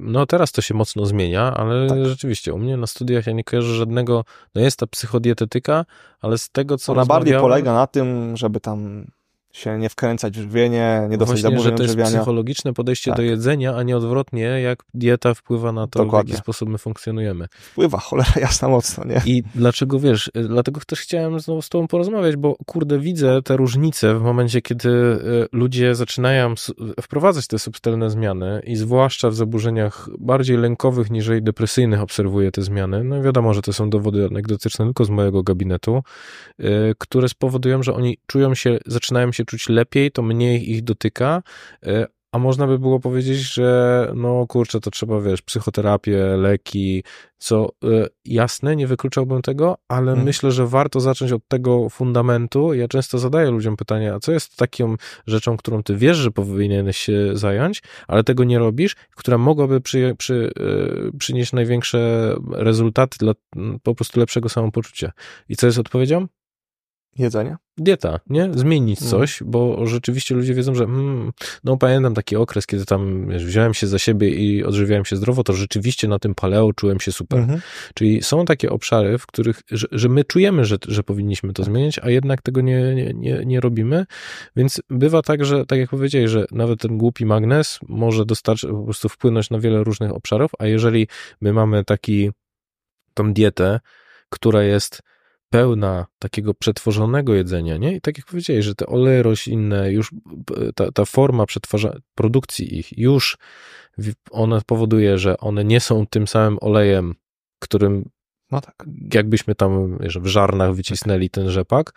[0.00, 2.06] no teraz to się mocno zmienia, ale Tak.
[2.06, 5.84] rzeczywiście u mnie na studiach ja nie kojarzę żadnego, no jest ta psychodietetyka,
[6.20, 9.06] ale z tego co Ona bardziej polega na tym, żeby tam
[9.54, 13.16] się nie wkręcać w żywienie, nie dostać Właśnie, że zaburzeń to jest psychologiczne podejście Tak.
[13.16, 16.32] do jedzenia, a nie odwrotnie, jak dieta wpływa na to, w Dokładnie.
[16.32, 17.46] jaki sposób my funkcjonujemy.
[17.50, 19.22] Wpływa, cholera jasna mocno, nie?
[19.26, 23.56] I dlaczego wiesz, y, dlatego też chciałem znowu z tobą porozmawiać, bo kurde, widzę te
[23.56, 26.54] różnice w momencie, kiedy y, ludzie zaczynają
[27.02, 33.04] wprowadzać te subtelne zmiany i zwłaszcza w zaburzeniach bardziej lękowych niż depresyjnych obserwuję te zmiany.
[33.04, 36.02] No wiadomo, że to są dowody anegdotyczne tylko z mojego gabinetu,
[36.60, 36.64] y,
[36.98, 41.42] które spowodują, że oni czują się, zaczynają się czuć lepiej, to mniej ich dotyka,
[41.86, 47.04] y, a można by było powiedzieć, że no kurczę, to trzeba, wiesz, psychoterapię, leki,
[47.38, 50.24] co y, jasne, nie wykluczałbym tego, ale Mhm.
[50.24, 52.74] myślę, że warto zacząć od tego fundamentu.
[52.74, 56.96] Ja często zadaję ludziom pytanie, a co jest taką rzeczą, którą ty wiesz, że powinieneś
[56.96, 60.52] się zająć, ale tego nie robisz, która mogłaby przy, przy,
[61.14, 63.32] y, przynieść największe rezultaty dla
[63.82, 65.12] po prostu lepszego samopoczucia.
[65.48, 66.26] I co jest odpowiedzią?
[67.18, 67.56] Jedzenie.
[67.78, 68.50] dieta, nie?
[68.54, 69.10] Zmienić Mm.
[69.10, 71.32] coś, bo rzeczywiście ludzie wiedzą, że mm,
[71.64, 75.44] no pamiętam taki okres, kiedy tam wiesz, wziąłem się za siebie i odżywiałem się zdrowo,
[75.44, 77.38] to rzeczywiście na tym paleo czułem się super.
[77.38, 77.60] Mhm.
[77.94, 81.98] Czyli są takie obszary, w których, że, że my czujemy, że, że powinniśmy to zmienić,
[81.98, 84.06] a jednak tego nie, nie, nie, nie robimy,
[84.56, 88.84] więc bywa tak, że tak jak powiedziałeś, że nawet ten głupi magnes może dostarczyć, po
[88.84, 91.08] prostu wpłynąć na wiele różnych obszarów, a jeżeli
[91.40, 92.30] my mamy taki,
[93.14, 93.80] tą dietę,
[94.28, 95.02] która jest
[95.54, 97.96] pełna takiego przetworzonego jedzenia, nie?
[97.96, 100.14] I tak jak powiedziałeś, że te oleje roślinne, już
[100.74, 103.38] ta, ta forma przetwarza, produkcji ich, już
[104.30, 107.14] ona powoduje, że one nie są tym samym olejem,
[107.58, 108.08] którym
[108.50, 108.84] No tak.
[109.14, 111.92] jakbyśmy tam wiesz, w żarnach wycisnęli ten rzepak,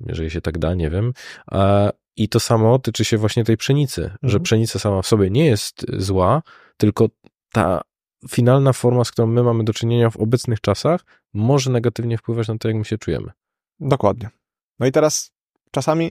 [0.00, 1.12] jeżeli się tak da, nie wiem.
[1.46, 4.42] A, I to samo tyczy się właśnie tej pszenicy, że Mhm.
[4.42, 6.42] pszenica sama w sobie nie jest zła,
[6.76, 7.08] tylko
[7.52, 7.80] ta
[8.30, 11.00] finalna forma, z którą my mamy do czynienia w obecnych czasach,
[11.34, 13.32] może negatywnie wpływać na to, jak my się czujemy.
[13.80, 14.30] Dokładnie.
[14.78, 15.32] No i teraz
[15.70, 16.10] czasami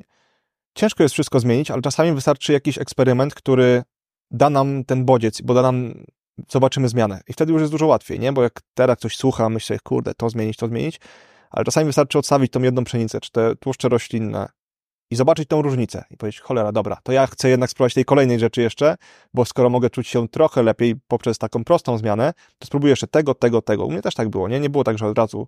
[0.76, 3.84] ciężko jest wszystko zmienić, ale czasami wystarczy jakiś eksperyment, który
[4.32, 5.93] da nam ten bodziec, bo da nam,
[6.49, 7.22] zobaczymy zmianę.
[7.28, 8.34] I wtedy już jest dużo łatwiej, nie?
[8.34, 10.99] Bo jak teraz ktoś słucha, myśli kurde, to zmienić, to zmienić,
[11.49, 14.49] ale czasami wystarczy odstawić tą jedną pszenicę, czy te tłuszcze roślinne
[15.12, 18.39] i zobaczyć tą różnicę i powiedzieć, cholera, dobra, to ja chcę jednak spróbować tej kolejnej
[18.39, 18.95] rzeczy jeszcze,
[19.34, 23.34] bo skoro mogę czuć się trochę lepiej poprzez taką prostą zmianę, to spróbuję jeszcze tego,
[23.34, 23.86] tego, tego.
[23.86, 24.60] U mnie też tak było, nie?
[24.60, 25.47] Nie było tak, że od razu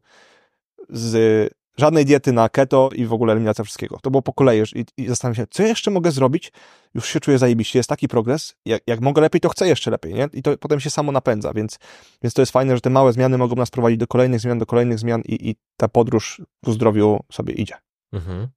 [0.89, 3.99] z żadnej diety na keto i w ogóle eliminacja wszystkiego.
[4.01, 6.51] To było po kolei i, i zastanawiam się, co jeszcze mogę zrobić?
[6.93, 10.14] Już się czuję zajebiście, jest taki progres, jak, jak mogę lepiej, to chcę jeszcze lepiej,
[10.14, 10.30] nie?
[10.34, 11.80] I to potem się samo napędza, więc,
[12.24, 14.66] więc to jest fajne, że te małe zmiany mogą nas prowadzić do kolejnych zmian, do
[14.66, 17.76] kolejnych zmian i, i ta podróż ku zdrowiu sobie idzie.
[18.14, 18.47] Mhm.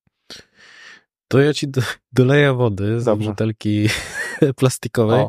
[1.31, 1.81] To ja ci do,
[2.13, 3.31] doleję wody z Dobrze.
[3.31, 3.89] butelki
[4.59, 5.29] plastikowej O.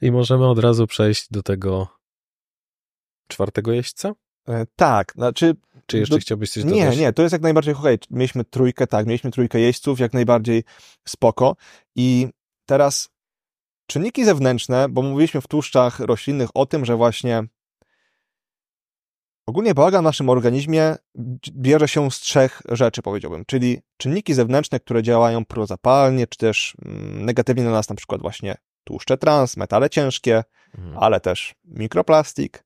[0.00, 1.88] i możemy od razu przejść do tego
[3.28, 4.12] czwartego jeźdźca?
[4.48, 5.54] E, tak, znaczy
[5.86, 6.98] Czy jeszcze Do- chciałbyś coś Nie, dodać?
[6.98, 7.98] nie, to jest jak najbardziej okej.
[8.10, 10.64] Mieliśmy trójkę, tak, mieliśmy trójkę jeźdźców, jak najbardziej
[11.08, 11.56] spoko.
[11.96, 12.28] I
[12.66, 13.08] teraz
[13.86, 17.44] czynniki zewnętrzne, bo mówiliśmy w tłuszczach roślinnych o tym, że właśnie
[19.46, 20.96] ogólnie bałagan w naszym organizmie
[21.52, 27.24] bierze się z trzech rzeczy, powiedziałbym, czyli czynniki zewnętrzne, które działają prozapalnie, czy też mm,
[27.24, 30.44] negatywnie na nas, na przykład właśnie tłuszcze trans, metale ciężkie,
[30.78, 30.98] mhm.
[30.98, 32.64] ale też mikroplastik.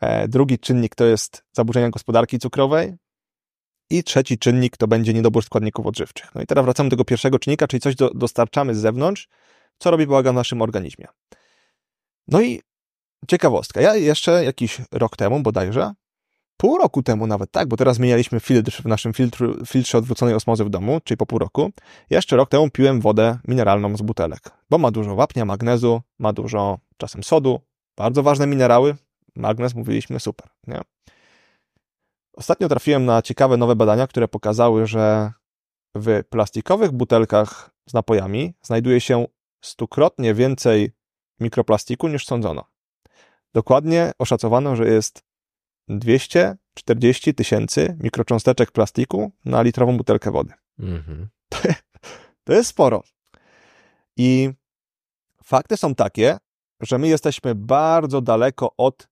[0.00, 2.96] E, drugi czynnik to jest zaburzenia gospodarki cukrowej,
[3.90, 6.34] i trzeci czynnik to będzie niedobór składników odżywczych.
[6.34, 9.28] No i teraz wracamy do tego pierwszego czynnika, czyli coś do, dostarczamy z zewnątrz,
[9.78, 11.06] co robi bałagan w naszym organizmie.
[12.28, 12.60] No i
[13.28, 13.80] ciekawostka.
[13.80, 15.92] Ja jeszcze jakiś rok temu bodajże,
[16.56, 20.64] pół roku temu nawet, tak, bo teraz zmienialiśmy filtr w naszym filtru, filtrze odwróconej osmozy
[20.64, 21.70] w domu, czyli po pół roku.
[22.10, 24.40] Jeszcze rok temu piłem wodę mineralną z butelek,
[24.70, 27.60] bo ma dużo wapnia, magnezu, ma dużo czasem sodu,
[27.96, 28.96] bardzo ważne minerały.
[29.36, 30.80] Magnez, mówiliśmy, super, nie?
[32.32, 35.32] Ostatnio trafiłem na ciekawe nowe badania, które pokazały, że
[35.94, 39.26] w plastikowych butelkach z napojami znajduje się
[39.64, 40.92] stukrotnie więcej
[41.40, 42.69] mikroplastiku niż sądzono.
[43.54, 45.22] Dokładnie oszacowano, że jest
[45.88, 50.52] 240 tysięcy mikrocząsteczek plastiku na litrową butelkę wody.
[50.78, 51.28] Mhm.
[51.48, 51.58] To,
[52.44, 53.02] to jest sporo.
[54.16, 54.50] I
[55.44, 56.38] fakty są takie,
[56.80, 59.08] że my jesteśmy bardzo daleko od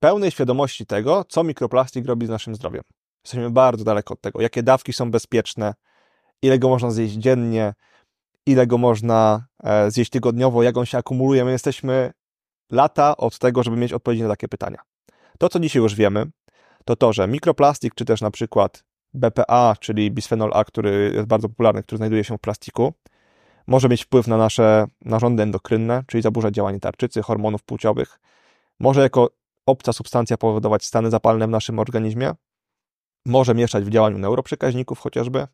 [0.00, 2.82] pełnej świadomości tego, co mikroplastik robi z naszym zdrowiem.
[3.24, 5.74] Jesteśmy bardzo daleko od tego, jakie dawki są bezpieczne,
[6.42, 7.74] ile go można zjeść dziennie,
[8.46, 11.44] ile go można e, zjeść tygodniowo, jak on się akumuluje.
[11.44, 12.12] My jesteśmy
[12.70, 14.78] lata od tego, żeby mieć odpowiedzi na takie pytania.
[15.38, 16.26] To, co dzisiaj już wiemy,
[16.84, 18.84] to to, że mikroplastik, czy też na przykład
[19.14, 22.92] BPA, czyli bisfenol A, który jest bardzo popularny, który znajduje się w plastiku,
[23.66, 28.20] może mieć wpływ na nasze narządy endokrynne, czyli zaburzać działanie tarczycy, hormonów płciowych.
[28.80, 29.30] Może jako
[29.66, 32.32] obca substancja powodować stany zapalne w naszym organizmie,
[33.26, 35.46] może mieszać w działaniu neuroprzekaźników chociażby.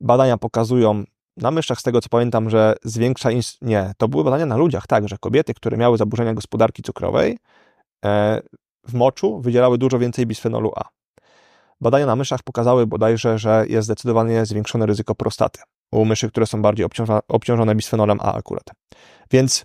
[0.00, 1.04] Badania pokazują
[1.36, 3.28] na myszach, z tego co pamiętam, że zwiększa.
[3.28, 7.38] Ins- nie, to były badania na ludziach, tak, że kobiety, które miały zaburzenia gospodarki cukrowej,
[8.04, 8.40] e,
[8.88, 10.84] w moczu wydzielały dużo więcej bisfenolu A.
[11.80, 15.60] Badania na myszach pokazały bodajże, że jest zdecydowanie zwiększone ryzyko prostaty
[15.92, 18.64] u myszy, które są bardziej obciążone, obciążone bisfenolem A akurat.
[19.30, 19.64] Więc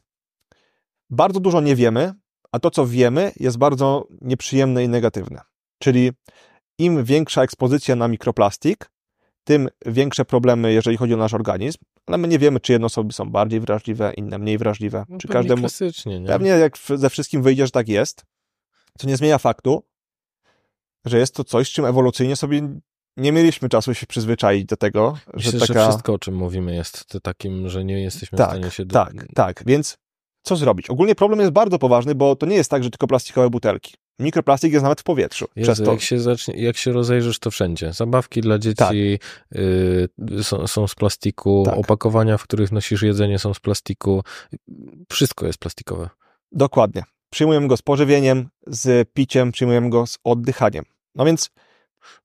[1.10, 2.14] bardzo dużo nie wiemy,
[2.52, 5.42] a to, co wiemy, jest bardzo nieprzyjemne i negatywne.
[5.80, 6.12] Czyli
[6.80, 8.90] im większa ekspozycja na mikroplastik,
[9.46, 13.14] tym większe problemy, jeżeli chodzi o nasz organizm, ale my nie wiemy, czy jedne osoby
[13.14, 15.06] są bardziej wrażliwe, inne mniej wrażliwe.
[15.10, 15.62] No, czy każdemu.
[15.62, 16.28] Klasycznie, nie?
[16.28, 18.26] Pewnie jak ze wszystkim wyjdzie, że tak jest,
[18.98, 19.84] co nie zmienia faktu,
[21.06, 22.62] że jest to coś, z czym ewolucyjnie sobie
[23.18, 25.74] nie mieliśmy czasu się przyzwyczaić do tego, Myślę, że taka...
[25.74, 28.86] że wszystko, o czym mówimy, jest takim, że nie jesteśmy tak, w stanie się...
[28.86, 28.94] Do...
[28.94, 29.98] Tak, tak, więc
[30.42, 30.90] co zrobić?
[30.90, 33.94] Ogólnie problem jest bardzo poważny, bo to nie jest tak, że tylko plastikowe butelki.
[34.20, 35.48] Mikroplastik jest nawet w powietrzu.
[35.56, 35.92] Jezu, to...
[35.92, 37.94] jak, się zacznie, jak się rozejrzysz, to wszędzie.
[37.94, 38.94] Zabawki dla dzieci tak.
[39.56, 41.78] y, są, są, z plastiku, tak.
[41.78, 44.24] opakowania, w których nosisz jedzenie są z plastiku.
[45.12, 46.10] Wszystko jest plastikowe.
[46.52, 47.04] Dokładnie.
[47.30, 50.86] Przyjmujemy go z pożywieniem, z piciem, przyjmujemy go z oddychaniem.
[51.16, 51.50] No więc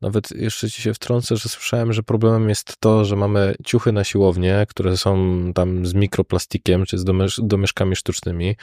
[0.00, 4.04] nawet jeszcze ci się wtrącę, że słyszałem, że problemem jest to, że mamy ciuchy na
[4.04, 7.04] siłownię, które są tam z mikroplastikiem, czy z
[7.38, 8.56] domieszkami sztucznymi.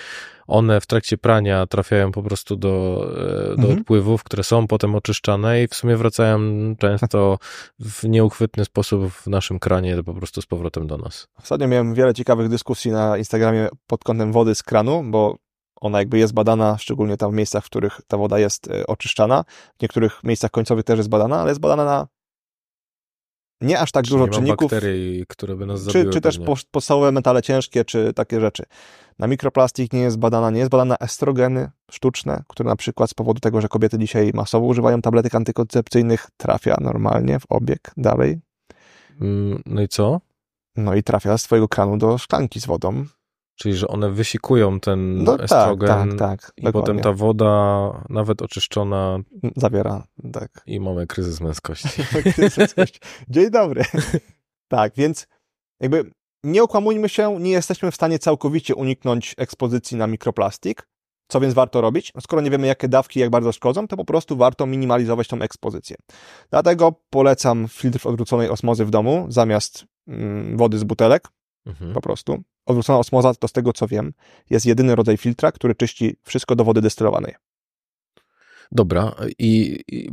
[0.48, 3.80] One w trakcie prania trafiają po prostu do, e, do mhm.
[3.80, 6.40] odpływów, które są potem oczyszczane i w sumie wracają
[6.76, 7.38] często
[7.80, 11.28] w nieuchwytny sposób w naszym kranie po prostu z powrotem do nas.
[11.44, 15.38] Ostatnio miałem wiele ciekawych dyskusji na Instagramie pod kątem wody z kranu, bo
[15.82, 19.44] ona jakby jest badana, szczególnie tam w miejscach, w których ta woda jest e, oczyszczana.
[19.78, 22.08] W niektórych miejscach końcowych też jest badana, ale jest badana na
[23.62, 24.72] nie aż tak Czyli dużo czynników.
[24.72, 26.06] bakterii, które by nas zabiły.
[26.06, 26.40] Czy, czy też
[26.72, 28.64] podstawowe metale ciężkie, czy takie rzeczy.
[29.20, 33.40] Na mikroplastik nie jest badana, nie jest badana estrogeny sztuczne, które na przykład z powodu
[33.40, 38.40] tego, że kobiety dzisiaj masowo używają tabletek antykoncepcyjnych, trafia normalnie w obieg dalej.
[39.22, 40.22] Mm, no i co?
[40.76, 43.06] No i trafia z twojego kranu do szklanki z wodą.
[43.58, 46.82] Czyli, że one wysikują ten no, tak, estrogen tak, tak, tak, i dokładnie.
[46.82, 49.20] potem ta woda, nawet oczyszczona...
[49.56, 50.04] Zawiera,
[50.34, 50.62] tak.
[50.66, 52.04] I mamy kryzys męskości.
[52.34, 53.00] kryzys męskości.
[53.30, 53.84] Dzień dobry.
[54.68, 55.28] tak, więc
[55.80, 56.12] jakby
[56.44, 60.88] nie okłamujmy się, nie jesteśmy w stanie całkowicie uniknąć ekspozycji na mikroplastik.
[61.28, 62.12] Co więc warto robić?
[62.16, 65.42] No skoro nie wiemy, jakie dawki, jak bardzo szkodzą, to po prostu warto minimalizować tą
[65.42, 65.96] ekspozycję.
[66.50, 71.28] Dlatego polecam filtr odwróconej osmozy w domu zamiast mm, wody z butelek.
[71.66, 71.94] Mhm.
[71.94, 72.44] Po prostu.
[72.68, 74.14] Odwrócona osmoza, to z tego co wiem,
[74.50, 77.36] jest jedyny rodzaj filtra, który czyści wszystko do wody destylowanej.
[78.72, 80.10] Dobra, i, i,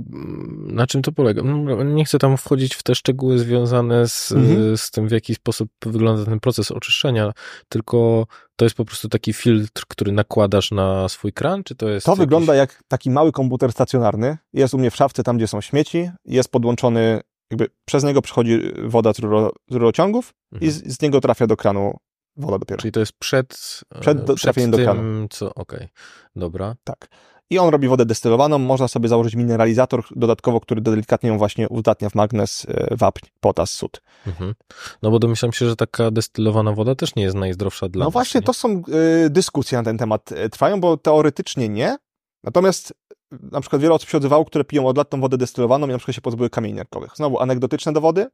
[0.75, 1.43] na czym to polega?
[1.43, 4.77] No, nie chcę tam wchodzić w te szczegóły związane z, mhm.
[4.77, 7.33] z tym, w jaki sposób wygląda ten proces oczyszczenia,
[7.69, 8.27] tylko
[8.57, 12.07] to jest po prostu taki filtr, który nakładasz na swój kran, czy to jest.
[12.07, 12.21] To jakiś...
[12.21, 14.39] wygląda jak taki mały komputer stacjonarny.
[14.53, 17.21] Jest u mnie w szafce, tam gdzie są śmieci, jest podłączony,
[17.51, 20.69] jakby przez niego przychodzi woda z, ruro, z rurociągów mhm.
[20.69, 21.97] i z, z niego trafia do kranu
[22.37, 22.81] woda dopiero.
[22.81, 25.27] Czyli to jest przed, e, Przed do- do tym, kranu.
[25.31, 25.89] co, okej,
[26.37, 26.75] dobra.
[26.85, 27.09] Tak.
[27.51, 32.09] I on robi wodę destylowaną, można sobie założyć mineralizator dodatkowo, który delikatnie ją właśnie uzdatnia
[32.11, 34.03] w magnez, e, wapń, potas, sód.
[34.27, 34.55] Mhm.
[35.03, 38.13] No bo domyślam się, że taka destylowana woda też nie jest najzdrowsza dla No nas,
[38.13, 38.45] właśnie, nie?
[38.47, 38.83] to są
[39.27, 41.97] y, dyskusje na ten temat trwają, bo teoretycznie nie.
[42.45, 42.95] Natomiast
[43.31, 45.99] na przykład wiele osób się odzywało, które piją od lat tą wodę destylowaną i na
[45.99, 47.11] przykład się pozbyły kamieni nerkowych.
[47.17, 48.27] Znowu anegdotyczne dowody,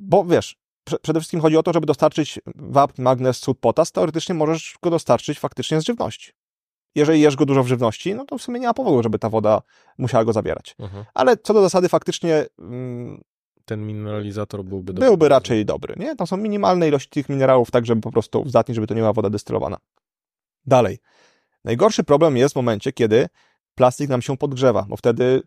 [0.00, 0.56] bo wiesz,
[1.02, 5.38] przede wszystkim chodzi o to, żeby dostarczyć wapń, magnez, sód, potas, teoretycznie możesz go dostarczyć
[5.38, 6.32] faktycznie z żywności.
[6.94, 9.30] Jeżeli jesz go dużo w żywności, no to w sumie nie ma powodu, żeby ta
[9.30, 9.62] woda
[9.98, 10.74] musiała go zawierać.
[10.78, 11.04] Mhm.
[11.14, 13.20] Ale co do zasady faktycznie mm,
[13.64, 15.08] Ten mineralizator byłby dobry.
[15.08, 16.16] byłby raczej dobry, nie?
[16.16, 19.12] Tam są minimalne ilości tych minerałów, tak żeby po prostu uzdatnić, żeby to nie była
[19.12, 19.76] woda destylowana.
[20.66, 20.98] Dalej.
[21.64, 23.28] Najgorszy problem jest w momencie, kiedy
[23.74, 25.42] plastik nam się podgrzewa, bo wtedy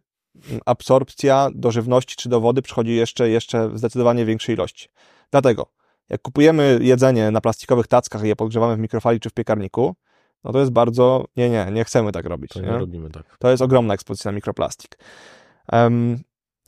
[0.50, 4.90] mm, absorpcja do żywności czy do wody przychodzi jeszcze, jeszcze w zdecydowanie większej ilości.
[5.32, 5.66] Dlatego,
[6.10, 9.96] jak kupujemy jedzenie na plastikowych tackach i je podgrzewamy w mikrofali czy w piekarniku,
[10.44, 12.52] no to jest bardzo, nie, nie, nie chcemy tak robić.
[12.52, 12.78] To nie nie?
[12.78, 13.38] robimy tak.
[13.40, 14.98] To jest ogromna ekspozycja na mikroplastik.
[15.72, 16.20] Em,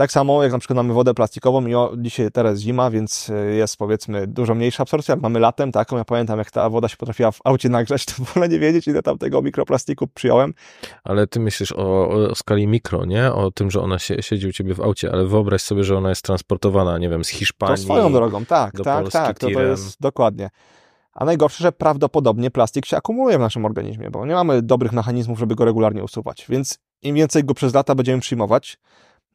[0.02, 3.56] tak samo jak na przykład mamy wodę plastikową i o, dzisiaj teraz zima, więc y,
[3.56, 5.14] jest powiedzmy dużo mniejsza absorpcja.
[5.14, 8.14] Jak mamy latem taką, ja pamiętam jak ta woda się potrafiła w aucie nagrzać, to
[8.23, 10.53] wolę nie wiedzieć ile tam tego mikroplastiku przyjąłem.
[11.03, 13.34] Ale ty myślisz o, o skali mikro, nie?
[13.34, 16.10] O tym, że ona się, siedzi u ciebie w aucie, ale wyobraź sobie, że ona
[16.10, 17.84] jest transportowana, nie wiem, z To Hiszpanii.
[17.84, 20.49] swoją drogą, tak, tak, Polski tak, to, to jest dokładnie.
[21.14, 25.40] A najgorsze, że prawdopodobnie plastik się akumuluje w naszym organizmie, bo nie mamy dobrych mechanizmów,
[25.40, 26.45] żeby go regularnie usuwać.
[26.49, 28.78] Więc im więcej go przez lata będziemy przyjmować,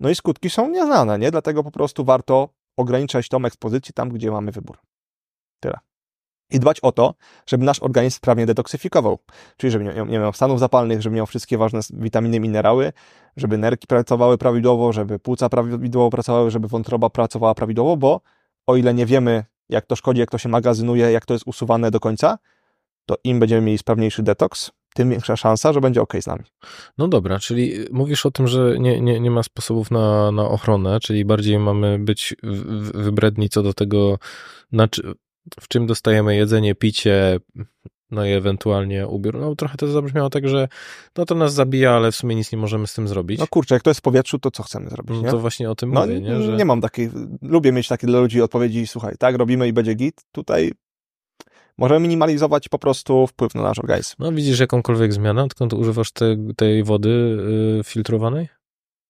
[0.00, 1.30] no i skutki są nieznane, nie?
[1.30, 4.78] Dlatego po prostu warto ograniczać tą ekspozycję tam, gdzie mamy wybór.
[5.60, 5.78] Tyle.
[6.50, 7.14] I dbać o to,
[7.46, 9.18] żeby nasz organizm sprawnie detoksyfikował.
[9.56, 12.92] Czyli żeby nie, miał stanów zapalnych, żeby miał wszystkie ważne witaminy, minerały,
[13.36, 18.20] żeby nerki pracowały prawidłowo, żeby płuca prawidłowo pracowały, żeby wątroba pracowała prawidłowo, bo
[18.66, 21.90] o ile nie wiemy, jak to szkodzi, jak to się magazynuje, jak to jest usuwane
[21.90, 22.38] do końca,
[23.06, 26.44] to im będziemy mieli sprawniejszy detoks, tym większa szansa, że będzie ok z nami.
[26.98, 31.00] No dobra, czyli mówisz o tym, że nie, nie, nie ma sposobów na, na ochronę,
[31.00, 32.34] czyli bardziej mamy być
[32.94, 34.18] wybredni co do tego,
[34.72, 34.88] na
[35.60, 37.40] w czym dostajemy jedzenie, picie,
[38.10, 39.38] no i ewentualnie ubiór.
[39.40, 40.68] No trochę to zabrzmiało tak, że
[41.16, 43.40] no to nas zabija, ale w sumie nic nie możemy z tym zrobić.
[43.40, 45.30] No kurczę, jak to jest w powietrzu, to co chcemy zrobić, No nie?
[45.30, 46.42] to właśnie o tym No mówię, nie?
[46.42, 46.56] Że...
[46.56, 47.10] nie mam takiej,
[47.42, 50.24] lubię mieć takie dla ludzi odpowiedzi, słuchaj, tak robimy i będzie git.
[50.32, 50.72] Tutaj
[51.78, 54.14] możemy minimalizować po prostu wpływ na nasz organizm.
[54.18, 57.38] No widzisz jakąkolwiek zmianę, odkąd używasz te, tej wody
[57.80, 58.48] y, filtrowanej?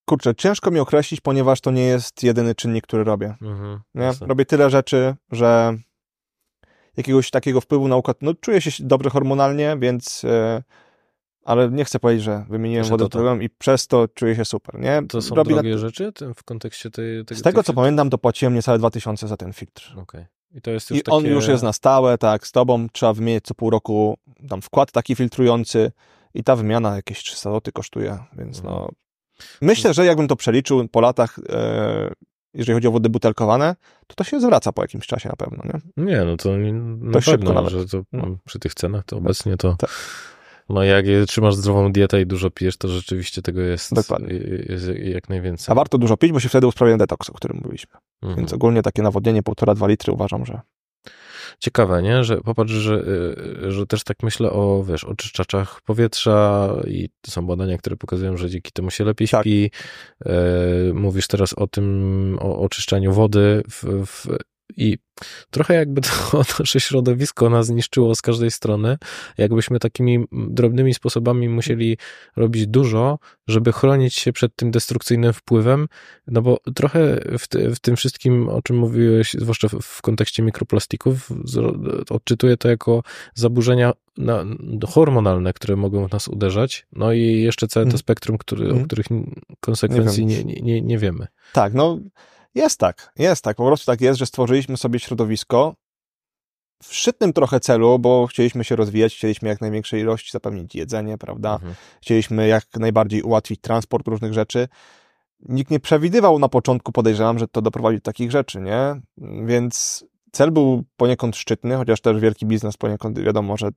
[0.08, 3.34] Kurczę, ciężko mi określić, ponieważ to nie jest jedyny czynnik, który robię.
[3.42, 3.80] Mhm.
[4.20, 5.78] Robię tyle rzeczy, że
[6.96, 10.62] jakiegoś takiego wpływu na układ, no czuję się dobrze hormonalnie, więc e,
[11.44, 14.80] ale nie chcę powiedzieć, że wymieniłem Że wodę to i przez to czuję się super,
[14.80, 15.02] nie?
[15.08, 17.76] To są Robi na- drogie rzeczy tym- w kontekście tej, tej Z tego, co tej...
[17.76, 19.94] pamiętam, to płaciłem niecałe 2000 za ten filtr.
[19.96, 20.26] Okej.
[20.54, 21.16] I to jest już I takie...
[21.16, 24.16] on już jest na stałe, tak, z tobą trzeba wymienić co pół roku
[24.48, 25.92] tam wkład taki filtrujący
[26.34, 28.74] i ta wymiana jakieś 300 zł kosztuje, więc Mhm.
[28.74, 28.88] no...
[29.60, 32.10] Myślę, że jakbym to przeliczył po latach, e,
[32.54, 36.04] jeżeli chodzi o wody butelkowane, to to się zwraca po jakimś czasie na pewno, nie?
[36.04, 37.70] Nie, no to nie- na To szybko pewno, nawet.
[37.72, 38.36] że to No.
[38.44, 39.90] przy tych cenach to obecnie to Tak.
[40.68, 43.92] No jak trzymasz zdrową dietę i dużo pijesz, to rzeczywiście tego jest,
[44.68, 45.72] jest jak najwięcej.
[45.72, 47.94] A warto dużo pić, bo się wtedy usprawia detoks, o którym mówiliśmy.
[48.22, 48.36] Mhm.
[48.36, 50.60] Więc ogólnie takie nawodnienie 1,5-2 litry uważam, że
[51.60, 52.24] Ciekawe, nie?
[52.24, 53.04] Że popatrz, że,
[53.64, 58.36] y, że też tak myślę o, wiesz, oczyszczaczach powietrza i to są badania, które pokazują,
[58.36, 59.42] że dzięki temu się lepiej Tak.
[59.42, 59.70] śpi.
[60.26, 60.32] E,
[60.94, 64.26] mówisz teraz o tym, o oczyszczaniu wody w, w,
[64.76, 64.98] i
[65.50, 66.08] trochę jakby to
[66.60, 68.98] nasze środowisko nas zniszczyło z każdej strony.
[69.38, 71.98] Jakbyśmy takimi drobnymi sposobami musieli
[72.36, 75.88] robić dużo, żeby chronić się przed tym destrukcyjnym wpływem,
[76.26, 81.28] no bo trochę w, ty, w tym wszystkim, o czym mówiłeś, zwłaszcza w, kontekście mikroplastików,
[82.10, 83.02] odczytuję to jako
[83.34, 84.44] zaburzenia na,
[84.88, 87.98] hormonalne, które mogą w nas uderzać, no i jeszcze całe to Mhm.
[87.98, 88.86] spektrum, który, o Mhm.
[88.86, 89.06] których
[89.60, 91.26] konsekwencji nie, nie, nie, nie wiemy.
[91.52, 91.98] tak, no
[92.56, 95.74] jest tak, jest tak, po prostu tak jest, że stworzyliśmy sobie środowisko
[96.82, 101.54] w szczytnym trochę celu, bo chcieliśmy się rozwijać, chcieliśmy jak największej ilości zapewnić jedzenie, prawda?
[101.54, 101.74] Mhm.
[102.02, 104.68] Chcieliśmy jak najbardziej ułatwić transport różnych rzeczy.
[105.40, 109.00] Nikt nie przewidywał na początku, podejrzewam, że to doprowadzi do takich rzeczy, nie?
[109.46, 113.68] Więc cel był poniekąd szczytny, chociaż też wielki biznes poniekąd wiadomo, że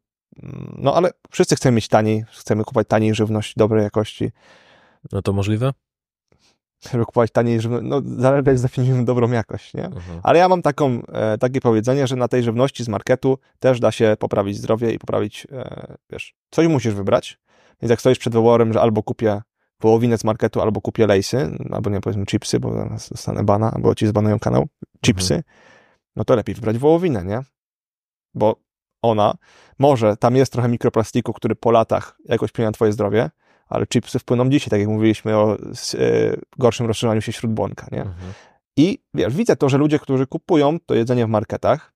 [0.78, 4.32] no ale wszyscy chcemy mieć taniej, chcemy kupować taniej żywność dobrej jakości,
[5.12, 5.74] No to możliwe?
[6.92, 9.86] Żeby kupować taniej żywność, no zależy jak zdefiniujemy dobrą jakość, nie?
[9.86, 10.20] Mhm.
[10.24, 13.92] Ale ja mam taką, e, takie powiedzenie, że na tej żywności z marketu też da
[13.92, 17.40] się poprawić zdrowie i poprawić, e, wiesz, coś musisz wybrać.
[17.82, 19.42] Więc jak stoisz przed wyborem, że albo kupię
[19.82, 23.96] wołowinę z marketu, albo kupię lejsy, albo nie powiedzmy chipsy, bo zaraz dostanę bana, albo
[23.96, 24.68] ci zbanują kanał,
[25.06, 25.44] chipsy,
[26.16, 27.42] no to lepiej wybrać wołowinę, nie?
[28.34, 28.56] bo
[29.02, 29.34] ona,
[29.80, 33.30] może tam jest trochę mikroplastiku, który po latach jakoś wpłynie na twoje zdrowie,
[33.70, 35.58] ale chipsy wpłyną dzisiaj, tak jak mówiliśmy o e,
[36.58, 38.02] gorszym rozszerzaniu się śródbłonka, nie?
[38.02, 38.34] Mhm.
[38.78, 41.94] I wiesz, widzę to, że ludzie, którzy kupują to jedzenie w marketach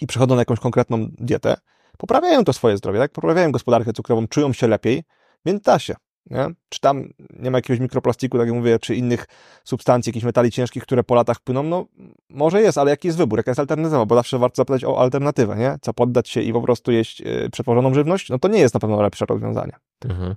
[0.00, 1.56] i przechodzą na jakąś konkretną dietę,
[1.98, 3.12] poprawiają to swoje zdrowie, tak?
[3.12, 5.02] Poprawiają gospodarkę cukrową, czują się lepiej,
[5.46, 5.94] więc da się.
[6.30, 6.48] Nie?
[6.68, 9.26] Czy tam nie ma jakiegoś mikroplastiku, tak jak mówię, czy innych
[9.64, 11.62] substancji, jakichś metali ciężkich, które po latach płyną?
[11.62, 11.86] No,
[12.30, 14.06] może jest, ale jaki jest wybór, jaka jest alternatywa?
[14.06, 15.76] Bo zawsze warto zapytać o alternatywę, nie?
[15.80, 18.28] Co poddać się i po prostu jeść yy, przetworzoną żywność?
[18.28, 19.72] No to nie jest na pewno lepsze rozwiązanie.
[20.04, 20.34] Mhm.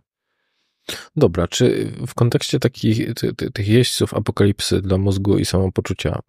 [1.15, 6.19] Dobra, czy w kontekście takich ty, ty, tych jeźdźców apokalipsy dla mózgu i samopoczucia,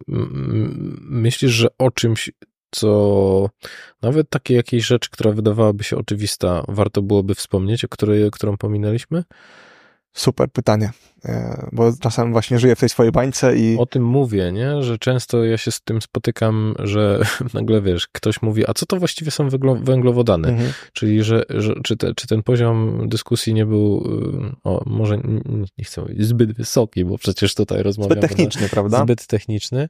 [1.01, 2.31] myślisz, że o czymś,
[2.71, 3.49] co
[4.01, 9.23] nawet takie jakieś rzeczy, która wydawałaby się oczywista, warto byłoby wspomnieć, o której, którą pominęliśmy?
[10.13, 10.91] Super pytanie,
[11.25, 13.77] e, bo czasem właśnie żyję w tej swojej bańce i...
[13.77, 14.83] O tym mówię, nie?
[14.83, 17.21] Że często ja się z tym spotykam, że
[17.53, 19.49] nagle, wiesz, ktoś mówi, a co to właściwie są
[19.81, 20.47] węglowodany?
[20.47, 20.73] Mhm.
[20.93, 25.17] Czyli, że, że czy, te, czy ten poziom dyskusji nie był, y, o, może
[25.77, 28.21] nie chcę mówić, zbyt wysoki, bo przecież tutaj rozmawiamy...
[28.21, 29.03] Zbyt techniczny, na, prawda?
[29.03, 29.89] Zbyt techniczny.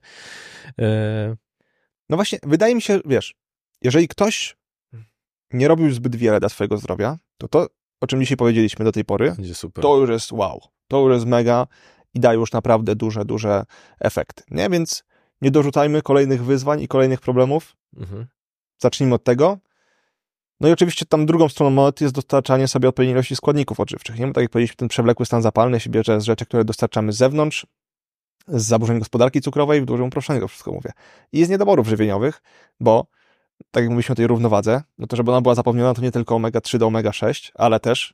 [0.79, 1.35] E...
[2.09, 3.35] No właśnie, wydaje mi się, wiesz,
[3.83, 4.57] jeżeli ktoś
[5.53, 7.67] nie robił zbyt wiele dla swojego zdrowia, to to
[8.01, 9.35] o czym dzisiaj powiedzieliśmy do tej pory,
[9.81, 11.67] to już jest wow, to już jest mega
[12.13, 13.63] i da już naprawdę duże, duże
[13.99, 14.43] efekty.
[14.51, 14.69] Nie?
[14.69, 15.03] Więc
[15.41, 17.75] nie dorzucajmy kolejnych wyzwań i kolejnych problemów.
[17.97, 18.25] Mhm.
[18.77, 19.57] Zacznijmy od tego.
[20.59, 24.19] No i oczywiście tam drugą stroną monety jest dostarczanie sobie odpowiedniej ilości składników odżywczych.
[24.19, 24.27] Nie?
[24.27, 27.17] Bo tak jak powiedzieliśmy, ten przewlekły stan zapalny się bierze z rzeczy, które dostarczamy z
[27.17, 27.65] zewnątrz,
[28.47, 30.91] z zaburzeń gospodarki cukrowej, w dużym uproszczeniu to wszystko mówię.
[31.31, 32.41] I z niedoborów żywieniowych,
[32.79, 33.07] bo
[33.71, 36.35] tak jak mówiliśmy o tej równowadze, no to żeby ona była zapewniona, to nie tylko
[36.35, 38.13] omega-3 do omega-6, ale też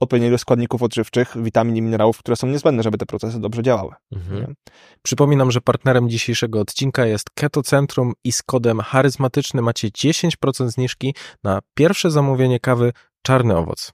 [0.00, 3.94] odpowiedniej ilość składników odżywczych, witamin i minerałów, które są niezbędne, żeby te procesy dobrze działały.
[4.12, 4.54] Mhm.
[5.02, 11.14] Przypominam, że partnerem dzisiejszego odcinka jest Keto Centrum i z kodem charyzmatyczny macie 10% zniżki
[11.44, 12.92] na pierwsze zamówienie kawy
[13.22, 13.92] Czarny Owoc.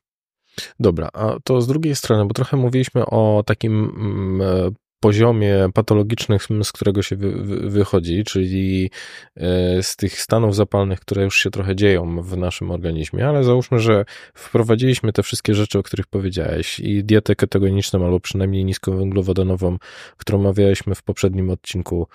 [0.81, 6.72] Dobra, a to z drugiej strony, bo trochę mówiliśmy o takim mm, poziomie patologicznym, z
[6.72, 8.90] którego się wy, wy, wychodzi, czyli
[9.36, 13.78] e, z tych stanów zapalnych, które już się trochę dzieją w naszym organizmie, ale załóżmy,
[13.78, 14.05] że
[14.35, 19.78] wprowadziliśmy te wszystkie rzeczy, o których powiedziałeś i dietę ketogeniczną albo przynajmniej niskowęglowodanową,
[20.16, 22.06] którą omawialiśmy w poprzednim odcinku,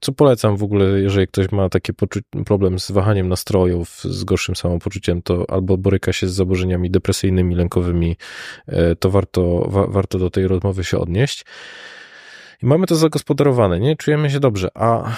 [0.00, 1.92] co polecam w ogóle, jeżeli ktoś ma taki
[2.46, 8.16] problem z wahaniem nastrojów, z gorszym samopoczuciem, to albo boryka się z zaburzeniami depresyjnymi, lękowymi,
[8.66, 11.44] e, to warto, wa warto do tej rozmowy się odnieść.
[12.62, 13.96] I mamy to zagospodarowane, nie?
[13.96, 14.68] Czujemy się dobrze.
[14.74, 15.16] A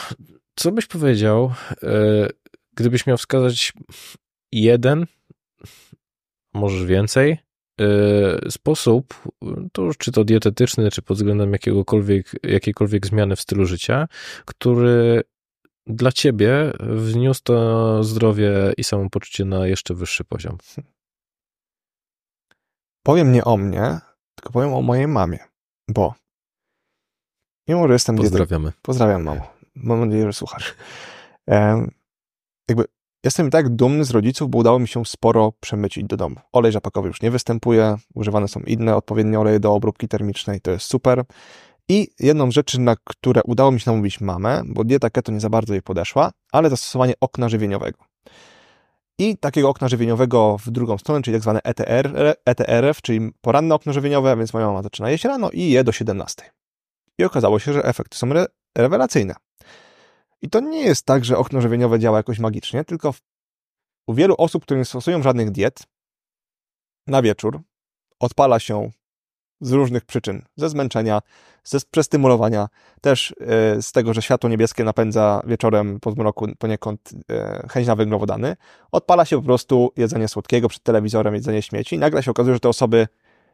[0.57, 1.53] co byś powiedział,
[1.83, 2.29] e,
[2.75, 3.73] gdybyś miał wskazać
[4.53, 5.07] jeden,
[6.55, 7.39] może więcej,
[7.81, 9.23] e, sposób,
[9.73, 14.09] to czy to dietetyczny, czy pod względem jakiegokolwiek, jakiejkolwiek zmiany w stylu życia,
[14.45, 15.23] który
[15.87, 20.59] dla ciebie wniósł to zdrowie i samopoczucie na jeszcze wyższy poziom?
[23.03, 24.01] Powiem nie o mnie,
[24.35, 25.39] tylko powiem o mojej mamie,
[25.89, 26.15] bo
[27.69, 28.73] Mimo, że jestem Pozdrawiamy.
[28.83, 29.43] Pozdrawiam, mamo.
[29.75, 30.75] Mam nadzieję, że słuchasz.
[31.51, 31.87] E,
[32.69, 32.85] jakby
[33.25, 36.37] jestem tak dumny z rodziców, bo udało mi się sporo przemycić do domu.
[36.53, 40.87] Olej rzepakowy już nie występuje, używane są inne odpowiednie oleje do obróbki termicznej, to jest
[40.87, 41.25] super.
[41.89, 45.41] I jedną z rzeczy, na które udało mi się namówić mamę, bo dieta keto nie
[45.41, 47.99] za bardzo jej podeszła, ale zastosowanie okna żywieniowego.
[49.19, 53.93] I takiego okna żywieniowego w drugą stronę, czyli tak zwane ETR, ETRF, czyli poranne okno
[53.93, 56.62] żywieniowe, więc moja mama zaczyna jeść rano i je do 17
[57.27, 58.47] okazało się, że efekty są re
[58.79, 59.35] rewelacyjne.
[60.43, 63.21] I to nie jest tak, że okno żywieniowe działa jakoś magicznie, tylko w,
[64.07, 65.83] u wielu osób, które nie stosują żadnych diet,
[67.07, 67.61] na wieczór
[68.21, 68.91] odpala się
[69.61, 71.21] z różnych przyczyn, ze zmęczenia,
[71.65, 72.69] ze przestymulowania,
[73.01, 73.35] też
[73.77, 78.57] yy, z tego, że światło niebieskie napędza wieczorem po zmroku poniekąd yy, chęć na węglowodany,
[78.93, 81.97] odpala się po prostu jedzenie słodkiego przed telewizorem, jedzenie śmieci.
[81.97, 83.09] I nagle się okazuje, że te osoby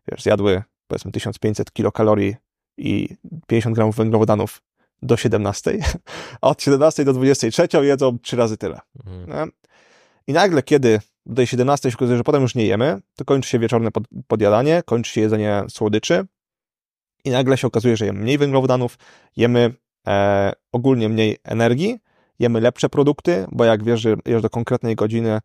[0.09, 2.37] wiesz, zjadły powiedzmy 1500 kilokalorii
[2.79, 4.63] i 50 gramów węglowodanów
[5.03, 5.79] do 17,
[6.43, 8.81] a od 17 do 23 jedzą trzy razy tyle.
[9.07, 9.51] Mhm.
[10.27, 13.49] I nagle, kiedy do tej 17 się okazuje, że potem już nie jemy, to kończy
[13.49, 16.27] się wieczorne pod, podjadanie, kończy się jedzenie słodyczy
[17.25, 18.99] i nagle się okazuje, że jemy mniej węglowodanów,
[19.37, 19.75] jemy
[20.07, 21.99] e, ogólnie mniej energii,
[22.39, 25.41] jemy lepsze produkty, bo jak wiesz, że jesz do konkretnej godziny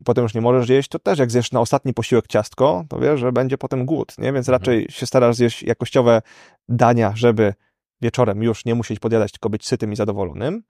[0.00, 2.98] i potem już nie możesz jeść, to też jak zjesz na ostatni posiłek ciastko, to
[3.00, 4.32] wiesz, że będzie potem głód, nie?
[4.32, 4.52] Więc mhm.
[4.52, 6.22] raczej się starasz zjeść jakościowe
[6.68, 7.54] dania, żeby
[8.00, 10.62] wieczorem już nie musieć podjadać, tylko być sytym i zadowolonym.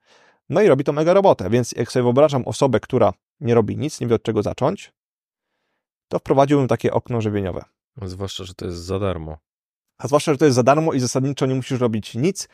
[0.49, 4.01] No i robi to mega robotę, więc jak sobie wyobrażam osobę, która nie robi nic,
[4.01, 4.93] nie wie od czego zacząć,
[6.07, 7.63] to wprowadziłbym takie okno żywieniowe.
[8.01, 9.37] Zwłaszcza, że to jest za darmo.
[9.97, 12.47] A zwłaszcza, że to jest za darmo i zasadniczo nie musisz robić nic,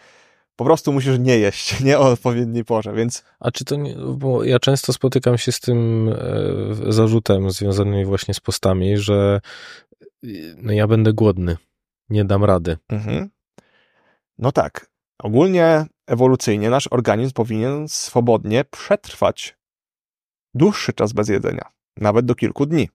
[0.56, 3.24] po prostu musisz nie jeść, nie o odpowiedniej porze, więc...
[3.40, 8.34] A czy to nie, bo ja często spotykam się z tym e, zarzutem związanym właśnie
[8.34, 9.42] z postami, że
[10.58, 11.58] no ja będę głodny,
[12.10, 12.78] nie dam rady.
[12.90, 13.30] Mhm.
[14.38, 14.90] No tak.
[15.20, 19.58] Ogólnie ewolucyjnie nasz organizm powinien swobodnie przetrwać
[20.54, 22.90] dłuższy czas bez jedzenia, nawet do kilku dni.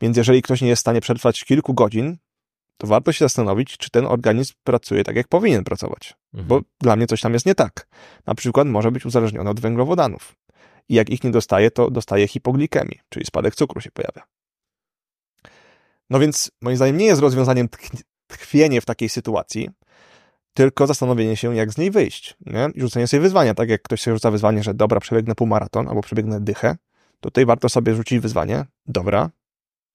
[0.00, 2.16] Więc jeżeli ktoś nie jest w stanie przetrwać kilku godzin,
[2.78, 6.14] to warto się zastanowić, czy ten organizm pracuje tak, jak powinien pracować.
[6.34, 6.48] Mhm.
[6.48, 7.88] Bo dla mnie coś tam jest nie tak.
[8.26, 10.34] Na przykład może być uzależniony od węglowodanów.
[10.88, 14.22] I jak ich nie dostaje, to dostaje hipoglikemii, czyli spadek cukru się pojawia.
[16.10, 17.68] No więc moim zdaniem nie jest rozwiązaniem
[18.26, 19.70] tkwienie w takiej sytuacji,
[20.54, 22.36] tylko zastanowienie się, jak z niej wyjść.
[22.46, 22.68] Nie?
[22.74, 23.54] I rzucenie sobie wyzwania.
[23.54, 26.76] Tak jak ktoś sobie rzuca wyzwanie, że dobra, przebiegnę półmaraton albo przebiegnę dychę,
[27.20, 28.64] to tutaj warto sobie rzucić wyzwanie.
[28.86, 29.30] Dobra,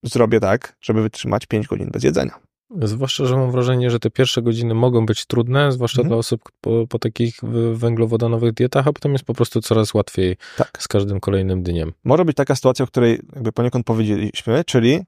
[0.03, 2.39] zrobię tak, żeby wytrzymać 5 godzin bez jedzenia.
[2.81, 6.09] Zwłaszcza, że mam wrażenie, że te pierwsze godziny mogą być trudne, zwłaszcza Mhm.
[6.09, 7.35] dla osób po, po takich
[7.73, 10.71] węglowodanowych dietach, a potem jest po prostu coraz łatwiej Tak.
[10.79, 11.93] z każdym kolejnym dniem.
[12.03, 14.99] Może być taka sytuacja, o której jakby poniekąd powiedzieliśmy, czyli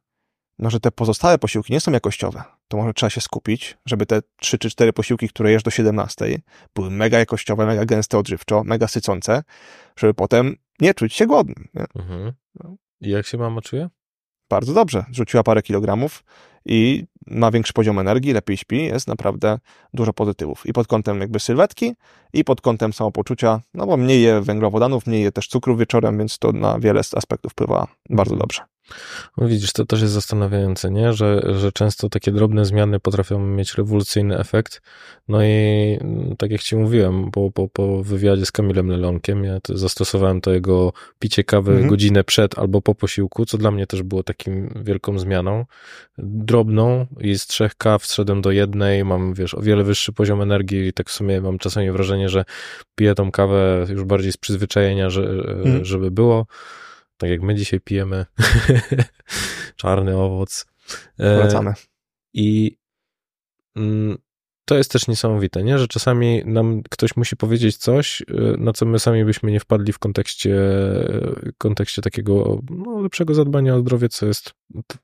[0.59, 2.43] no, że te pozostałe posiłki nie są jakościowe.
[2.67, 6.41] To może trzeba się skupić, żeby te 3 czy 4 posiłki, które jesz do 17,
[6.75, 9.43] były mega jakościowe, mega gęste odżywczo, mega sycące,
[9.99, 11.67] żeby potem nie czuć się głodnym.
[11.73, 11.85] Nie?
[11.95, 12.33] Mhm.
[13.01, 13.89] I jak się mama czuje?
[14.49, 15.05] Bardzo dobrze.
[15.11, 16.23] Rzuciła parę kilogramów
[16.65, 19.59] i ma większy poziom energii, lepiej śpi, jest naprawdę
[19.93, 20.65] dużo pozytywów.
[20.65, 21.93] I pod kątem jakby sylwetki,
[22.33, 26.39] i pod kątem samopoczucia, no bo mniej je węglowodanów, mniej je też cukru wieczorem, więc
[26.39, 28.61] to na wiele aspektów wpływa bardzo dobrze.
[29.37, 31.13] No widzisz, to też jest zastanawiające, nie?
[31.13, 34.81] Że, że często takie drobne zmiany potrafią mieć rewolucyjny efekt.
[35.27, 35.99] No i
[36.37, 40.51] tak jak ci mówiłem, po, po, po wywiadzie z Kamilem Lelonkiem, ja to zastosowałem to
[40.51, 41.89] jego picie kawy Mhm.
[41.89, 45.65] godzinę przed albo po posiłku, co dla mnie też było takim wielką zmianą.
[46.55, 50.87] Drobną i z trzech kaw zszedłem do jednej, mam, wiesz, o wiele wyższy poziom energii
[50.87, 52.45] i tak w sumie mam czasami wrażenie, że
[52.95, 55.85] piję tą kawę już bardziej z przyzwyczajenia, że, Mhm.
[55.85, 56.47] żeby było.
[57.17, 58.25] Tak jak my dzisiaj pijemy.
[59.81, 60.65] Czarny owoc.
[61.19, 61.73] E, Polecamy.
[62.33, 62.77] I
[63.75, 64.17] mm,
[64.65, 65.79] to jest też niesamowite, nie?
[65.79, 68.25] że czasami nam ktoś musi powiedzieć coś, y,
[68.57, 70.55] na co my sami byśmy nie wpadli w kontekście,
[71.57, 74.53] kontekście takiego no, lepszego zadbania o zdrowie, co jest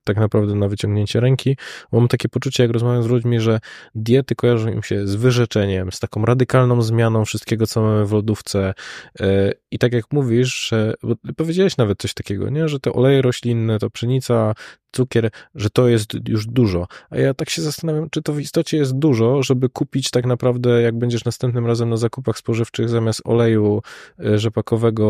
[0.04, 1.58] tak naprawdę na wyciągnięcie ręki.
[1.92, 3.60] Mam takie poczucie, jak rozmawiam z ludźmi, że
[3.96, 8.74] diety kojarzą im się z wyrzeczeniem, z taką radykalną zmianą wszystkiego, co mamy w lodówce.
[9.22, 10.94] Y, I tak jak mówisz, że,
[11.38, 12.68] powiedziałeś nawet coś takiego, nie?
[12.70, 14.54] że te oleje roślinne, to pszenica,
[14.92, 16.88] cukier, że to jest już dużo.
[17.10, 20.82] A ja tak się zastanawiam, czy to w istocie jest dużo, żeby kupić tak naprawdę,
[20.82, 23.82] jak będziesz następnym razem na zakupach spożywczych, zamiast oleju
[24.20, 25.06] e, rzepakowego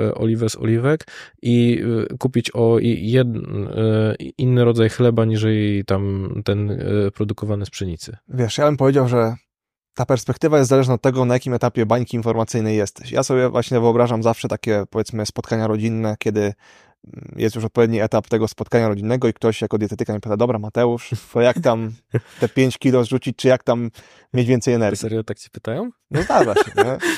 [0.00, 1.06] e, oliwę z oliwek
[1.42, 1.82] i
[2.12, 3.89] e, kupić o i- jed, e,
[4.38, 8.16] inny rodzaj chleba, niżeli tam ten e, produkowany z pszenicy.
[8.28, 9.34] Wiesz, ja bym powiedział, że
[9.94, 13.12] ta perspektywa jest zależna od tego, na jakim etapie bańki informacyjnej jesteś.
[13.12, 16.54] Ja sobie właśnie wyobrażam zawsze takie, powiedzmy, spotkania rodzinne, kiedy mm,
[17.36, 21.10] jest już odpowiedni etap tego spotkania rodzinnego i ktoś jako dietetyka mi pyta, dobra Mateusz,
[21.32, 21.92] to jak tam
[22.40, 23.90] te 5 kilo zrzucić, czy jak tam
[24.34, 24.98] mieć więcej energii?
[24.98, 25.90] Serio tak ci pytają?
[26.10, 26.98] No zdarza się, nie?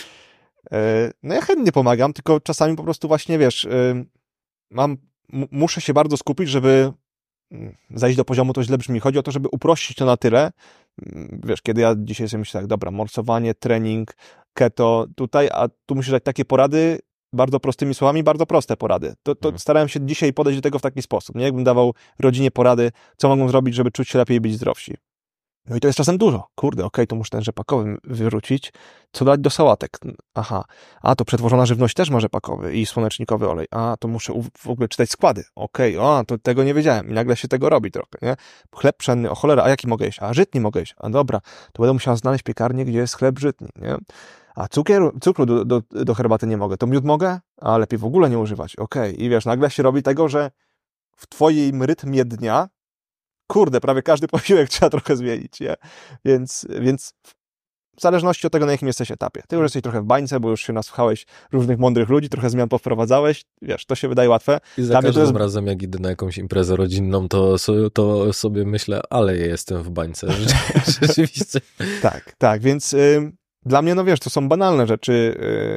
[0.73, 4.07] E, No ja chętnie pomagam, tylko czasami po prostu właśnie, wiesz, y,
[4.71, 4.97] mam,
[5.51, 6.93] muszę się bardzo skupić, żeby
[7.53, 9.01] mm, zejść do poziomu, to źle brzmi.
[9.01, 10.51] Chodzi o to, żeby uprościć to na tyle,
[11.07, 14.15] mm, wiesz, kiedy ja dzisiaj sobie myślę tak, dobra, morsowanie, trening,
[14.55, 16.99] keto tutaj, a tu musisz dać takie porady,
[17.33, 19.15] bardzo prostymi słowami, bardzo proste porady.
[19.23, 19.59] To, to Mhm.
[19.59, 21.45] starałem się dzisiaj podejść do tego w taki sposób, nie?
[21.45, 24.95] Jakbym dawał rodzinie porady, co mogą zrobić, żeby czuć się lepiej i być zdrowsi.
[25.67, 26.49] No i to jest czasem dużo.
[26.55, 28.73] Kurde, okej, to muszę ten rzepakowy wyrzucić.
[29.13, 29.99] Co dać do sałatek?
[30.35, 30.65] Aha.
[31.03, 33.67] A, to przetworzona żywność też ma rzepakowy i słonecznikowy olej.
[33.71, 35.45] A, to muszę w ogóle czytać składy.
[35.55, 37.11] Okej, a, to tego nie wiedziałem.
[37.11, 38.37] I nagle się tego robi trochę, nie?
[38.77, 40.19] Chleb pszenny, o cholera, a jaki mogę jeść?
[40.23, 40.95] A, żytni mogę jeść.
[40.99, 41.41] A, dobra,
[41.73, 43.97] to będę musiał znaleźć piekarnię, gdzie jest chleb żytni, nie?
[44.55, 46.77] A cukieru, cukru do, do, do herbaty nie mogę.
[46.77, 47.41] To miód mogę?
[47.61, 48.77] A, lepiej w ogóle nie używać.
[48.77, 49.23] Okej.
[49.23, 50.51] I wiesz, nagle się robi tego, że
[51.17, 52.69] w twoim rytmie dnia
[53.53, 55.75] kurde, prawie każdy posiłek trzeba trochę zmienić, nie?
[56.25, 57.15] Więc, więc
[57.97, 59.43] w zależności od tego, na jakim jesteś etapie.
[59.49, 62.69] Ty już jesteś trochę w bańce, bo już się nasłuchałeś różnych mądrych ludzi, trochę zmian
[62.69, 64.61] powprowadzałeś, wiesz, to się wydaje łatwe.
[64.79, 67.57] I za Dla każdym jest- razem, jak idę na jakąś imprezę rodzinną, to,
[67.93, 70.27] to sobie myślę, ale ja jestem w bańce.
[71.03, 71.61] Rzeczywiście.
[72.03, 73.33] Tak, tak, więc y,
[73.67, 75.13] dla mnie, no wiesz, to są banalne rzeczy,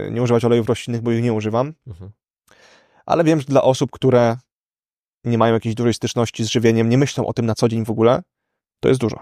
[0.07, 2.11] y, nie używać olejów roślinnych, bo ich nie używam, Mhm.
[3.05, 4.37] ale wiem, że dla osób, które
[5.25, 7.89] nie mają jakiejś dużej styczności z żywieniem, nie myślą o tym na co dzień w
[7.89, 8.21] ogóle,
[8.79, 9.19] to jest dużo.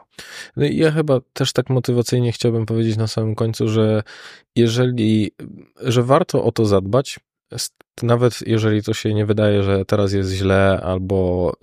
[0.56, 4.04] No ja chyba też tak motywacyjnie chciałbym powiedzieć na samym końcu, że
[4.56, 5.32] jeżeli,
[5.82, 7.20] że warto o to zadbać,
[8.04, 11.54] nawet jeżeli to się nie wydaje, że teraz jest źle albo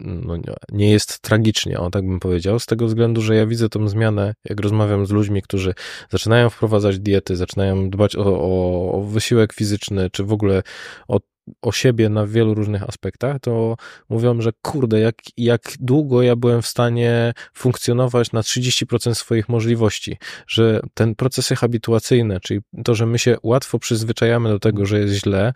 [0.00, 0.36] no,
[0.72, 4.34] nie jest tragicznie, o tak bym powiedział, z tego względu, że ja widzę tą zmianę,
[4.44, 5.74] jak rozmawiam z ludźmi, którzy
[6.10, 10.62] zaczynają wprowadzać diety, zaczynają dbać o, o, o wysiłek fizyczny, czy w ogóle
[11.08, 11.20] o
[11.62, 13.76] o siebie na wielu różnych aspektach, to
[14.08, 20.18] mówią, że kurde, jak, jak długo ja byłem w stanie funkcjonować na 30% swoich możliwości,
[20.46, 25.14] że ten procesy habituacyjne, czyli to, że my się łatwo przyzwyczajamy do tego, że jest
[25.14, 25.52] źle,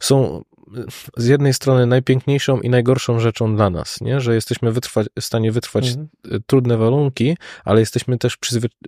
[0.00, 0.42] są
[1.16, 4.20] z jednej strony najpiękniejszą i najgorszą rzeczą dla nas, nie?
[4.20, 6.08] że jesteśmy wytrwać, w stanie wytrwać mhm.
[6.46, 8.38] trudne warunki, ale jesteśmy też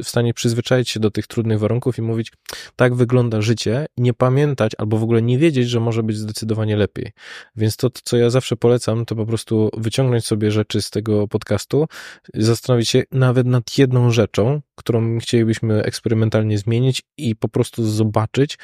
[0.04, 2.32] w stanie przyzwyczaić się do tych trudnych warunków i mówić,
[2.76, 7.12] tak wygląda życie, nie pamiętać albo w ogóle nie wiedzieć, że może być zdecydowanie lepiej.
[7.56, 11.86] Więc to, co ja zawsze polecam, to po prostu wyciągnąć sobie rzeczy z tego podcastu,
[12.34, 18.58] zastanowić się nawet nad jedną rzeczą, którą chcielibyśmy eksperymentalnie zmienić i po prostu zobaczyć,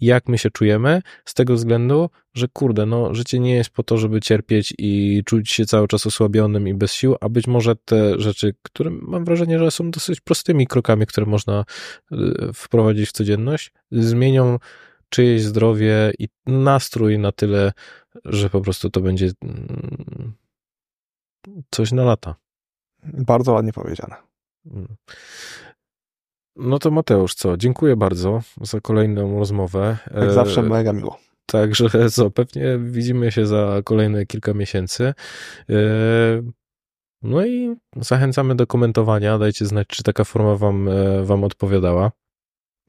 [0.00, 3.98] jak my się czujemy, z tego względu, że kurde, no życie nie jest po to,
[3.98, 8.20] żeby cierpieć i czuć się cały czas osłabionym i bez sił, a być może te
[8.20, 11.64] rzeczy, które mam wrażenie, że są dosyć prostymi krokami, które można
[12.12, 12.16] y,
[12.54, 14.58] wprowadzić w codzienność, zmienią
[15.08, 17.72] czyjeś zdrowie i nastrój na tyle,
[18.24, 20.32] że po prostu to będzie mm,
[21.70, 22.34] coś na lata.
[23.02, 24.16] Bardzo ładnie powiedziane.
[26.56, 27.56] No to Mateusz, co?
[27.56, 29.96] Dziękuję bardzo za kolejną rozmowę.
[30.14, 31.18] Jak zawsze mega miło.
[31.46, 35.14] Także co, pewnie widzimy się za kolejne kilka miesięcy.
[35.70, 35.74] E,
[37.22, 39.38] no i zachęcamy do komentowania.
[39.38, 42.12] Dajcie znać, czy taka forma wam, e, wam odpowiadała.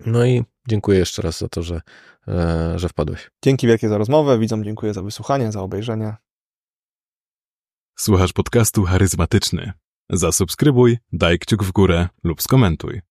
[0.05, 1.81] No i dziękuję jeszcze raz za to, że,
[2.27, 3.31] e, że wpadłeś.
[3.43, 4.39] Dzięki wielkie za rozmowę.
[4.39, 6.15] Widzom dziękuję za wysłuchanie, za obejrzenie.
[7.97, 9.73] Słuchasz podcastu charyzmatyczny.
[10.09, 13.01] Zasubskrybuj, daj kciuk w górę lub skomentuj.